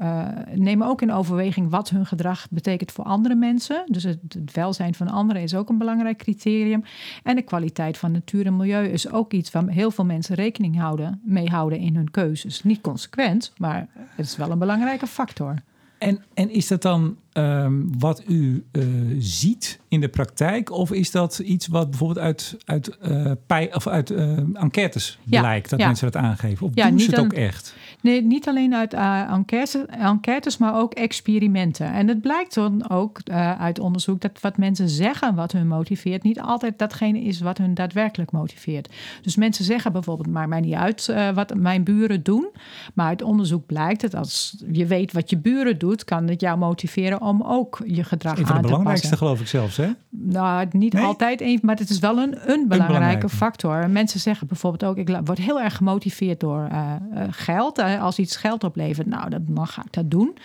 nemen 0.53 0.87
ook 0.87 1.01
in 1.01 1.11
overweging 1.11 1.69
wat 1.69 1.89
hun 1.89 2.05
gedrag 2.05 2.47
betekent 2.49 2.91
voor 2.91 3.05
andere 3.05 3.35
mensen. 3.35 3.83
Dus 3.85 4.03
het, 4.03 4.19
het 4.27 4.51
welzijn 4.51 4.93
van 4.93 5.07
anderen 5.07 5.41
is 5.41 5.55
ook 5.55 5.69
een 5.69 5.77
belangrijk 5.77 6.17
criterium. 6.17 6.83
En 7.23 7.35
de 7.35 7.41
kwaliteit 7.41 7.97
van 7.97 8.11
natuur 8.11 8.45
en 8.45 8.57
milieu 8.57 8.87
is 8.87 9.11
ook 9.11 9.33
iets 9.33 9.51
waar 9.51 9.67
heel 9.67 9.91
veel 9.91 10.05
mensen 10.05 10.35
rekening 10.35 10.79
houden, 10.79 11.21
mee 11.23 11.49
houden 11.49 11.79
in 11.79 11.95
hun 11.95 12.11
keuzes. 12.11 12.63
Niet 12.63 12.81
consequent, 12.81 13.53
maar 13.57 13.87
het 13.93 14.25
is 14.25 14.37
wel 14.37 14.51
een 14.51 14.59
belangrijke 14.59 15.07
factor. 15.07 15.55
En, 15.97 16.23
en 16.33 16.49
is 16.49 16.67
dat 16.67 16.81
dan 16.81 17.17
Ehm, 17.35 17.81
wat 17.97 18.23
u 18.27 18.65
uh, 18.71 18.83
ziet 19.19 19.79
in 19.87 20.01
de 20.01 20.07
praktijk? 20.07 20.71
Of 20.71 20.91
is 20.91 21.11
dat 21.11 21.39
iets 21.39 21.67
wat 21.67 21.89
bijvoorbeeld 21.89 22.19
uit, 22.25 22.57
uit, 22.65 22.97
uh, 23.07 23.31
pij, 23.45 23.75
of 23.75 23.87
uit 23.87 24.09
uh, 24.09 24.37
enquêtes 24.53 25.19
ja, 25.23 25.39
blijkt, 25.39 25.69
dat 25.69 25.79
ja. 25.79 25.85
mensen 25.85 26.11
dat 26.11 26.21
aangeven? 26.21 26.67
Of 26.67 26.71
ja, 26.75 26.89
doen 26.89 26.99
ze 26.99 27.09
het 27.09 27.19
ook 27.19 27.33
echt? 27.33 27.75
Nee, 28.01 28.21
niet 28.21 28.47
alleen 28.47 28.75
uit 28.75 28.93
enquêtes, 28.93 29.85
enquêtes, 29.85 30.57
maar 30.57 30.75
ook 30.75 30.93
experimenten. 30.93 31.93
En 31.93 32.07
het 32.07 32.21
blijkt 32.21 32.53
dan 32.53 32.89
ook 32.89 33.19
uit 33.57 33.79
onderzoek 33.79 34.21
dat 34.21 34.41
wat 34.41 34.57
mensen 34.57 34.89
zeggen 34.89 35.35
wat 35.35 35.51
hun 35.51 35.67
motiveert, 35.67 36.23
niet 36.23 36.41
altijd 36.41 36.79
datgene 36.79 37.21
is 37.21 37.39
wat 37.39 37.57
hun 37.57 37.73
daadwerkelijk 37.73 38.31
motiveert. 38.31 38.93
Dus 39.21 39.35
mensen 39.35 39.65
zeggen 39.65 39.91
bijvoorbeeld, 39.91 40.29
maakt 40.29 40.49
mij 40.49 40.59
niet 40.59 40.73
uit 40.73 41.13
wat 41.33 41.55
mijn 41.55 41.83
buren 41.83 42.23
doen. 42.23 42.47
Maar 42.93 43.07
uit 43.07 43.21
onderzoek 43.21 43.65
blijkt 43.65 44.01
dat 44.01 44.15
als 44.15 44.63
je 44.71 44.85
weet 44.85 45.13
wat 45.13 45.29
je 45.29 45.37
buren 45.37 45.77
doet, 45.77 46.03
kan 46.03 46.27
het 46.27 46.41
jou 46.41 46.57
motiveren 46.57 47.23
om 47.25 47.41
ook 47.41 47.81
je 47.85 48.03
gedrag 48.03 48.31
aan 48.31 48.37
te 48.37 48.41
passen. 48.41 48.41
Een 48.41 48.47
van 48.47 48.61
de 48.61 48.67
belangrijkste 48.67 49.17
geloof 49.17 49.39
ik 49.39 49.47
zelfs, 49.47 49.77
hè? 49.77 49.89
Nou, 50.09 50.67
niet 50.71 50.97
altijd 50.97 51.41
een, 51.41 51.59
maar 51.61 51.75
het 51.75 51.89
is 51.89 51.99
wel 51.99 52.17
een, 52.17 52.51
een 52.51 52.67
belangrijke 52.67 53.29
factor. 53.29 53.89
Mensen 53.89 54.19
zeggen 54.19 54.47
bijvoorbeeld 54.47 54.83
ook, 54.83 54.97
ik 54.97 55.19
word 55.23 55.37
heel 55.37 55.61
erg 55.61 55.75
gemotiveerd 55.75 56.39
door 56.39 56.67
uh, 56.71 56.93
geld. 57.29 57.79
Uh, 57.79 58.01
als 58.01 58.19
iets 58.19 58.35
geld 58.35 58.63
oplevert, 58.63 59.07
nou, 59.07 59.29
dan 59.29 59.67
ga 59.67 59.81
ik 59.85 59.93
dat 59.93 60.11
doen. 60.11 60.37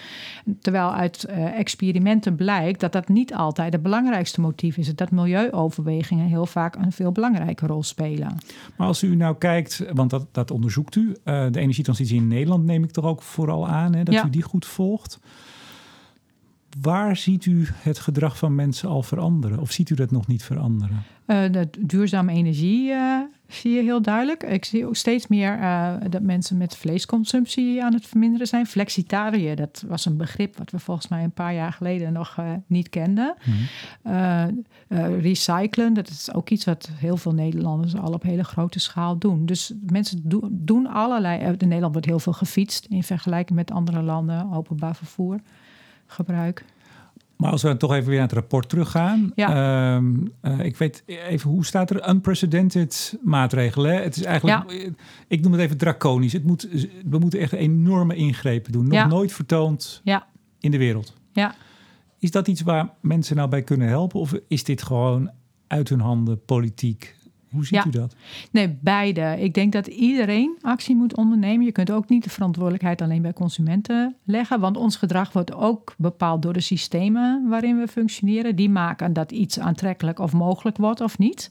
Terwijl 0.60 0.92
uit 0.92 1.24
experimenten 1.54 2.34
blijkt 2.34 2.80
dat 2.80 2.92
dat 2.92 3.08
niet 3.08 3.34
altijd 3.34 3.72
het 3.72 3.82
belangrijkste 3.82 4.40
motief 4.40 4.76
is. 4.76 4.94
Dat 4.94 5.10
milieuoverwegingen 5.10 6.26
heel 6.26 6.46
vaak 6.46 6.76
een 6.76 6.92
veel 6.92 7.12
belangrijke 7.12 7.66
rol 7.66 7.82
spelen. 7.82 8.36
Maar 8.76 8.86
als 8.86 9.02
u 9.02 9.16
nou 9.16 9.36
kijkt, 9.38 9.84
want 9.92 10.10
dat, 10.10 10.26
dat 10.32 10.50
onderzoekt 10.50 10.96
u, 10.96 11.16
de 11.24 11.50
energietransitie 11.52 12.16
in 12.16 12.28
Nederland 12.28 12.64
neem 12.64 12.84
ik 12.84 12.90
toch 12.90 13.04
ook 13.04 13.22
vooral 13.22 13.68
aan, 13.68 13.94
hè, 13.94 14.02
dat 14.02 14.14
ja. 14.14 14.26
u 14.26 14.30
die 14.30 14.42
goed 14.42 14.66
volgt. 14.66 15.18
Waar 16.80 17.16
ziet 17.16 17.46
u 17.46 17.68
het 17.74 17.98
gedrag 17.98 18.38
van 18.38 18.54
mensen 18.54 18.88
al 18.88 19.02
veranderen? 19.02 19.58
Of 19.58 19.72
ziet 19.72 19.90
u 19.90 19.94
dat 19.94 20.10
nog 20.10 20.26
niet 20.26 20.42
veranderen? 20.42 21.02
Uh, 21.26 21.42
de 21.52 21.68
duurzame 21.78 22.32
energie 22.32 22.90
uh, 22.90 23.20
zie 23.48 23.72
je 23.72 23.82
heel 23.82 24.02
duidelijk. 24.02 24.42
Ik 24.42 24.64
zie 24.64 24.86
ook 24.86 24.96
steeds 24.96 25.26
meer 25.26 25.58
uh, 25.58 25.94
dat 26.10 26.22
mensen 26.22 26.56
met 26.56 26.76
vleesconsumptie 26.76 27.84
aan 27.84 27.94
het 27.94 28.06
verminderen 28.06 28.46
zijn. 28.46 28.66
Flexitariër, 28.66 29.56
dat 29.56 29.84
was 29.88 30.04
een 30.04 30.16
begrip 30.16 30.56
wat 30.58 30.70
we 30.70 30.78
volgens 30.78 31.08
mij 31.08 31.24
een 31.24 31.32
paar 31.32 31.54
jaar 31.54 31.72
geleden 31.72 32.12
nog 32.12 32.38
niet 32.66 32.88
kenden. 32.88 33.34
Mm. 33.44 34.64
recyclen, 35.20 35.94
dat 35.94 36.08
is 36.08 36.34
ook 36.34 36.50
iets 36.50 36.64
wat 36.64 36.90
heel 36.94 37.16
veel 37.16 37.34
Nederlanders 37.34 37.96
al 37.96 38.12
op 38.12 38.22
hele 38.22 38.44
grote 38.44 38.80
schaal 38.80 39.18
doen. 39.18 39.46
Dus 39.46 39.72
mensen 39.86 40.20
do 40.24 40.48
doen 40.50 40.86
allerlei. 40.86 41.38
In 41.40 41.56
Nederland 41.58 41.92
wordt 41.92 42.08
heel 42.08 42.18
veel 42.18 42.32
gefietst 42.32 42.86
in 42.86 43.02
vergelijking 43.02 43.58
met 43.58 43.70
andere 43.70 44.02
landen, 44.02 44.52
openbaar 44.52 44.96
vervoer 44.96 45.40
gebruik. 46.10 46.64
Maar 47.36 47.50
als 47.50 47.62
we 47.62 47.68
dan 47.68 47.76
toch 47.76 47.92
even 47.92 48.08
weer 48.08 48.18
naar 48.18 48.28
het 48.28 48.36
rapport 48.36 48.68
teruggaan. 48.68 49.32
Ja. 49.34 49.94
Um, 49.96 50.32
uh, 50.42 50.60
ik 50.60 50.76
weet 50.76 51.02
even, 51.06 51.50
hoe 51.50 51.64
staat 51.64 51.90
er 51.90 52.08
unprecedented 52.08 53.18
maatregelen? 53.22 54.02
Het 54.02 54.16
is 54.16 54.24
eigenlijk, 54.24 54.70
ja. 54.70 54.92
ik 55.28 55.40
noem 55.40 55.52
het 55.52 55.60
even 55.60 55.76
draconisch. 55.76 56.32
Het 56.32 56.44
moet, 56.44 56.68
we 57.04 57.18
moeten 57.18 57.40
echt 57.40 57.52
enorme 57.52 58.14
ingrepen 58.14 58.72
doen. 58.72 58.84
Nog 58.84 58.92
ja. 58.92 59.06
nooit 59.06 59.32
vertoond 59.32 60.02
in 60.60 60.70
de 60.70 60.78
wereld. 60.78 61.16
Ja. 61.32 61.54
Is 62.18 62.30
dat 62.30 62.48
iets 62.48 62.60
waar 62.60 62.90
mensen 63.00 63.36
nou 63.36 63.48
bij 63.48 63.62
kunnen 63.62 63.88
helpen? 63.88 64.20
Of 64.20 64.34
is 64.48 64.64
dit 64.64 64.82
gewoon 64.82 65.30
uit 65.66 65.88
hun 65.88 66.00
handen 66.00 66.44
politiek 66.44 67.16
hoe 67.50 67.66
ziet 67.66 67.84
u 67.84 67.90
dat? 67.90 68.14
Nee, 68.50 68.78
beide. 68.80 69.36
Ik 69.38 69.54
denk 69.54 69.72
dat 69.72 69.86
iedereen 69.86 70.58
actie 70.60 70.96
moet 70.96 71.16
ondernemen. 71.16 71.64
Je 71.64 71.72
kunt 71.72 71.90
ook 71.90 72.08
niet 72.08 72.24
de 72.24 72.30
verantwoordelijkheid 72.30 73.02
alleen 73.02 73.22
bij 73.22 73.32
consumenten 73.32 74.16
leggen, 74.24 74.60
want 74.60 74.76
ons 74.76 74.96
gedrag 74.96 75.32
wordt 75.32 75.54
ook 75.54 75.94
bepaald 75.98 76.42
door 76.42 76.52
de 76.52 76.60
systemen 76.60 77.48
waarin 77.48 77.78
we 77.78 77.88
functioneren. 77.88 78.56
Die 78.56 78.70
maken 78.70 79.12
dat 79.12 79.32
iets 79.32 79.58
aantrekkelijk 79.58 80.18
of 80.18 80.32
mogelijk 80.32 80.76
wordt 80.76 81.00
of 81.00 81.18
niet. 81.18 81.50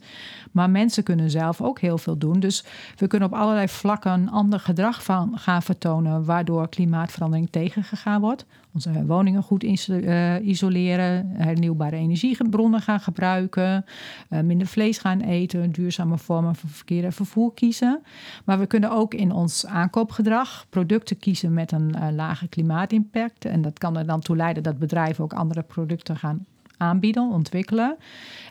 Maar 0.52 0.70
mensen 0.70 1.04
kunnen 1.04 1.30
zelf 1.30 1.62
ook 1.62 1.80
heel 1.80 1.98
veel 1.98 2.18
doen. 2.18 2.40
Dus 2.40 2.66
we 2.96 3.08
kunnen 3.08 3.28
op 3.28 3.36
allerlei 3.36 3.68
vlakken 3.68 4.12
een 4.12 4.30
ander 4.30 4.60
gedrag 4.60 5.04
van 5.04 5.38
gaan 5.38 5.62
vertonen, 5.62 6.26
waardoor 6.26 6.70
klimaatverandering 6.70 7.50
tegengegaan 7.50 8.22
wordt 8.22 8.46
onze 8.86 9.06
woningen 9.06 9.44
goed 9.44 9.63
uh, 9.63 10.48
isoleren, 10.48 11.30
hernieuwbare 11.34 11.96
energiebronnen 11.96 12.82
gaan 12.82 13.00
gebruiken, 13.00 13.86
uh, 14.30 14.39
minder 14.39 14.68
vlees 14.68 14.98
gaan 14.98 15.20
eten, 15.20 15.72
duurzame 15.72 16.18
vormen 16.18 16.56
van 16.56 16.70
verkeer 16.70 17.04
en 17.04 17.13
vervoer 17.13 17.54
kiezen. 17.54 18.02
Maar 18.46 18.60
we 18.60 18.65
kunnen 18.65 18.92
ook 18.92 19.13
in 19.13 19.32
ons 19.32 19.65
aankoopgedrag 19.65 20.65
producten 20.70 21.18
kiezen 21.18 21.54
met 21.54 21.72
een 21.72 21.96
uh, 21.96 22.08
lage 22.12 22.48
klimaatimpact. 22.48 23.46
En 23.46 23.62
dat 23.62 23.78
kan 23.78 23.98
er 23.98 24.06
dan 24.06 24.20
toe 24.20 24.36
leiden 24.36 24.63
dat 24.63 24.80
bedrijven 24.80 25.24
ook 25.24 25.34
andere 25.34 25.62
producten 25.62 26.15
gaan 26.18 26.46
aanbieden, 26.80 27.30
ontwikkelen. 27.32 27.98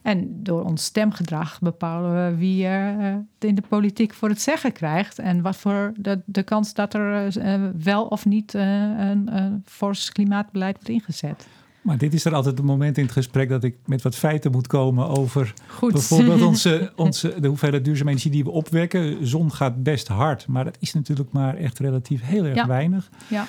En 0.02 0.42
door 0.42 0.64
ons 0.64 0.84
stemgedrag 0.84 1.58
bepalen 1.60 2.30
we 2.30 2.36
wie 2.36 2.66
er 2.66 3.00
uh, 3.00 3.14
in 3.38 3.54
de 3.54 3.62
politiek 3.68 4.14
voor 4.14 4.28
het 4.28 4.40
zeggen 4.40 4.72
krijgt. 4.72 5.18
En 5.18 5.42
wat 5.42 5.56
voor 5.56 5.92
de, 5.96 6.20
de 6.24 6.42
kans 6.42 6.74
dat 6.74 6.94
er 6.94 7.36
uh, 7.36 7.68
wel 7.82 8.04
of 8.04 8.24
niet 8.24 8.54
uh, 8.54 8.62
een 8.98 9.62
fors 9.64 10.12
klimaatbeleid 10.12 10.74
wordt 10.74 10.88
ingezet. 10.88 11.46
Maar 11.88 11.98
dit 11.98 12.14
is 12.14 12.24
er 12.24 12.34
altijd 12.34 12.56
het 12.56 12.66
moment 12.66 12.98
in 12.98 13.04
het 13.04 13.12
gesprek 13.12 13.48
dat 13.48 13.64
ik 13.64 13.76
met 13.86 14.02
wat 14.02 14.14
feiten 14.14 14.50
moet 14.50 14.66
komen 14.66 15.08
over 15.08 15.54
Goed. 15.66 15.92
bijvoorbeeld 15.92 16.42
onze, 16.52 16.92
onze, 16.96 17.40
de 17.40 17.48
hoeveelheid 17.48 17.84
duurzame 17.84 18.10
energie 18.10 18.30
die 18.30 18.44
we 18.44 18.50
opwekken. 18.50 19.26
Zon 19.26 19.52
gaat 19.52 19.82
best 19.82 20.08
hard, 20.08 20.46
maar 20.46 20.64
dat 20.64 20.76
is 20.80 20.94
natuurlijk 20.94 21.32
maar 21.32 21.56
echt 21.56 21.78
relatief 21.78 22.22
heel 22.22 22.44
erg 22.44 22.66
weinig. 22.66 23.10
Ja. 23.28 23.46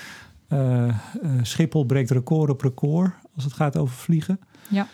Uh, 0.53 0.95
Schiphol 1.41 1.85
breekt 1.85 2.11
record 2.11 2.49
op 2.49 2.61
record 2.61 3.13
als 3.35 3.43
het 3.43 3.53
gaat 3.53 3.77
over 3.77 3.95
vliegen. 3.95 4.39
Ja. 4.69 4.87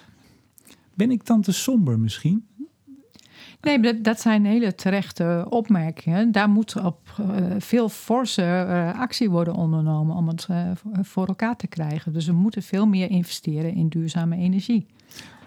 Ben 0.94 1.12
ik 1.12 1.26
dan 1.26 1.42
te 1.42 1.52
somber 1.52 2.00
misschien? 2.00 2.46
Nee, 3.62 3.80
dat, 3.80 4.04
dat 4.04 4.22
zijn 4.22 4.46
hele 4.46 4.76
terechte 4.76 5.46
opmerkingen. 5.50 6.32
Daar 6.32 6.50
moet 6.50 6.84
op 6.84 7.00
uh, 7.20 7.46
veel 7.60 7.90
forse 7.90 8.42
uh, 8.42 9.00
actie 9.00 9.30
worden 9.30 9.54
ondernomen 9.54 10.16
om 10.16 10.28
het 10.28 10.48
uh, 10.52 10.72
voor 11.02 11.28
elkaar 11.28 11.56
te 11.56 11.68
krijgen. 11.68 12.14
Dus 12.14 12.26
we 12.26 12.34
moeten 12.34 12.64
veel 12.64 12.86
meer 12.86 13.10
investeren 13.10 13.74
in 13.74 13.88
duurzame 13.88 14.36
energie. 14.36 14.86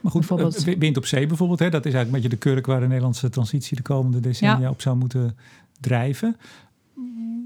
Maar 0.01 0.13
goed, 0.13 0.21
bijvoorbeeld... 0.21 0.65
wind 0.79 0.97
op 0.97 1.07
zee 1.07 1.27
bijvoorbeeld, 1.27 1.59
hè, 1.59 1.71
dat 1.71 1.87
is 1.87 1.95
eigenlijk 1.95 2.25
een 2.25 2.31
beetje 2.31 2.45
de 2.45 2.53
kurk 2.53 2.67
waar 2.67 2.81
de 2.81 2.87
Nederlandse 2.87 3.29
transitie 3.29 3.77
de 3.77 3.83
komende 3.83 4.21
decennia 4.21 4.71
op 4.71 4.81
zou 4.81 4.97
moeten 4.97 5.37
drijven. 5.81 6.37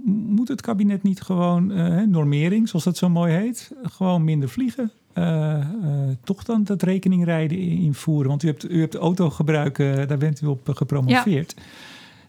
Moet 0.04 0.48
het 0.48 0.60
kabinet 0.60 1.02
niet 1.02 1.20
gewoon 1.20 1.66
normering, 2.10 2.68
zoals 2.68 2.84
dat 2.84 2.96
zo 2.96 3.08
mooi 3.08 3.32
heet, 3.32 3.72
gewoon 3.82 4.24
minder 4.24 4.48
vliegen? 4.48 4.90
uh, 5.14 5.64
toch 6.24 6.44
dan 6.44 6.64
dat 6.64 6.82
rekeningrijden 6.82 7.58
invoeren? 7.58 8.28
Want 8.28 8.42
u 8.42 8.46
hebt, 8.46 8.70
u 8.70 8.80
hebt 8.80 8.94
autogebruik, 8.94 9.76
daar 9.78 10.18
bent 10.18 10.40
u 10.40 10.46
op 10.46 10.68
gepromoveerd. 10.68 11.54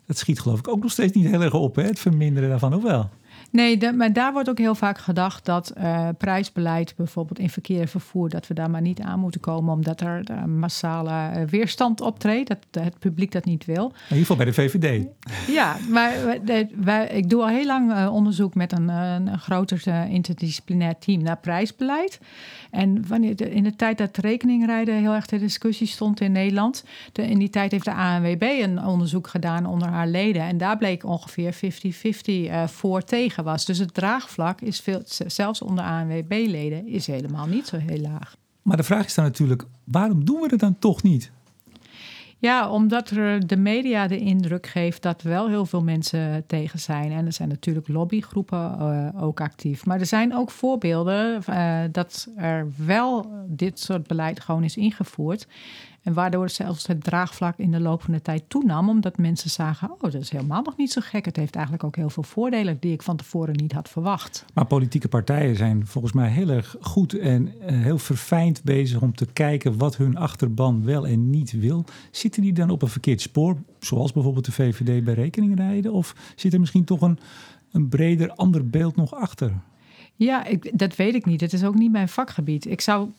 Dat 0.06 0.18
schiet 0.18 0.40
geloof 0.40 0.60
ik 0.60 0.68
ook 0.68 0.82
nog 0.82 0.92
steeds 0.92 1.14
niet 1.14 1.28
heel 1.28 1.42
erg 1.42 1.54
op, 1.54 1.76
hè? 1.76 1.84
het 1.84 2.00
verminderen 2.00 2.50
daarvan, 2.50 2.74
of 2.74 2.84
wel? 2.84 3.10
Nee, 3.54 3.92
maar 3.92 4.14
daar 4.14 4.34
wordt 4.34 4.50
ook 4.50 4.58
heel 4.58 4.76
vaak 4.76 4.98
gedacht 4.98 5.46
dat 5.46 5.74
uh, 5.78 6.10
prijsbeleid, 6.18 6.94
bijvoorbeeld 6.98 7.40
in 7.40 7.50
verkeer 7.50 7.82
en 7.82 7.88
vervoer, 7.88 8.30
dat 8.30 8.48
we 8.48 8.54
daar 8.54 8.70
maar 8.70 8.82
niet 8.82 9.00
aan 9.00 9.20
moeten 9.20 9.42
komen, 9.42 9.74
omdat 9.74 10.02
er 10.02 10.24
uh, 10.32 10.44
massale 10.44 11.12
uh, 11.12 11.48
weerstand 11.50 12.02
optreedt, 12.02 12.48
dat 12.48 12.84
het 12.84 13.00
publiek 13.00 13.32
dat 13.32 13.46
niet 13.46 13.66
wil. 13.66 13.86
In 13.86 13.94
ieder 14.04 14.18
geval 14.18 14.36
bij 14.36 14.46
de 14.46 14.54
VVD. 14.54 15.06
Ja, 15.48 15.78
maar 15.90 16.40
wij, 16.76 17.08
ik 17.08 17.30
doe 17.30 17.42
al 17.42 17.48
heel 17.48 17.66
lang 17.66 18.08
onderzoek 18.08 18.56
met 18.56 18.72
een, 18.72 18.88
een 18.88 19.40
groter 19.40 20.08
interdisciplinair 20.10 20.98
team 21.00 21.24
naar 21.24 21.38
prijsbeleid. 21.38 22.20
En 22.72 23.08
wanneer 23.08 23.36
de, 23.36 23.52
in 23.52 23.64
de 23.64 23.76
tijd 23.76 23.98
dat 23.98 24.18
rekeningrijden 24.18 24.96
heel 24.96 25.14
erg 25.14 25.26
ter 25.26 25.40
discussie 25.40 25.88
stond 25.88 26.22
in 26.22 26.32
Nederland, 26.32 26.84
de, 27.12 27.28
in 27.28 27.40
die 27.40 27.50
tijd 27.50 27.72
heeft 27.72 27.86
de 27.86 27.94
ANWB 27.94 28.42
een 28.62 28.86
onderzoek 28.86 29.28
gedaan 29.28 29.66
onder 29.66 29.88
haar 29.88 30.08
leden. 30.08 30.42
En 30.42 30.58
daar 30.58 30.78
bleek 30.78 31.06
ongeveer 31.06 31.56
50-50 31.56 31.60
voor 32.66 33.04
tegen 33.04 33.43
was. 33.44 33.66
Dus 33.66 33.78
het 33.78 33.94
draagvlak 33.94 34.62
is 34.62 34.80
veel, 34.80 35.02
zelfs 35.28 35.62
onder 35.62 35.84
ANWB-leden, 35.84 36.88
is 36.88 37.08
helemaal 37.08 37.48
niet 37.48 37.68
zo 37.68 37.78
heel 37.78 38.02
laag. 38.02 38.36
Maar 38.62 38.78
de 38.78 38.84
vraag 38.84 39.06
is 39.06 39.14
dan 39.14 39.26
natuurlijk, 39.26 39.64
waarom 39.84 40.26
doen 40.26 40.40
we 40.40 40.48
het 40.50 40.60
dan 40.60 40.80
toch 40.80 41.04
niet? 41.04 41.32
Ja, 42.44 42.70
omdat 42.70 43.10
er 43.10 43.48
de 43.48 43.58
media 43.58 44.08
de 44.08 44.18
indruk 44.18 44.68
geeft 44.68 45.02
dat 45.02 45.22
wel 45.22 45.48
heel 45.48 45.66
veel 45.66 45.84
mensen 45.84 46.44
tegen 46.48 46.80
zijn. 46.80 47.12
En 47.12 47.26
er 47.26 47.34
zijn 47.34 47.50
natuurlijk 47.50 47.88
lobbygroepen 47.88 48.78
uh, 48.80 49.24
ook 49.24 49.42
actief. 49.42 49.86
Maar 49.86 50.00
er 50.00 50.06
zijn 50.06 50.36
ook 50.36 50.52
voorbeelden 50.52 51.42
uh, 51.50 51.80
dat 51.92 52.28
er 52.36 52.68
wel 52.78 53.32
dit 53.48 53.80
soort 53.80 54.08
beleid 54.08 54.40
gewoon 54.40 54.64
is 54.64 54.78
ingevoerd. 54.78 55.48
En 56.04 56.14
waardoor 56.14 56.50
zelfs 56.50 56.88
het 56.88 57.04
draagvlak 57.04 57.58
in 57.58 57.72
de 57.72 57.80
loop 57.80 58.02
van 58.02 58.14
de 58.14 58.22
tijd 58.22 58.44
toenam, 58.48 58.90
omdat 58.90 59.18
mensen 59.18 59.50
zagen: 59.50 59.92
oh, 59.92 60.00
dat 60.00 60.14
is 60.14 60.30
helemaal 60.30 60.62
nog 60.62 60.78
niet 60.78 60.92
zo 60.92 61.02
gek. 61.04 61.26
Het 61.26 61.36
heeft 61.36 61.56
eigenlijk 61.56 61.84
ook 61.86 61.96
heel 61.96 62.10
veel 62.10 62.24
voordelen 62.24 62.78
die 62.80 62.94
ik 62.94 63.02
van 63.02 63.18
tevoren 63.18 63.56
niet 63.56 63.72
had 63.72 63.90
verwacht. 63.90 64.46
Maar 64.54 64.66
politieke 64.66 65.08
partijen 65.08 65.56
zijn 65.56 65.88
volgens 65.88 66.14
mij 66.14 66.30
heel 66.30 66.50
erg 66.50 66.76
goed 66.80 67.14
en 67.14 67.62
eh, 67.62 67.82
heel 67.82 67.98
verfijnd 67.98 68.64
bezig 68.64 69.02
om 69.02 69.16
te 69.16 69.26
kijken 69.26 69.78
wat 69.78 69.98
hun 69.98 70.18
achterban 70.18 70.86
wel 70.86 71.08
en 71.08 71.30
niet 71.30 71.52
wil. 71.52 71.86
Zitten 72.12 72.42
die 72.42 72.54
dan 72.54 72.70
op 72.70 72.82
een 72.82 72.88
verkeerd 72.88 73.22
spoor, 73.22 73.58
zoals 73.80 74.12
bijvoorbeeld 74.12 74.46
de 74.46 74.52
VVD 74.52 75.04
bij 75.04 75.14
rekening 75.14 75.56
rijden? 75.58 75.94
Of 75.94 76.16
zit 76.36 76.54
er 76.54 76.60
misschien 76.60 76.86
toch 76.86 77.02
een, 77.02 77.20
een 77.72 77.90
breder 77.90 78.32
ander 78.32 78.70
beeld 78.70 78.96
nog 78.96 79.16
achter? 79.16 79.54
Ja, 80.16 80.46
ik, 80.46 80.78
dat 80.80 80.96
weet 80.96 81.16
ik 81.16 81.26
niet. 81.26 81.42
Het 81.42 81.54
is 81.54 81.64
ook 81.64 81.76
niet 81.76 81.92
mijn 81.92 82.10
vakgebied. 82.10 82.66
Ik 82.66 82.82
zou 82.82 83.10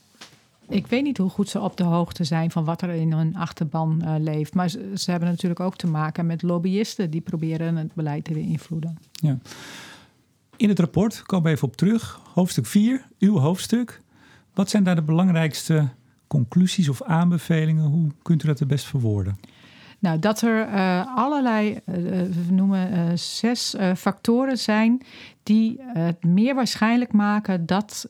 ik 0.69 0.87
weet 0.87 1.03
niet 1.03 1.19
hoe 1.19 1.31
goed 1.31 1.49
ze 1.49 1.61
op 1.61 1.77
de 1.77 1.85
hoogte 1.85 2.25
zijn 2.25 2.51
van 2.51 2.65
wat 2.65 2.83
er 2.83 2.91
in 2.91 3.13
hun 3.13 3.37
achterban 3.37 4.03
uh, 4.05 4.15
leeft. 4.19 4.55
Maar 4.55 4.69
ze, 4.69 4.91
ze, 4.95 5.11
hebben 5.11 5.29
natuurlijk 5.29 5.61
ook 5.61 5.77
te 5.77 5.87
maken 5.87 6.27
met 6.27 6.43
lobbyisten 6.43 7.11
die 7.11 7.21
proberen 7.21 7.77
het 7.77 7.95
beleid 7.95 8.25
te 8.25 8.33
beïnvloeden. 8.33 8.99
Ja. 9.13 9.39
In 10.57 10.69
het 10.69 10.79
rapport, 10.79 11.23
komen 11.23 11.45
we 11.45 11.51
even 11.51 11.69
op 11.69 11.77
terug, 11.77 12.21
hoofdstuk 12.33 12.67
4, 12.67 13.07
uw 13.19 13.39
hoofdstuk. 13.39 14.01
Wat 14.55 14.71
zijn 14.71 14.85
daar 14.85 14.95
de 14.95 15.03
belangrijkste 15.03 15.89
conclusies 16.27 16.89
of 16.89 17.03
aanbevelingen? 17.03 17.85
Hoe 17.85 18.11
kunt 18.23 18.43
u 18.43 18.47
dat 18.47 18.59
het 18.59 18.69
best 18.69 18.85
verwoorden? 18.85 19.39
Nou, 20.05 20.19
dat 20.19 20.41
er 20.41 20.69
uh, 20.69 21.17
allerlei, 21.17 21.73
uh, 21.73 21.95
we 22.47 22.53
noemen 22.53 23.19
zes 23.19 23.75
factoren 23.97 24.59
zijn 24.59 25.03
die 25.43 25.81
het 25.83 26.25
meer 26.25 26.55
waarschijnlijk 26.55 27.13
maken 27.13 27.67
dat, 27.67 28.07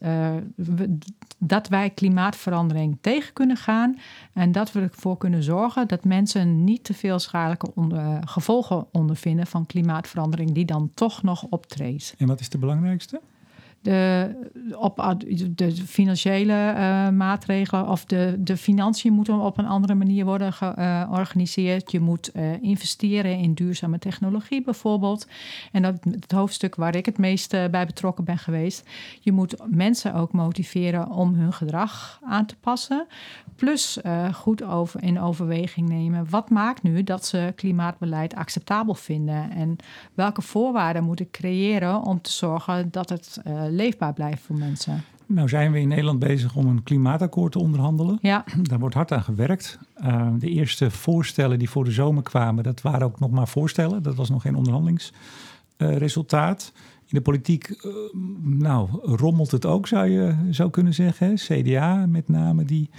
we, 0.56 0.98
dat 1.38 1.68
wij 1.68 1.90
klimaatverandering 1.90 2.98
tegen 3.00 3.32
kunnen 3.32 3.56
gaan. 3.56 3.98
En 4.32 4.52
dat 4.52 4.72
we 4.72 4.80
ervoor 4.80 5.18
kunnen 5.18 5.42
zorgen 5.42 5.88
dat 5.88 6.04
mensen 6.04 6.64
niet 6.64 6.84
te 6.84 6.94
veel 6.94 7.18
schadelijke 7.18 7.72
gevolgen 8.24 8.86
ondervinden 8.92 9.46
van 9.46 9.66
klimaatverandering 9.66 10.52
die 10.52 10.64
dan 10.64 10.90
toch 10.94 11.22
nog 11.22 11.46
optreedt. 11.50 12.14
En 12.18 12.26
wat 12.26 12.40
is 12.40 12.48
de 12.48 12.58
belangrijkste? 12.58 13.20
De, 13.84 14.30
op, 14.78 15.14
de 15.50 15.76
financiële 15.76 16.52
uh, 16.52 17.08
maatregelen 17.08 17.88
of 17.88 18.04
de, 18.04 18.36
de 18.38 18.56
financiën 18.56 19.12
moeten 19.12 19.40
op 19.40 19.58
een 19.58 19.66
andere 19.66 19.94
manier 19.94 20.24
worden 20.24 20.52
georganiseerd. 20.52 21.90
je 21.90 22.00
moet 22.00 22.30
uh, 22.34 22.62
investeren 22.62 23.38
in 23.38 23.54
duurzame 23.54 23.98
technologie 23.98 24.62
bijvoorbeeld. 24.62 25.26
En 25.72 25.82
dat 25.82 25.94
het 26.10 26.32
hoofdstuk 26.32 26.74
waar 26.74 26.96
ik 26.96 27.06
het 27.06 27.18
meest 27.18 27.50
bij 27.50 27.86
betrokken 27.86 28.24
ben 28.24 28.38
geweest. 28.38 28.88
Je 29.20 29.32
moet 29.32 29.56
mensen 29.66 30.14
ook 30.14 30.32
motiveren 30.32 31.10
om 31.10 31.34
hun 31.34 31.52
gedrag 31.52 32.20
aan 32.22 32.46
te 32.46 32.56
passen. 32.60 33.06
Plus 33.56 33.98
goed 34.32 34.62
over, 34.62 35.02
in 35.02 35.20
overweging 35.20 35.88
nemen. 35.88 36.26
Wat 36.30 36.50
maakt 36.50 36.82
nu 36.82 37.02
dat 37.02 37.26
ze 37.26 37.52
klimaatbeleid 37.56 38.34
acceptabel 38.34 38.94
vinden? 38.94 39.50
En 39.50 39.76
welke 40.14 40.42
voorwaarden 40.42 41.04
moet 41.04 41.20
ik 41.20 41.30
creëren 41.30 42.02
om 42.02 42.20
te 42.20 42.30
zorgen 42.30 42.90
dat 42.90 43.08
het 43.08 43.40
leefbaar 43.74 44.12
blijft 44.12 44.42
voor 44.42 44.58
mensen. 44.58 45.04
Nou 45.26 45.48
zijn 45.48 45.72
we 45.72 45.80
in 45.80 45.88
Nederland 45.88 46.18
bezig 46.18 46.56
om 46.56 46.66
een 46.66 46.82
klimaatakkoord 46.82 47.52
te 47.52 47.58
onderhandelen. 47.58 48.18
Ja. 48.20 48.44
Daar 48.62 48.78
wordt 48.78 48.94
hard 48.94 49.12
aan 49.12 49.22
gewerkt. 49.22 49.78
Uh, 50.04 50.28
de 50.38 50.48
eerste 50.48 50.90
voorstellen 50.90 51.58
die 51.58 51.70
voor 51.70 51.84
de 51.84 51.90
zomer 51.90 52.22
kwamen, 52.22 52.64
dat 52.64 52.82
waren 52.82 53.06
ook 53.06 53.20
nog 53.20 53.30
maar 53.30 53.48
voorstellen. 53.48 54.02
Dat 54.02 54.14
was 54.14 54.30
nog 54.30 54.42
geen 54.42 54.56
onderhandelingsresultaat. 54.56 56.72
Uh, 56.74 56.80
in 57.00 57.14
de 57.16 57.20
politiek, 57.20 57.68
uh, 57.68 57.92
nou, 58.42 58.88
rommelt 59.02 59.50
het 59.50 59.66
ook, 59.66 59.86
zou 59.86 60.08
je 60.08 60.34
zou 60.50 60.70
kunnen 60.70 60.94
zeggen. 60.94 61.34
CDA 61.34 62.06
met 62.06 62.28
name, 62.28 62.64
die 62.64 62.90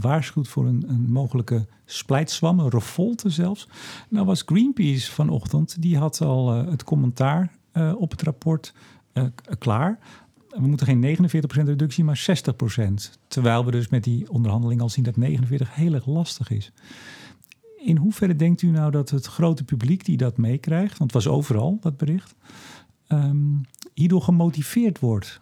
waarschuwt 0.00 0.48
voor 0.48 0.66
een, 0.66 0.84
een 0.88 1.12
mogelijke 1.12 1.66
splijtswam, 1.84 2.58
een 2.58 2.68
revolte 2.68 3.30
zelfs. 3.30 3.68
Nou 4.08 4.26
was 4.26 4.42
Greenpeace 4.46 5.12
vanochtend, 5.12 5.82
die 5.82 5.98
had 5.98 6.20
al 6.20 6.50
het 6.50 6.84
commentaar 6.84 7.50
op 7.96 8.10
het 8.10 8.22
rapport 8.22 8.72
uh, 9.14 9.24
klaar. 9.58 9.98
We 10.48 10.66
moeten 10.66 10.86
geen 10.86 11.16
49% 11.16 11.64
reductie, 11.64 12.04
maar 12.04 12.26
60%. 12.80 12.84
Terwijl 13.28 13.64
we 13.64 13.70
dus 13.70 13.88
met 13.88 14.04
die 14.04 14.30
onderhandeling 14.30 14.80
al 14.80 14.88
zien 14.88 15.04
dat 15.04 15.16
49 15.16 15.74
heel 15.74 15.94
erg 15.94 16.06
lastig 16.06 16.50
is. 16.50 16.72
In 17.76 17.96
hoeverre 17.96 18.36
denkt 18.36 18.62
u 18.62 18.70
nou 18.70 18.90
dat 18.90 19.10
het 19.10 19.26
grote 19.26 19.64
publiek 19.64 20.04
die 20.04 20.16
dat 20.16 20.36
meekrijgt, 20.36 20.98
want 20.98 21.12
het 21.12 21.24
was 21.24 21.34
overal 21.34 21.78
dat 21.80 21.96
bericht, 21.96 22.34
um, 23.08 23.60
hierdoor 23.94 24.22
gemotiveerd 24.22 24.98
wordt? 24.98 25.40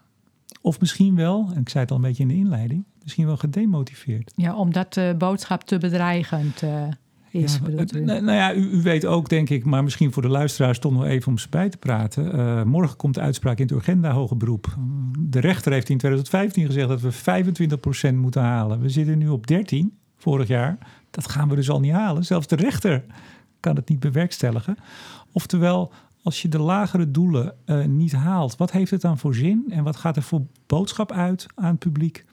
Of 0.60 0.80
misschien 0.80 1.14
wel, 1.14 1.50
en 1.54 1.60
ik 1.60 1.68
zei 1.68 1.82
het 1.82 1.92
al 1.92 1.96
een 1.96 2.02
beetje 2.02 2.22
in 2.22 2.28
de 2.28 2.34
inleiding, 2.34 2.84
misschien 3.02 3.26
wel 3.26 3.36
gedemotiveerd. 3.36 4.32
Ja, 4.36 4.56
omdat 4.56 4.94
de 4.94 5.14
boodschap 5.18 5.62
te 5.62 5.78
bedreigend 5.78 6.62
uh, 6.62 6.88
is. 7.30 7.60
Ja, 7.92 8.02
nou 8.02 8.32
ja, 8.32 8.54
u, 8.54 8.70
u, 8.70 8.82
weet 8.82 9.06
ook, 9.06 9.28
denk 9.28 9.50
ik, 9.50 9.64
maar 9.64 9.84
misschien 9.84 10.12
voor 10.12 10.22
de 10.22 10.28
luisteraars 10.28 10.78
toch 10.78 10.92
nog 10.92 11.04
even 11.04 11.28
om 11.28 11.38
ze 11.38 11.48
bij 11.48 11.68
te 11.68 11.76
praten. 11.76 12.36
Uh, 12.36 12.62
morgen 12.62 12.96
komt 12.96 13.14
de 13.14 13.20
uitspraak 13.20 13.58
in 13.58 13.62
het 13.62 13.72
Urgenda 13.72 14.10
hoger 14.10 14.36
beroep. 14.36 14.76
De 15.18 15.40
rechter 15.40 15.72
heeft 15.72 15.88
in 15.88 15.98
2015 15.98 16.66
gezegd 16.66 16.88
dat 16.88 17.00
we 17.00 18.12
25% 18.12 18.14
moeten 18.14 18.42
halen. 18.42 18.80
We 18.80 18.88
zitten 18.88 19.18
nu 19.18 19.28
op 19.28 19.46
13 19.46 19.92
vorig 20.16 20.48
jaar. 20.48 20.78
Dat 21.10 21.28
gaan 21.28 21.48
we 21.48 21.54
dus 21.54 21.70
al 21.70 21.80
niet 21.80 21.92
halen. 21.92 22.24
Zelfs 22.24 22.46
de 22.46 22.56
rechter 22.56 23.04
kan 23.60 23.76
het 23.76 23.88
niet 23.88 24.00
bewerkstelligen. 24.00 24.76
Oftewel, 25.32 25.92
als 26.22 26.42
je 26.42 26.48
de 26.48 26.58
lagere 26.58 27.10
doelen 27.10 27.54
uh, 27.66 27.84
niet 27.84 28.12
haalt, 28.12 28.56
wat 28.56 28.70
heeft 28.70 28.90
het 28.90 29.00
dan 29.00 29.18
voor 29.18 29.34
zin 29.34 29.64
en 29.68 29.84
wat 29.84 29.96
gaat 29.96 30.16
er 30.16 30.22
voor 30.22 30.42
boodschap 30.66 31.12
uit 31.12 31.46
aan 31.54 31.70
het 31.70 31.78
publiek 31.78 32.24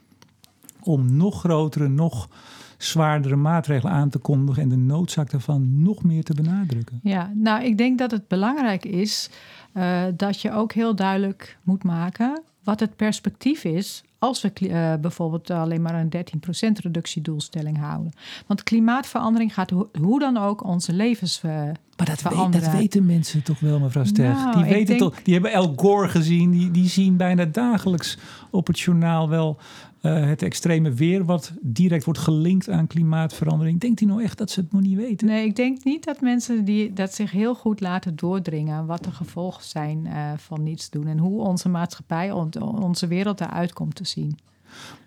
om 0.79 1.15
nog 1.15 1.39
grotere, 1.39 1.87
nog 1.87 2.29
zwaardere 2.77 3.35
maatregelen 3.35 3.93
aan 3.93 4.09
te 4.09 4.17
kondigen 4.17 4.63
en 4.63 4.69
de 4.69 4.75
noodzaak 4.75 5.29
daarvan 5.29 5.81
nog 5.81 6.03
meer 6.03 6.23
te 6.23 6.33
benadrukken? 6.33 6.99
Ja, 7.03 7.31
nou, 7.33 7.63
ik 7.63 7.77
denk 7.77 7.97
dat 7.97 8.11
het 8.11 8.27
belangrijk 8.27 8.85
is 8.85 9.29
uh, 9.73 10.03
dat 10.15 10.41
je 10.41 10.51
ook 10.51 10.71
heel 10.73 10.95
duidelijk 10.95 11.57
moet 11.63 11.83
maken 11.83 12.41
wat 12.63 12.79
het 12.79 12.95
perspectief 12.95 13.63
is 13.63 14.03
als 14.19 14.41
we 14.41 14.51
uh, 14.59 14.93
bijvoorbeeld 15.01 15.49
alleen 15.49 15.81
maar 15.81 15.95
een 15.95 16.11
13% 16.15 16.71
reductiedoelstelling 16.83 17.77
houden. 17.77 18.11
Want 18.47 18.63
klimaatverandering 18.63 19.53
gaat 19.53 19.69
ho 19.69 19.89
hoe 20.01 20.19
dan 20.19 20.37
ook 20.37 20.63
onze 20.63 20.93
levens 20.93 21.41
uh, 21.45 21.51
maar 21.97 22.05
dat, 22.05 22.21
weet, 22.21 22.51
dat, 22.51 22.71
weten 22.71 23.05
mensen 23.05 23.43
toch 23.43 23.59
wel, 23.59 23.79
mevrouw 23.79 24.03
Sterg. 24.03 24.37
Nou, 24.37 24.55
die, 24.55 24.63
weten 24.63 24.85
denk... 24.85 24.99
toch, 24.99 25.21
die 25.23 25.33
hebben 25.33 25.51
El 25.51 25.73
Gore 25.75 26.07
gezien. 26.07 26.51
Die, 26.51 26.71
die 26.71 26.87
zien 26.87 27.17
bijna 27.17 27.45
dagelijks 27.45 28.17
op 28.49 28.67
het 28.67 28.79
journaal 28.79 29.29
wel 29.29 29.57
uh, 30.01 30.25
het 30.25 30.41
extreme 30.41 30.91
weer... 30.91 31.25
wat 31.25 31.53
direct 31.61 32.03
wordt 32.03 32.19
gelinkt 32.19 32.69
aan 32.69 32.87
klimaatverandering. 32.87 33.79
Denkt 33.79 34.01
u 34.01 34.05
nou 34.05 34.23
echt 34.23 34.37
dat 34.37 34.51
ze 34.51 34.59
het 34.59 34.71
nog 34.71 34.81
niet 34.81 34.97
weten? 34.97 35.27
Nee, 35.27 35.45
ik 35.45 35.55
denk 35.55 35.83
niet 35.83 36.03
dat 36.03 36.21
mensen 36.21 36.65
die, 36.65 36.93
dat 36.93 37.13
zich 37.13 37.31
heel 37.31 37.55
goed 37.55 37.79
laten 37.79 38.15
doordringen... 38.15 38.85
wat 38.85 39.03
de 39.03 39.11
gevolgen 39.11 39.63
zijn 39.63 40.05
uh, 40.05 40.31
van 40.37 40.63
niets 40.63 40.89
doen... 40.89 41.07
en 41.07 41.17
hoe 41.17 41.41
onze 41.41 41.69
maatschappij, 41.69 42.31
onze 42.59 43.07
wereld 43.07 43.41
eruit 43.41 43.73
komt 43.73 43.95
te 43.95 44.05
zien. 44.05 44.37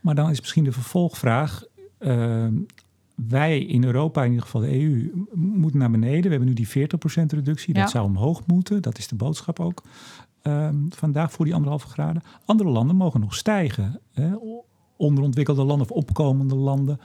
Maar 0.01 0.15
dan 0.15 0.31
is 0.31 0.41
misschien 0.41 0.65
de 0.65 0.73
vervolgvraag... 0.73 1.65
Uh, 1.99 2.47
wij 3.29 3.61
in 3.61 3.85
Europa, 3.85 4.23
in 4.23 4.31
ieder 4.31 4.45
geval 4.45 4.61
de 4.61 4.81
EU, 4.81 5.27
moeten 5.35 5.79
naar 5.79 5.91
beneden. 5.91 6.23
We 6.23 6.29
hebben 6.29 6.49
nu 6.49 6.55
die 6.55 6.69
40% 6.69 6.73
reductie. 7.27 7.75
Dat 7.75 7.91
zou 7.91 8.05
omhoog 8.05 8.47
moeten. 8.47 8.83
Dat 8.83 8.99
is 8.99 9.09
de 9.09 9.15
boodschap 9.15 9.61
ook 9.61 9.83
um, 10.43 10.87
vandaag 10.89 11.33
voor 11.33 11.45
die 11.45 11.55
anderhalve 11.55 11.89
graden. 11.89 12.23
Andere 12.45 12.69
landen 12.69 12.97
mogen 12.97 13.21
nog 13.21 13.35
stijgen. 13.35 14.01
Hè? 14.13 14.35
Onderontwikkelde 15.01 15.65
landen 15.65 15.91
of 15.91 15.97
opkomende 15.97 16.55
landen. 16.55 17.01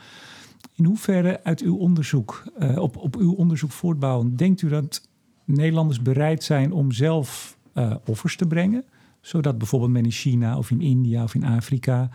In 0.74 0.84
hoeverre 0.84 1.44
uit 1.44 1.60
uw 1.60 1.76
onderzoek, 1.76 2.44
uh, 2.58 2.78
op, 2.78 2.96
op 2.96 3.16
uw 3.16 3.32
onderzoek 3.32 3.70
voortbouwen, 3.70 4.36
denkt 4.36 4.62
u 4.62 4.68
dat 4.68 5.08
Nederlanders 5.44 6.02
bereid 6.02 6.44
zijn 6.44 6.72
om 6.72 6.92
zelf 6.92 7.56
uh, 7.74 7.94
offers 8.06 8.36
te 8.36 8.46
brengen? 8.46 8.84
Zodat 9.20 9.58
bijvoorbeeld 9.58 9.92
men 9.92 10.04
in 10.04 10.10
China 10.10 10.58
of 10.58 10.70
in 10.70 10.80
India 10.80 11.22
of 11.22 11.34
in 11.34 11.44
Afrika 11.44 12.10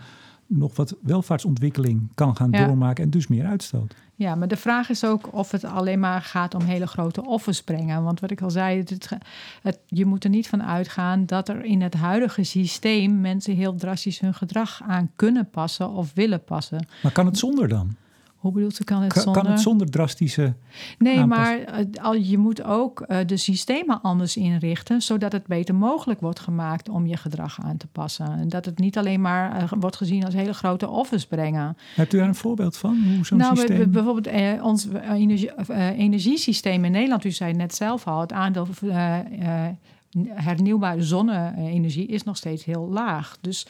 nog 0.46 0.76
wat 0.76 0.96
welvaartsontwikkeling 1.02 2.08
kan 2.14 2.36
gaan 2.36 2.50
doormaken 2.50 3.04
en 3.04 3.10
dus 3.10 3.26
meer 3.26 3.44
uitstoot. 3.44 3.94
Ja, 4.22 4.34
maar 4.34 4.48
de 4.48 4.56
vraag 4.56 4.88
is 4.88 5.04
ook 5.04 5.32
of 5.32 5.50
het 5.50 5.64
alleen 5.64 6.00
maar 6.00 6.20
gaat 6.20 6.54
om 6.54 6.62
hele 6.62 6.86
grote 6.86 7.24
offers 7.24 7.62
brengen. 7.62 8.02
Want 8.02 8.20
wat 8.20 8.30
ik 8.30 8.40
al 8.40 8.50
zei, 8.50 8.78
het, 8.78 9.08
het, 9.62 9.78
je 9.86 10.06
moet 10.06 10.24
er 10.24 10.30
niet 10.30 10.48
van 10.48 10.62
uitgaan 10.62 11.26
dat 11.26 11.48
er 11.48 11.64
in 11.64 11.82
het 11.82 11.94
huidige 11.94 12.44
systeem 12.44 13.20
mensen 13.20 13.54
heel 13.54 13.74
drastisch 13.74 14.20
hun 14.20 14.34
gedrag 14.34 14.80
aan 14.86 15.10
kunnen 15.16 15.50
passen 15.50 15.90
of 15.90 16.12
willen 16.14 16.44
passen. 16.44 16.86
Maar 17.02 17.12
kan 17.12 17.26
het 17.26 17.38
zonder 17.38 17.68
dan? 17.68 17.96
Hoe 18.42 18.52
bedoelt 18.52 18.80
u, 18.80 18.84
kan 18.84 19.02
het 19.02 19.12
zonder... 19.12 19.42
Kan 19.42 19.50
het 19.50 19.60
zonder 19.60 19.90
drastische 19.90 20.54
Nee, 20.98 21.26
maar 21.26 21.58
uh, 21.58 22.30
je 22.30 22.38
moet 22.38 22.64
ook 22.64 23.04
uh, 23.08 23.18
de 23.26 23.36
systemen 23.36 24.00
anders 24.00 24.36
inrichten... 24.36 25.02
zodat 25.02 25.32
het 25.32 25.46
beter 25.46 25.74
mogelijk 25.74 26.20
wordt 26.20 26.40
gemaakt 26.40 26.88
om 26.88 27.06
je 27.06 27.16
gedrag 27.16 27.60
aan 27.62 27.76
te 27.76 27.86
passen. 27.86 28.26
En 28.26 28.48
dat 28.48 28.64
het 28.64 28.78
niet 28.78 28.98
alleen 28.98 29.20
maar 29.20 29.62
uh, 29.62 29.72
wordt 29.80 29.96
gezien 29.96 30.24
als 30.24 30.34
hele 30.34 30.54
grote 30.54 30.88
offers 30.88 31.26
brengen. 31.26 31.76
Hebt 31.94 32.12
u 32.12 32.18
daar 32.18 32.28
een 32.28 32.34
voorbeeld 32.34 32.76
van? 32.76 33.02
Hoe 33.14 33.26
zo'n 33.26 33.38
nou, 33.38 33.56
systeem... 33.56 33.90
bijvoorbeeld 33.90 34.60
ons 34.62 34.88
energie, 35.10 35.50
energiesysteem 35.96 36.84
in 36.84 36.92
Nederland... 36.92 37.24
u 37.24 37.30
zei 37.30 37.52
net 37.52 37.74
zelf 37.74 38.06
al, 38.06 38.20
het 38.20 38.32
aandeel 38.32 38.66
hernieuwbare 40.28 41.02
zonne-energie 41.02 42.06
is 42.06 42.22
nog 42.22 42.36
steeds 42.36 42.64
heel 42.64 42.88
laag. 42.88 43.38
Dus 43.40 43.66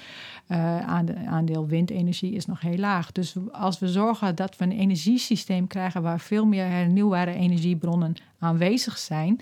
uh, 0.49 0.87
aandeel 1.27 1.67
windenergie 1.67 2.33
is 2.33 2.47
nog 2.47 2.61
heel 2.61 2.77
laag. 2.77 3.13
Dus 3.13 3.35
als 3.53 3.79
we 3.79 3.89
zorgen 3.89 4.35
dat 4.35 4.57
we 4.57 4.65
een 4.65 4.73
energiesysteem 4.73 5.67
krijgen 5.67 6.03
waar 6.03 6.21
veel 6.21 6.47
meer 6.47 6.67
hernieuwbare 6.67 7.35
energiebronnen 7.35 8.15
aanwezig 8.39 8.99
zijn, 8.99 9.41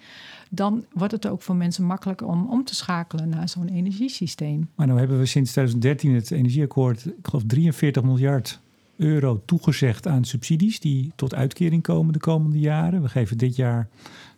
dan 0.51 0.85
wordt 0.93 1.13
het 1.13 1.27
ook 1.27 1.43
voor 1.43 1.57
mensen 1.57 1.85
makkelijker 1.85 2.27
om 2.27 2.51
om 2.51 2.65
te 2.65 2.75
schakelen 2.75 3.29
naar 3.29 3.49
zo'n 3.49 3.69
energiesysteem. 3.69 4.69
Maar 4.75 4.87
nu 4.87 4.99
hebben 4.99 5.19
we 5.19 5.27
sinds 5.27 5.51
2013 5.51 6.15
het 6.15 6.31
energieakkoord, 6.31 7.07
ik 7.07 7.13
geloof 7.23 7.43
43 7.47 8.03
miljard 8.03 8.61
euro 8.97 9.43
toegezegd 9.45 10.07
aan 10.07 10.25
subsidies 10.25 10.81
die 10.81 11.13
tot 11.17 11.35
uitkering 11.35 11.83
komen 11.83 12.13
de 12.13 12.19
komende 12.19 12.59
jaren. 12.59 13.03
We 13.03 13.09
geven 13.09 13.39
dit 13.39 13.57
jaar 13.57 13.89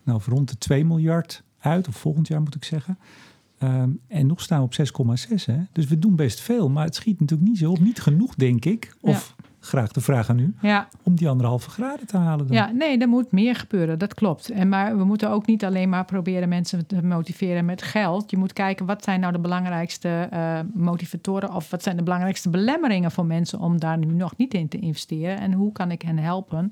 nou 0.03 0.21
rond 0.27 0.49
de 0.49 0.59
2 0.59 0.85
miljard 0.85 1.43
uit, 1.63 1.89
of 1.89 1.97
volgend 1.97 2.29
jaar 2.29 2.43
moet 2.43 2.55
ik 2.55 2.65
zeggen. 2.65 2.99
Ehm, 3.59 3.91
en 4.09 4.27
nog 4.27 4.41
staan 4.41 4.59
we 4.59 4.65
op 4.65 4.75
6,6. 4.75 5.69
Dus 5.73 5.87
we 5.87 5.99
doen 5.99 6.17
best 6.17 6.41
veel, 6.41 6.69
maar 6.69 6.85
het 6.85 6.95
schiet 6.95 7.21
natuurlijk 7.21 7.49
niet 7.49 7.59
zo 7.59 7.71
op. 7.71 7.81
Niet 7.81 8.01
genoeg, 8.01 8.35
denk 8.35 8.65
ik. 8.65 8.97
Of 9.01 9.35
graag 9.61 9.93
de 9.93 10.01
vraag 10.01 10.29
aan 10.29 10.39
u. 10.39 10.55
Ja. 10.61 10.89
Om 11.03 11.15
die 11.15 11.29
anderhalve 11.29 11.71
graden 11.71 12.07
te 12.07 12.17
halen. 12.17 12.47
Dan. 12.47 12.57
Ja, 12.57 12.71
nee, 12.71 12.99
er 12.99 13.09
moet 13.09 13.33
meer 13.33 13.55
gebeuren. 13.55 13.99
Dat 13.99 14.15
klopt. 14.15 14.51
En 14.51 14.69
maar 14.69 14.97
we 14.97 15.05
moeten 15.05 15.31
ook 15.31 15.47
niet 15.47 15.65
alleen 15.65 15.89
maar 15.89 16.05
proberen 16.05 16.49
mensen 16.49 16.87
te 16.87 17.03
motiveren 17.03 17.65
met 17.65 17.83
geld. 17.83 18.31
Je 18.31 18.37
moet 18.37 18.53
kijken 18.53 18.87
wat 18.87 19.05
zijn 19.05 19.21
nou 19.21 19.33
de 19.33 19.39
belangrijkste 19.39 20.29
uh, 20.33 20.61
motivatoren 20.75 21.55
of 21.55 21.71
wat 21.71 21.83
zijn 21.83 21.97
de 21.97 22.03
belangrijkste 22.03 22.51
belemmeringen 22.51 23.11
voor 23.11 23.27
mensen 23.27 23.59
om 23.59 23.81
daar 23.81 23.99
nu 23.99 24.13
nog 24.13 24.37
niet 24.37 24.55
in 24.55 24.69
te 24.69 24.79
investeren. 24.79 25.39
En 25.39 25.53
hoe 25.53 25.73
kan 25.73 25.91
ik 25.91 26.03
hen 26.03 26.19
helpen 26.19 26.71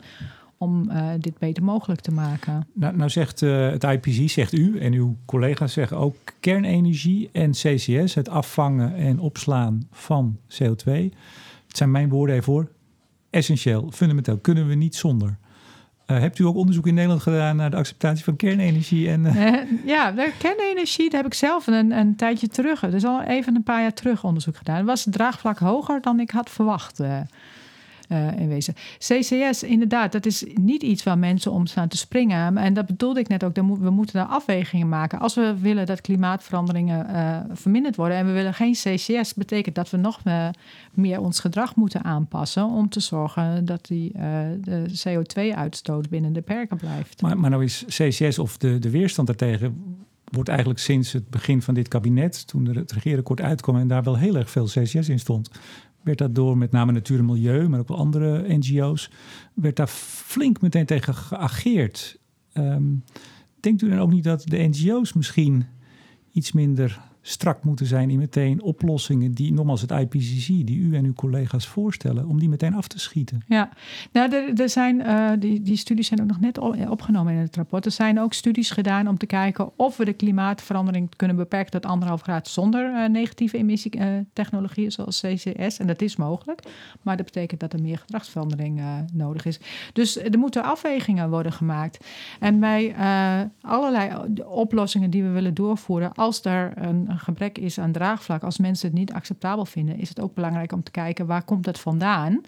om 0.62 0.90
uh, 0.90 1.09
dit 1.18 1.38
beter 1.38 1.62
mogelijk 1.62 2.01
te 2.01 2.11
maken. 2.11 2.66
Nou, 2.73 2.96
nou 2.96 3.11
zegt 3.11 3.42
uh, 3.42 3.70
het 3.70 3.85
IPC, 3.85 4.31
zegt 4.31 4.53
u 4.53 4.79
en 4.79 4.92
uw 4.92 5.16
collega's 5.25 5.73
zeggen 5.73 5.96
ook 5.96 6.16
kernenergie 6.40 7.29
en 7.33 7.51
CCS, 7.51 8.14
het 8.14 8.29
afvangen 8.29 8.94
en 8.94 9.18
opslaan 9.18 9.88
van 9.92 10.38
CO2. 10.49 10.92
Het 11.66 11.77
zijn 11.77 11.90
mijn 11.90 12.09
woorden 12.09 12.37
even 12.37 12.68
Essentieel, 13.31 13.90
fundamenteel, 13.92 14.38
kunnen 14.38 14.68
we 14.68 14.75
niet 14.75 14.94
zonder. 14.94 15.38
Uh, 16.07 16.18
hebt 16.18 16.38
u 16.38 16.44
ook 16.44 16.57
onderzoek 16.57 16.87
in 16.87 16.94
Nederland 16.94 17.23
gedaan 17.23 17.57
naar 17.57 17.70
de 17.70 17.77
acceptatie 17.77 18.25
van 18.25 18.37
kernenergie? 18.37 19.11
En, 19.11 19.23
ja, 19.85 20.12
de 20.12 20.33
kernenergie 20.38 21.11
daar 21.11 21.23
heb 21.23 21.33
ik 21.33 21.38
zelf 21.38 21.66
een, 21.66 21.90
een 21.90 22.16
tijdje 22.16 22.49
terug, 22.49 22.81
dus 22.81 23.05
al 23.05 23.23
even 23.23 23.57
een 23.57 23.62
paar 23.62 23.81
jaar 23.81 23.94
terug 23.94 24.25
onderzoek 24.25 24.57
gedaan. 24.57 24.77
Het 24.77 24.87
was 24.87 25.05
het 25.05 25.14
draagvlak 25.14 25.59
hoger 25.59 26.01
dan 26.01 26.20
ik 26.20 26.31
had 26.31 26.51
verwacht. 26.51 27.01
Uh, 27.01 27.20
in 28.37 28.49
wezen. 28.49 28.75
CCS, 28.99 29.62
inderdaad, 29.62 30.12
dat 30.12 30.27
is 30.27 30.44
niet 30.55 30.83
iets 30.83 31.03
waar 31.03 31.18
mensen 31.18 31.53
om 31.53 31.66
staan 31.66 31.88
te 31.88 31.96
springen. 31.96 32.57
En 32.57 32.75
dat 32.75 32.87
bedoelde 32.87 33.20
ik 33.20 33.29
net 33.29 33.44
ook. 33.44 33.55
We 33.55 33.90
moeten 33.90 34.14
daar 34.14 34.27
afwegingen 34.27 34.88
maken. 34.88 35.18
Als 35.18 35.35
we 35.35 35.55
willen 35.61 35.87
dat 35.87 36.01
klimaatveranderingen 36.01 37.07
uh, 37.11 37.38
verminderd 37.53 37.96
worden 37.96 38.16
en 38.16 38.27
we 38.27 38.33
willen 38.33 38.55
geen 38.55 38.73
CCS, 38.73 39.35
betekent 39.35 39.75
dat 39.75 39.90
we 39.90 39.96
nog 39.96 40.20
uh, 40.25 40.49
meer 40.92 41.20
ons 41.20 41.40
gedrag 41.40 41.77
moeten 41.77 42.05
aanpassen 42.05 42.64
om 42.64 42.88
te 42.88 43.01
zorgen 43.01 43.64
dat 43.64 43.87
die, 43.87 44.12
de 44.61 44.85
CO2-uitstoot 45.09 46.09
binnen 46.09 46.33
de 46.33 46.42
perken 46.42 46.77
blijft. 46.77 47.23
Maar, 47.23 47.38
maar 47.38 47.51
nou 47.51 47.64
is 47.64 47.85
CCS 47.87 48.38
of 48.38 48.57
de, 48.57 48.79
de 48.79 48.90
weerstand 48.90 49.27
daartegen 49.27 49.99
wordt 50.31 50.49
eigenlijk 50.49 50.79
sinds 50.79 51.12
het 51.12 51.31
begin 51.31 51.62
van 51.62 51.75
dit 51.75 51.88
kabinet, 51.88 52.46
toen 52.46 52.66
het 52.66 52.92
regeerakkoord 52.92 53.40
uitkwam 53.40 53.77
en 53.77 53.88
daar 53.88 54.03
wel 54.03 54.18
heel 54.18 54.37
erg 54.37 54.51
veel 54.51 54.64
CCS 54.64 55.09
in 55.09 55.18
stond, 55.18 55.51
werd 56.02 56.18
dat 56.18 56.34
door 56.34 56.58
met 56.58 56.70
name 56.70 56.92
Natuur 56.92 57.18
en 57.18 57.24
Milieu, 57.24 57.68
maar 57.68 57.80
ook 57.80 57.88
wel 57.88 57.96
andere 57.96 58.56
NGO's, 58.56 59.10
werd 59.54 59.76
daar 59.76 59.88
flink 59.88 60.60
meteen 60.60 60.86
tegen 60.86 61.14
geageerd. 61.14 62.18
Um, 62.54 63.04
denkt 63.60 63.82
u 63.82 63.88
dan 63.88 63.98
ook 63.98 64.10
niet 64.10 64.24
dat 64.24 64.42
de 64.46 64.68
NGO's 64.68 65.12
misschien 65.12 65.66
iets 66.32 66.52
minder 66.52 67.10
strak 67.22 67.64
moeten 67.64 67.87
zijn 67.87 68.11
in 68.11 68.18
meteen 68.18 68.62
oplossingen 68.62 69.33
die, 69.33 69.52
nogmaals 69.52 69.80
het 69.80 69.90
IPCC, 69.90 70.46
die 70.46 70.78
u 70.78 70.96
en 70.96 71.04
uw 71.04 71.12
collega's 71.12 71.66
voorstellen, 71.66 72.26
om 72.26 72.38
die 72.38 72.48
meteen 72.48 72.74
af 72.74 72.88
te 72.88 72.98
schieten. 72.98 73.42
Ja, 73.46 73.68
nou, 74.12 74.35
er, 74.35 74.61
er 74.61 74.68
zijn, 74.68 75.00
uh, 75.00 75.30
die, 75.38 75.62
die 75.62 75.76
studies 75.76 76.06
zijn 76.06 76.20
ook 76.20 76.26
nog 76.26 76.40
net 76.40 76.59
opgenomen 76.88 77.33
in 77.33 77.38
het 77.38 77.56
rapport. 77.56 77.85
Er 77.85 77.90
zijn 77.90 78.20
ook 78.20 78.33
studies 78.33 78.70
gedaan 78.70 79.09
om 79.09 79.18
te 79.18 79.26
kijken 79.26 79.70
of 79.76 79.96
we 79.96 80.04
de 80.04 80.12
klimaatverandering 80.12 81.16
kunnen 81.16 81.37
beperken 81.37 81.70
tot 81.70 81.87
anderhalf 81.87 82.22
graad 82.22 82.48
zonder 82.48 82.92
uh, 82.94 83.09
negatieve 83.09 83.56
emissietechnologieën 83.56 84.92
zoals 84.92 85.20
CCS. 85.20 85.78
En 85.78 85.87
dat 85.87 86.02
is 86.02 86.16
mogelijk, 86.16 86.62
maar 87.02 87.16
dat 87.16 87.26
betekent 87.26 87.61
dat 87.61 87.72
er 87.72 87.83
meer 87.83 87.98
gedragsverandering 87.98 88.83
nodig 89.12 89.44
is. 89.44 89.61
Dus 89.92 90.18
er 90.18 90.38
moeten 90.38 90.62
afwegingen 90.62 91.30
worden 91.30 91.52
gemaakt. 91.52 92.04
En 92.40 92.61
bij 92.61 92.94
allerlei 93.61 94.11
oplossingen 94.44 95.11
die 95.11 95.22
we 95.22 95.28
willen 95.28 95.54
doorvoeren, 95.54 96.12
als 96.12 96.44
er 96.44 96.72
een 96.74 97.10
een 97.11 97.18
gebrek 97.18 97.59
is 97.59 97.79
aan 97.79 97.92
draagvlak, 97.92 98.42
als 98.42 98.59
mensen 98.59 98.88
het 98.88 98.99
niet 98.99 99.12
acceptabel 99.12 99.64
vinden, 99.64 99.99
is 99.99 100.09
het 100.09 100.20
ook 100.20 100.35
belangrijk 100.35 100.73
om 100.73 100.83
te 100.83 100.90
kijken 100.90 101.27
waar 101.27 101.44
komt 101.44 101.66
het 101.66 101.79
vandaan. 101.79 102.40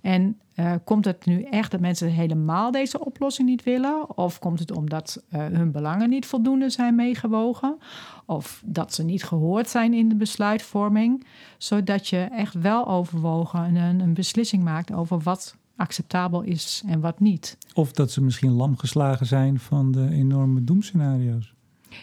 En 0.00 0.40
uh, 0.56 0.72
komt 0.84 1.04
het 1.04 1.24
nu 1.24 1.42
echt 1.42 1.70
dat 1.70 1.80
mensen 1.80 2.08
helemaal 2.08 2.70
deze 2.70 3.04
oplossing 3.04 3.48
niet 3.48 3.62
willen? 3.62 4.16
Of 4.16 4.38
komt 4.38 4.58
het 4.58 4.76
omdat 4.76 5.22
uh, 5.30 5.46
hun 5.46 5.70
belangen 5.70 6.08
niet 6.08 6.26
voldoende 6.26 6.70
zijn 6.70 6.94
meegewogen? 6.94 7.78
Of 8.26 8.62
dat 8.66 8.94
ze 8.94 9.04
niet 9.04 9.24
gehoord 9.24 9.68
zijn 9.68 9.94
in 9.94 10.08
de 10.08 10.14
besluitvorming? 10.14 11.26
Zodat 11.58 12.08
je 12.08 12.18
echt 12.18 12.54
wel 12.54 12.88
overwogen 12.88 13.74
een, 13.74 14.00
een 14.00 14.14
beslissing 14.14 14.62
maakt 14.62 14.92
over 14.92 15.20
wat 15.20 15.56
acceptabel 15.76 16.42
is 16.42 16.82
en 16.86 17.00
wat 17.00 17.20
niet. 17.20 17.56
Of 17.74 17.92
dat 17.92 18.10
ze 18.10 18.22
misschien 18.22 18.52
lam 18.52 18.76
geslagen 18.76 19.26
zijn 19.26 19.58
van 19.58 19.92
de 19.92 20.08
enorme 20.10 20.64
doemscenario's. 20.64 21.54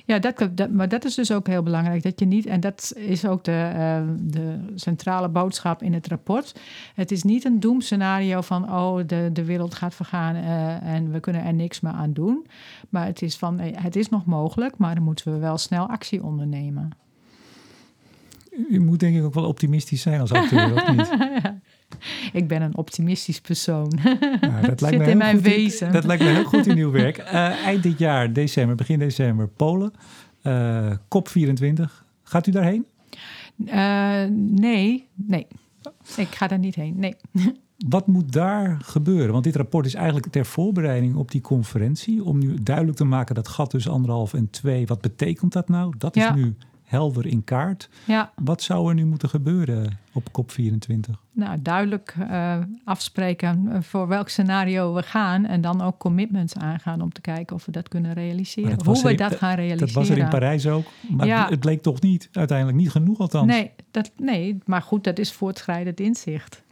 Ja, 0.06 0.20
dat, 0.20 0.50
dat, 0.52 0.72
maar 0.72 0.90
dat 0.90 1.06
is 1.06 1.16
dus 1.16 1.32
ook 1.32 1.48
heel 1.48 1.64
belangrijk. 1.64 2.04
Dat 2.04 2.20
je 2.20 2.26
niet, 2.26 2.46
en 2.46 2.60
dat 2.60 2.94
is 2.96 3.26
ook 3.26 3.44
de, 3.44 3.72
uh, 3.76 4.02
de 4.20 4.60
centrale 4.76 5.30
boodschap 5.30 5.84
in 5.84 5.94
het 5.94 6.08
rapport. 6.08 6.60
Het 6.96 7.12
is 7.12 7.24
niet 7.24 7.46
een 7.46 7.60
doemscenario 7.60 8.42
van, 8.42 8.72
oh, 8.74 9.00
de, 9.08 9.30
de 9.34 9.46
wereld 9.46 9.76
gaat 9.76 9.96
vergaan 9.96 10.36
uh, 10.36 10.84
en 10.84 11.12
we 11.12 11.20
kunnen 11.20 11.44
er 11.44 11.54
niks 11.54 11.80
meer 11.80 11.94
aan 11.94 12.14
doen. 12.14 12.46
Maar 12.90 13.06
het 13.06 13.22
is 13.22 13.38
van, 13.38 13.60
het 13.60 13.96
is 13.96 14.10
nog 14.10 14.26
mogelijk, 14.26 14.78
maar 14.78 14.96
dan 14.96 15.04
moeten 15.04 15.34
we 15.34 15.40
wel 15.40 15.58
snel 15.58 15.90
actie 15.90 16.24
ondernemen. 16.24 16.90
U 18.70 18.80
moet 18.80 19.00
denk 19.00 19.16
ik 19.16 19.24
ook 19.24 19.34
wel 19.34 19.48
optimistisch 19.48 20.02
zijn 20.02 20.20
als 20.20 20.32
acteur, 20.32 20.74
of 20.74 20.92
niet? 20.92 21.10
Ik 22.40 22.48
ben 22.48 22.62
een 22.62 22.78
optimistisch 22.78 23.42
persoon. 23.42 23.92
Nou, 24.42 24.66
dat 24.66 24.82
lijkt 24.82 24.98
Zit 24.98 25.06
me 25.06 25.12
in 25.12 25.18
mijn 25.18 25.42
wezen. 25.42 25.92
dat 25.92 26.04
lijkt 26.04 26.24
me 26.24 26.30
heel 26.30 26.44
goed 26.44 26.68
in 26.68 26.78
uw 26.78 26.92
werk. 26.92 27.18
Eh, 27.30 27.66
eind 27.66 27.84
dit 27.84 28.00
jaar, 28.00 28.34
december, 28.34 28.76
begin 28.76 29.00
december, 29.00 29.48
Polen. 29.48 29.94
Eh, 30.42 30.92
COP 31.08 31.28
24. 31.28 32.06
Gaat 32.24 32.48
u 32.48 32.52
daarheen? 32.52 32.86
Eh, 33.66 34.24
nee, 34.38 35.08
nee. 35.16 35.48
Ik 36.18 36.28
ga 36.36 36.48
daar 36.48 36.60
niet 36.60 36.76
heen. 36.76 36.94
Nee. 37.00 37.16
Wat 37.88 38.08
moet 38.08 38.32
daar 38.32 38.78
gebeuren? 38.84 39.32
Want 39.32 39.44
dit 39.44 39.56
rapport 39.56 39.86
is 39.86 39.94
eigenlijk 39.94 40.28
ter 40.28 40.46
voorbereiding 40.46 41.16
op 41.16 41.32
die 41.32 41.42
conferentie. 41.42 42.24
Om 42.24 42.38
nu 42.40 42.56
duidelijk 42.64 42.98
te 42.98 43.04
maken 43.04 43.36
dat 43.36 43.48
gat 43.48 43.70
tussen 43.70 43.92
anderhalf 43.92 44.34
en 44.34 44.50
twee. 44.50 44.88
Wat 44.88 45.02
betekent 45.02 45.54
dat 45.54 45.70
nou? 45.70 45.94
Dat 45.98 46.16
is 46.16 46.24
Ja. 46.24 46.36
nu 46.36 46.56
helder 46.90 47.26
in 47.26 47.44
kaart. 47.44 47.90
Ja, 48.06 48.32
Wat 48.36 48.62
zou 48.62 48.90
er 48.90 48.96
nu 48.96 49.06
moeten 49.06 49.30
gebeuren 49.30 50.00
op 50.14 50.32
COP 50.32 50.52
24? 50.52 51.20
nou 51.32 51.62
duidelijk 51.62 52.16
eh, 52.30 52.58
afspreken 52.84 53.68
eh, 53.72 53.82
voor 53.82 54.08
welk 54.08 54.30
scenario 54.30 54.94
we 54.94 55.04
gaan. 55.04 55.46
En 55.46 55.62
dan 55.62 55.82
ook 55.82 55.98
commitments 55.98 56.56
aangaan 56.56 57.02
om 57.02 57.12
te 57.12 57.22
kijken 57.22 57.56
of 57.56 57.66
we 57.66 57.72
dat 57.72 57.88
kunnen 57.88 58.14
realiseren. 58.14 58.70
Dat 58.78 58.86
Hoe 58.86 59.04
we 59.04 59.16
dat 59.16 59.36
gaan 59.36 59.56
realiseren. 59.56 59.86
Dat 59.88 59.96
was 59.96 60.10
er 60.10 60.18
in 60.18 60.30
Parijs 60.30 60.68
ook. 60.68 60.86
Maar 61.10 61.28
Ja. 61.28 61.50
het 61.50 61.60
bleek 61.60 61.82
toch 61.82 62.02
niet, 62.02 62.30
uiteindelijk 62.32 62.78
niet 62.78 62.92
genoeg 62.92 63.20
althans. 63.20 63.46
Nee, 63.48 63.72
dat, 63.92 64.12
nee, 64.18 64.58
maar 64.66 64.82
goed, 64.82 65.04
dat 65.04 65.20
is 65.20 65.32
voortschrijdend 65.32 66.00
inzicht. 66.00 66.64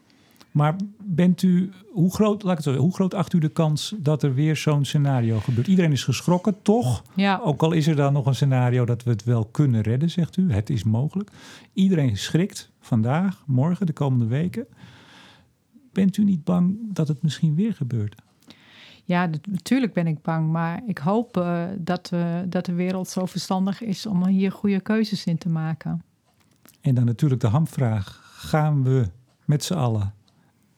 Maar 0.58 0.76
bent 1.04 1.42
u, 1.42 1.70
hoe 1.92 2.14
groot, 2.14 2.44
laat 2.44 2.58
ik 2.58 2.66
het 2.66 2.76
zo 2.76 2.82
hoe 2.82 2.94
groot 2.94 3.14
acht 3.14 3.34
u 3.34 3.40
de 3.40 3.50
kans 3.50 3.96
dat 3.98 4.24
er 4.24 4.34
weer 4.34 4.56
zo'n 4.56 4.86
scenario 4.86 5.40
gebeurt? 5.40 5.68
Iedereen 5.68 5.92
is 5.92 6.04
geschrokken, 6.04 6.62
toch? 6.62 7.04
Ja, 7.16 7.40
Ook 7.44 7.62
al 7.62 7.72
is 7.72 7.88
er 7.88 7.96
dan 7.96 8.14
nog 8.14 8.26
een 8.26 8.36
scenario 8.36 8.86
dat 8.86 9.04
we 9.04 9.10
het 9.10 9.24
wel 9.24 9.46
kunnen 9.46 9.82
redden, 9.82 10.10
zegt 10.10 10.38
u. 10.38 10.52
Het 10.52 10.70
is 10.70 10.84
mogelijk. 10.84 11.32
Iedereen 11.74 12.18
schrikt 12.18 12.72
vandaag, 12.80 13.44
morgen, 13.46 13.86
de 13.86 13.94
komende 13.94 14.26
weken. 14.26 14.68
Bent 15.94 16.18
u 16.18 16.24
niet 16.24 16.44
bang 16.44 16.78
dat 16.94 17.08
het 17.08 17.22
misschien 17.22 17.56
weer 17.56 17.74
gebeurt? 17.74 18.16
ja 19.04 19.30
natuurlijk 19.50 19.94
ben 19.94 20.08
ik 20.08 20.22
bang. 20.22 20.52
Maar 20.52 20.82
ik 20.88 20.98
hoop 20.98 21.38
eh, 21.38 21.64
dat, 21.78 22.10
we, 22.10 22.46
dat 22.50 22.66
de 22.66 22.74
wereld 22.74 23.10
zo 23.10 23.26
verstandig 23.26 23.82
is 23.82 24.06
om 24.06 24.26
hier 24.26 24.52
goede 24.52 24.80
keuzes 24.80 25.26
in 25.26 25.38
te 25.38 25.50
maken. 25.50 26.04
En 26.82 26.96
dan 26.96 27.06
natuurlijk 27.06 27.42
de 27.42 27.48
hamvraag. 27.48 28.22
Gaan 28.38 28.84
we 28.84 29.06
met 29.46 29.64
z'n 29.64 29.74
allen 29.74 30.16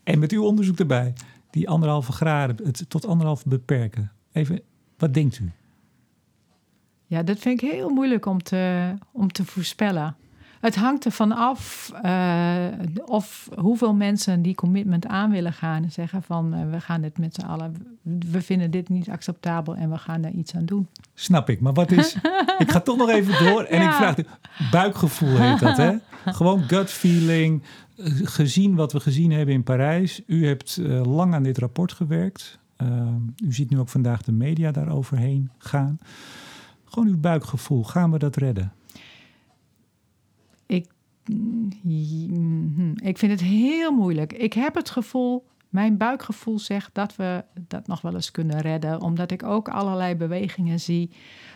en 0.10 0.20
met 0.20 0.32
uw 0.32 0.44
onderzoek 0.44 0.80
erbij 0.80 1.14
die 1.50 1.70
anderhalve 1.70 2.12
graden, 2.12 2.56
het 2.66 2.86
tot 2.90 3.08
anderhalf 3.08 3.46
beperken? 3.46 4.12
Even, 4.32 4.62
wat 4.98 5.14
denkt 5.14 5.40
u? 5.40 5.52
Ja, 7.06 7.24
dat 7.24 7.40
vind 7.40 7.62
ik 7.62 7.72
heel 7.72 7.90
moeilijk 7.90 8.26
om 8.26 8.44
te, 8.44 8.94
om 9.12 9.32
te 9.32 9.46
voorspellen. 9.46 10.16
Het 10.60 10.76
hangt 10.76 11.06
ervan 11.06 11.32
af 11.32 11.92
eh, 12.02 12.66
of 13.06 13.50
hoeveel 13.60 13.94
mensen 13.94 14.42
die 14.42 14.56
commitment 14.56 15.08
aan 15.08 15.32
willen 15.32 15.54
gaan 15.54 15.84
en 15.84 15.92
zeggen 15.92 16.24
van 16.24 16.54
eh, 16.54 16.70
we 16.72 16.80
gaan 16.82 17.02
dit 17.02 17.18
met 17.18 17.34
z'n 17.36 17.46
allen, 17.46 17.98
we 18.32 18.42
vinden 18.42 18.72
dit 18.72 18.90
niet 18.90 19.10
acceptabel 19.10 19.76
en 19.76 19.90
we 19.90 19.98
gaan 19.98 20.22
daar 20.22 20.32
iets 20.32 20.56
aan 20.56 20.66
doen. 20.66 20.88
Snap 21.14 21.50
ik, 21.50 21.62
maar 21.62 21.74
wat 21.74 21.92
is... 21.92 22.16
ik 22.64 22.72
ga 22.72 22.80
toch 22.80 22.98
nog 22.98 23.10
even 23.10 23.46
door 23.46 23.64
en 23.64 23.82
ik 23.82 23.92
vraag... 23.92 24.18
u- 24.18 24.26
Buikgevoel 24.72 25.38
heet 25.38 25.60
dat, 25.60 25.78
hè? 25.78 25.96
Gewoon 26.26 26.62
gut 26.62 26.90
feeling. 26.90 27.64
Eh, 28.00 28.12
Gezien 28.24 28.76
wat 28.76 28.92
we 28.92 29.00
gezien 29.00 29.32
hebben 29.32 29.54
in 29.56 29.64
Parijs. 29.64 30.22
U 30.26 30.46
hebt 30.46 30.78
eh, 30.78 31.02
lang 31.16 31.34
aan 31.34 31.44
dit 31.44 31.58
rapport 31.58 31.92
gewerkt. 31.92 32.60
Ehm, 32.76 33.22
u 33.44 33.54
ziet 33.54 33.70
nu 33.70 33.80
ook 33.80 33.90
vandaag 33.90 34.22
de 34.22 34.32
media 34.32 34.72
daaroverheen 34.72 35.50
gaan. 35.58 36.00
Gewoon 36.86 37.08
uw 37.08 37.18
buikgevoel. 37.20 37.84
Gaan 37.84 38.12
we 38.12 38.18
dat 38.20 38.36
redden? 38.36 38.74
Ik, 40.66 40.88
Mhm. 41.84 42.92
ik 42.96 43.18
vind 43.18 43.32
het 43.32 43.42
heel 43.42 43.92
moeilijk. 43.92 44.34
Ik 44.34 44.54
heb 44.54 44.76
het 44.76 44.90
gevoel, 44.90 45.46
mijn 45.70 45.98
buikgevoel 45.98 46.60
zegt 46.60 46.90
dat 46.94 47.16
we 47.16 47.44
dat 47.68 47.88
nog 47.88 48.02
wel 48.02 48.14
eens 48.14 48.32
kunnen 48.32 48.60
redden. 48.62 49.02
Omdat 49.02 49.32
ik 49.32 49.44
ook 49.44 49.70
allerlei 49.70 50.16
bewegingen 50.16 50.80
zie 50.80 51.12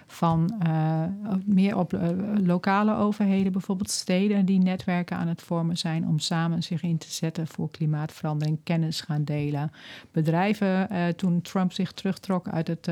van 0.08 0.56
eh, 0.60 1.04
meer 1.46 1.78
op 1.78 1.94
eh, 1.94 2.10
lokale 2.44 2.96
overheden, 2.96 3.52
bijvoorbeeld 3.52 3.90
steden 3.90 4.46
die 4.46 4.60
netwerken 4.60 5.18
aan 5.18 5.28
het 5.28 5.42
vormen 5.42 5.78
zijn 5.78 6.08
om 6.08 6.20
samen 6.20 6.64
zich 6.64 6.84
in 6.84 6.98
te 6.98 7.12
zetten 7.12 7.48
voor 7.48 7.72
klimaatverandering, 7.72 8.60
kennis 8.64 9.02
gaan 9.02 9.24
delen. 9.24 9.72
Bedrijven, 10.12 10.90
eh, 10.90 11.08
toen 11.08 11.42
Trump 11.42 11.72
zich 11.72 11.92
terugtrok 11.92 12.48
uit 12.48 12.68
het 12.68 12.90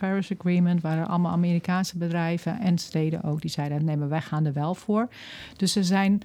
Paris 0.00 0.32
Agreement, 0.32 0.80
waren 0.80 1.08
allemaal 1.08 1.32
Amerikaanse 1.32 1.98
bedrijven 1.98 2.60
en 2.60 2.78
steden 2.78 3.22
ook 3.22 3.40
die 3.40 3.50
zeiden: 3.50 3.84
nee, 3.84 3.96
maar 3.96 4.08
wij 4.08 4.20
gaan 4.20 4.44
er 4.44 4.52
wel 4.52 4.74
voor. 4.74 5.08
Dus 5.56 5.76
er 5.76 5.84
zijn 5.84 6.22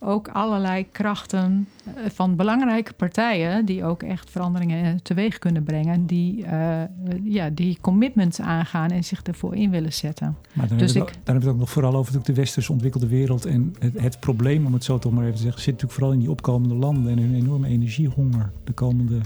ook 0.00 0.28
allerlei 0.28 0.86
krachten 0.92 1.68
eh, 1.84 1.92
van 2.10 2.36
belangrijke 2.36 2.92
partijen 2.92 3.64
die 3.64 3.84
ook 3.84 4.02
echt 4.02 4.30
veranderingen 4.30 4.84
eh, 4.84 4.90
teweeg 5.02 5.38
kunnen 5.38 5.62
brengen, 5.62 6.06
die, 6.06 6.44
eh, 6.44 6.82
ja, 7.24 7.50
die 7.50 7.78
commitments 7.80 8.40
aangaan 8.40 8.90
en 8.90 9.04
zich 9.04 9.22
ervoor 9.22 9.54
in 9.56 9.70
willen 9.70 9.92
zetten. 9.92 10.36
Maar 10.52 10.68
dan, 10.68 10.78
Dus 10.78 10.92
hebben, 10.94 11.12
we, 11.12 11.18
ik- 11.18 11.24
dan 11.24 11.34
hebben 11.34 11.42
we 11.42 11.48
het 11.48 11.54
ook 11.54 11.60
nog 11.60 11.70
vooral 11.70 11.92
over 11.92 12.04
natuurlijk 12.12 12.26
de 12.26 12.40
westerse 12.40 12.72
ontwikkelde 12.72 13.06
wereld. 13.08 13.44
En 13.46 13.74
het, 13.78 14.00
het 14.00 14.20
probleem, 14.20 14.66
om 14.66 14.72
het 14.72 14.84
zo 14.84 14.98
toch 14.98 15.12
maar 15.12 15.22
even 15.24 15.36
te 15.36 15.42
zeggen, 15.42 15.60
zit 15.62 15.72
natuurlijk 15.72 15.98
vooral 15.98 16.12
in 16.14 16.20
die 16.20 16.30
opkomende 16.30 16.74
landen 16.74 17.12
en 17.12 17.18
hun 17.18 17.34
enorme 17.34 17.68
energiehonger 17.68 18.50
de 18.64 18.72
komende 18.72 19.18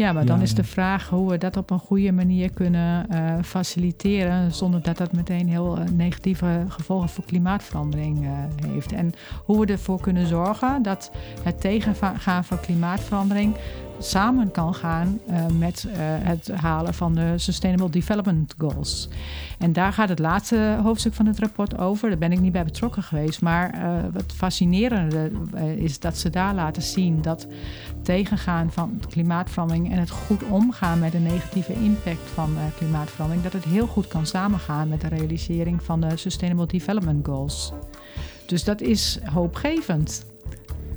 Ja, 0.00 0.12
maar 0.12 0.24
dan 0.24 0.36
Ja, 0.36 0.42
is 0.42 0.54
de 0.54 0.64
vraag 0.64 1.08
hoe 1.08 1.30
we 1.30 1.38
dat 1.38 1.56
op 1.56 1.70
een 1.70 1.78
goede 1.78 2.12
manier 2.12 2.50
kunnen 2.50 3.10
eh, 3.10 3.34
faciliteren, 3.42 4.52
zonder 4.52 4.82
dat 4.82 4.96
dat 4.96 5.12
meteen 5.12 5.48
heel 5.48 5.78
eh, 5.78 5.84
negatieve 5.88 6.64
gevolgen 6.68 7.08
voor 7.08 7.24
klimaatverandering 7.24 8.24
eh, 8.24 8.30
heeft. 8.70 8.92
En 8.92 9.12
hoe 9.44 9.60
we 9.60 9.72
ervoor 9.72 10.00
kunnen 10.00 10.26
zorgen 10.26 10.82
dat 10.82 11.10
het 11.42 11.60
tegengaan 11.60 12.44
van 12.44 12.60
klimaatverandering 12.60 13.54
samen 14.00 14.50
kan 14.50 14.74
gaan 14.74 15.20
eh, 15.26 15.46
met 15.46 15.84
eh, 15.84 15.96
het 15.98 16.50
halen 16.54 16.94
van 16.94 17.14
de 17.14 17.32
Sustainable 17.36 17.90
Development 17.90 18.54
Goals. 18.58 19.08
En 19.58 19.72
daar 19.72 19.92
gaat 19.92 20.08
het 20.08 20.18
laatste 20.18 20.78
hoofdstuk 20.82 21.14
van 21.14 21.26
het 21.26 21.38
rapport 21.38 21.78
over. 21.78 22.08
Daar 22.08 22.18
ben 22.18 22.32
ik 22.32 22.40
niet 22.40 22.52
bij 22.52 22.64
betrokken 22.64 23.02
geweest. 23.02 23.40
Maar 23.40 23.70
eh, 23.70 24.12
wat 24.12 24.32
fascinerende 24.36 25.30
is 25.76 25.98
dat 25.98 26.18
ze 26.18 26.30
daar 26.30 26.54
laten 26.54 26.82
zien 26.82 27.22
dat 27.22 27.46
tegengaan 28.02 28.72
van 28.72 29.00
klimaatverandering 29.08 29.92
en 29.92 29.98
het 29.98 30.10
goed 30.10 30.42
omgaan 30.42 30.98
met 30.98 31.12
de 31.12 31.18
negatieve 31.18 31.72
impact 31.72 32.30
van 32.34 32.56
klimaatverandering, 32.76 33.44
dat 33.44 33.52
het 33.52 33.64
heel 33.64 33.86
goed 33.86 34.08
kan 34.08 34.26
samengaan 34.26 34.88
met 34.88 35.00
de 35.00 35.08
realisering 35.08 35.82
van 35.82 36.00
de 36.00 36.16
Sustainable 36.16 36.66
Development 36.66 37.26
Goals. 37.26 37.72
Dus 38.46 38.64
dat 38.64 38.80
is 38.80 39.18
hoopgevend. 39.32 40.24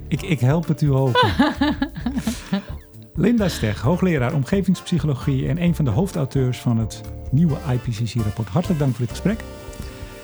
Ik, 0.07 0.21
ik 0.21 0.39
help 0.39 0.67
het 0.67 0.81
u 0.81 0.89
hopen. 0.89 1.29
Linda 3.15 3.49
Steg, 3.49 3.81
hoogleraar 3.81 4.33
omgevingspsychologie 4.33 5.47
en 5.47 5.61
een 5.61 5.75
van 5.75 5.85
de 5.85 5.91
hoofdauteurs 5.91 6.59
van 6.59 6.77
het 6.77 7.01
nieuwe 7.31 7.57
IPCC-rapport. 7.69 8.47
Hartelijk 8.47 8.79
dank 8.79 8.91
voor 8.95 9.05
dit 9.05 9.09
gesprek. 9.09 9.43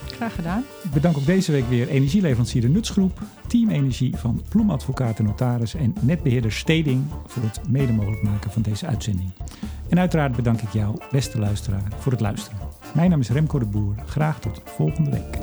Graag 0.05 0.35
gedaan. 0.35 0.63
Ik 0.83 0.91
bedank 0.91 1.17
ook 1.17 1.25
deze 1.25 1.51
week 1.51 1.69
weer 1.69 1.87
energieleverancier 1.87 2.61
de 2.61 2.69
Nutsgroep, 2.69 3.19
Team 3.47 3.69
Energie 3.69 4.17
van 4.17 4.41
Ploemadvocaat 4.49 5.19
en 5.19 5.25
Notaris 5.25 5.73
en 5.73 5.93
netbeheerder 6.01 6.51
Steding 6.51 7.05
voor 7.25 7.43
het 7.43 7.61
mede 7.69 7.93
mogelijk 7.93 8.23
maken 8.23 8.51
van 8.51 8.61
deze 8.61 8.85
uitzending. 8.85 9.31
En 9.89 9.99
uiteraard 9.99 10.35
bedank 10.35 10.61
ik 10.61 10.69
jou, 10.69 10.97
beste 11.11 11.39
luisteraar, 11.39 11.87
voor 11.97 12.11
het 12.11 12.21
luisteren. 12.21 12.59
Mijn 12.93 13.09
naam 13.09 13.19
is 13.19 13.29
Remco 13.29 13.59
de 13.59 13.65
Boer. 13.65 13.95
Graag 14.05 14.39
tot 14.39 14.61
volgende 14.65 15.09
week. 15.09 15.37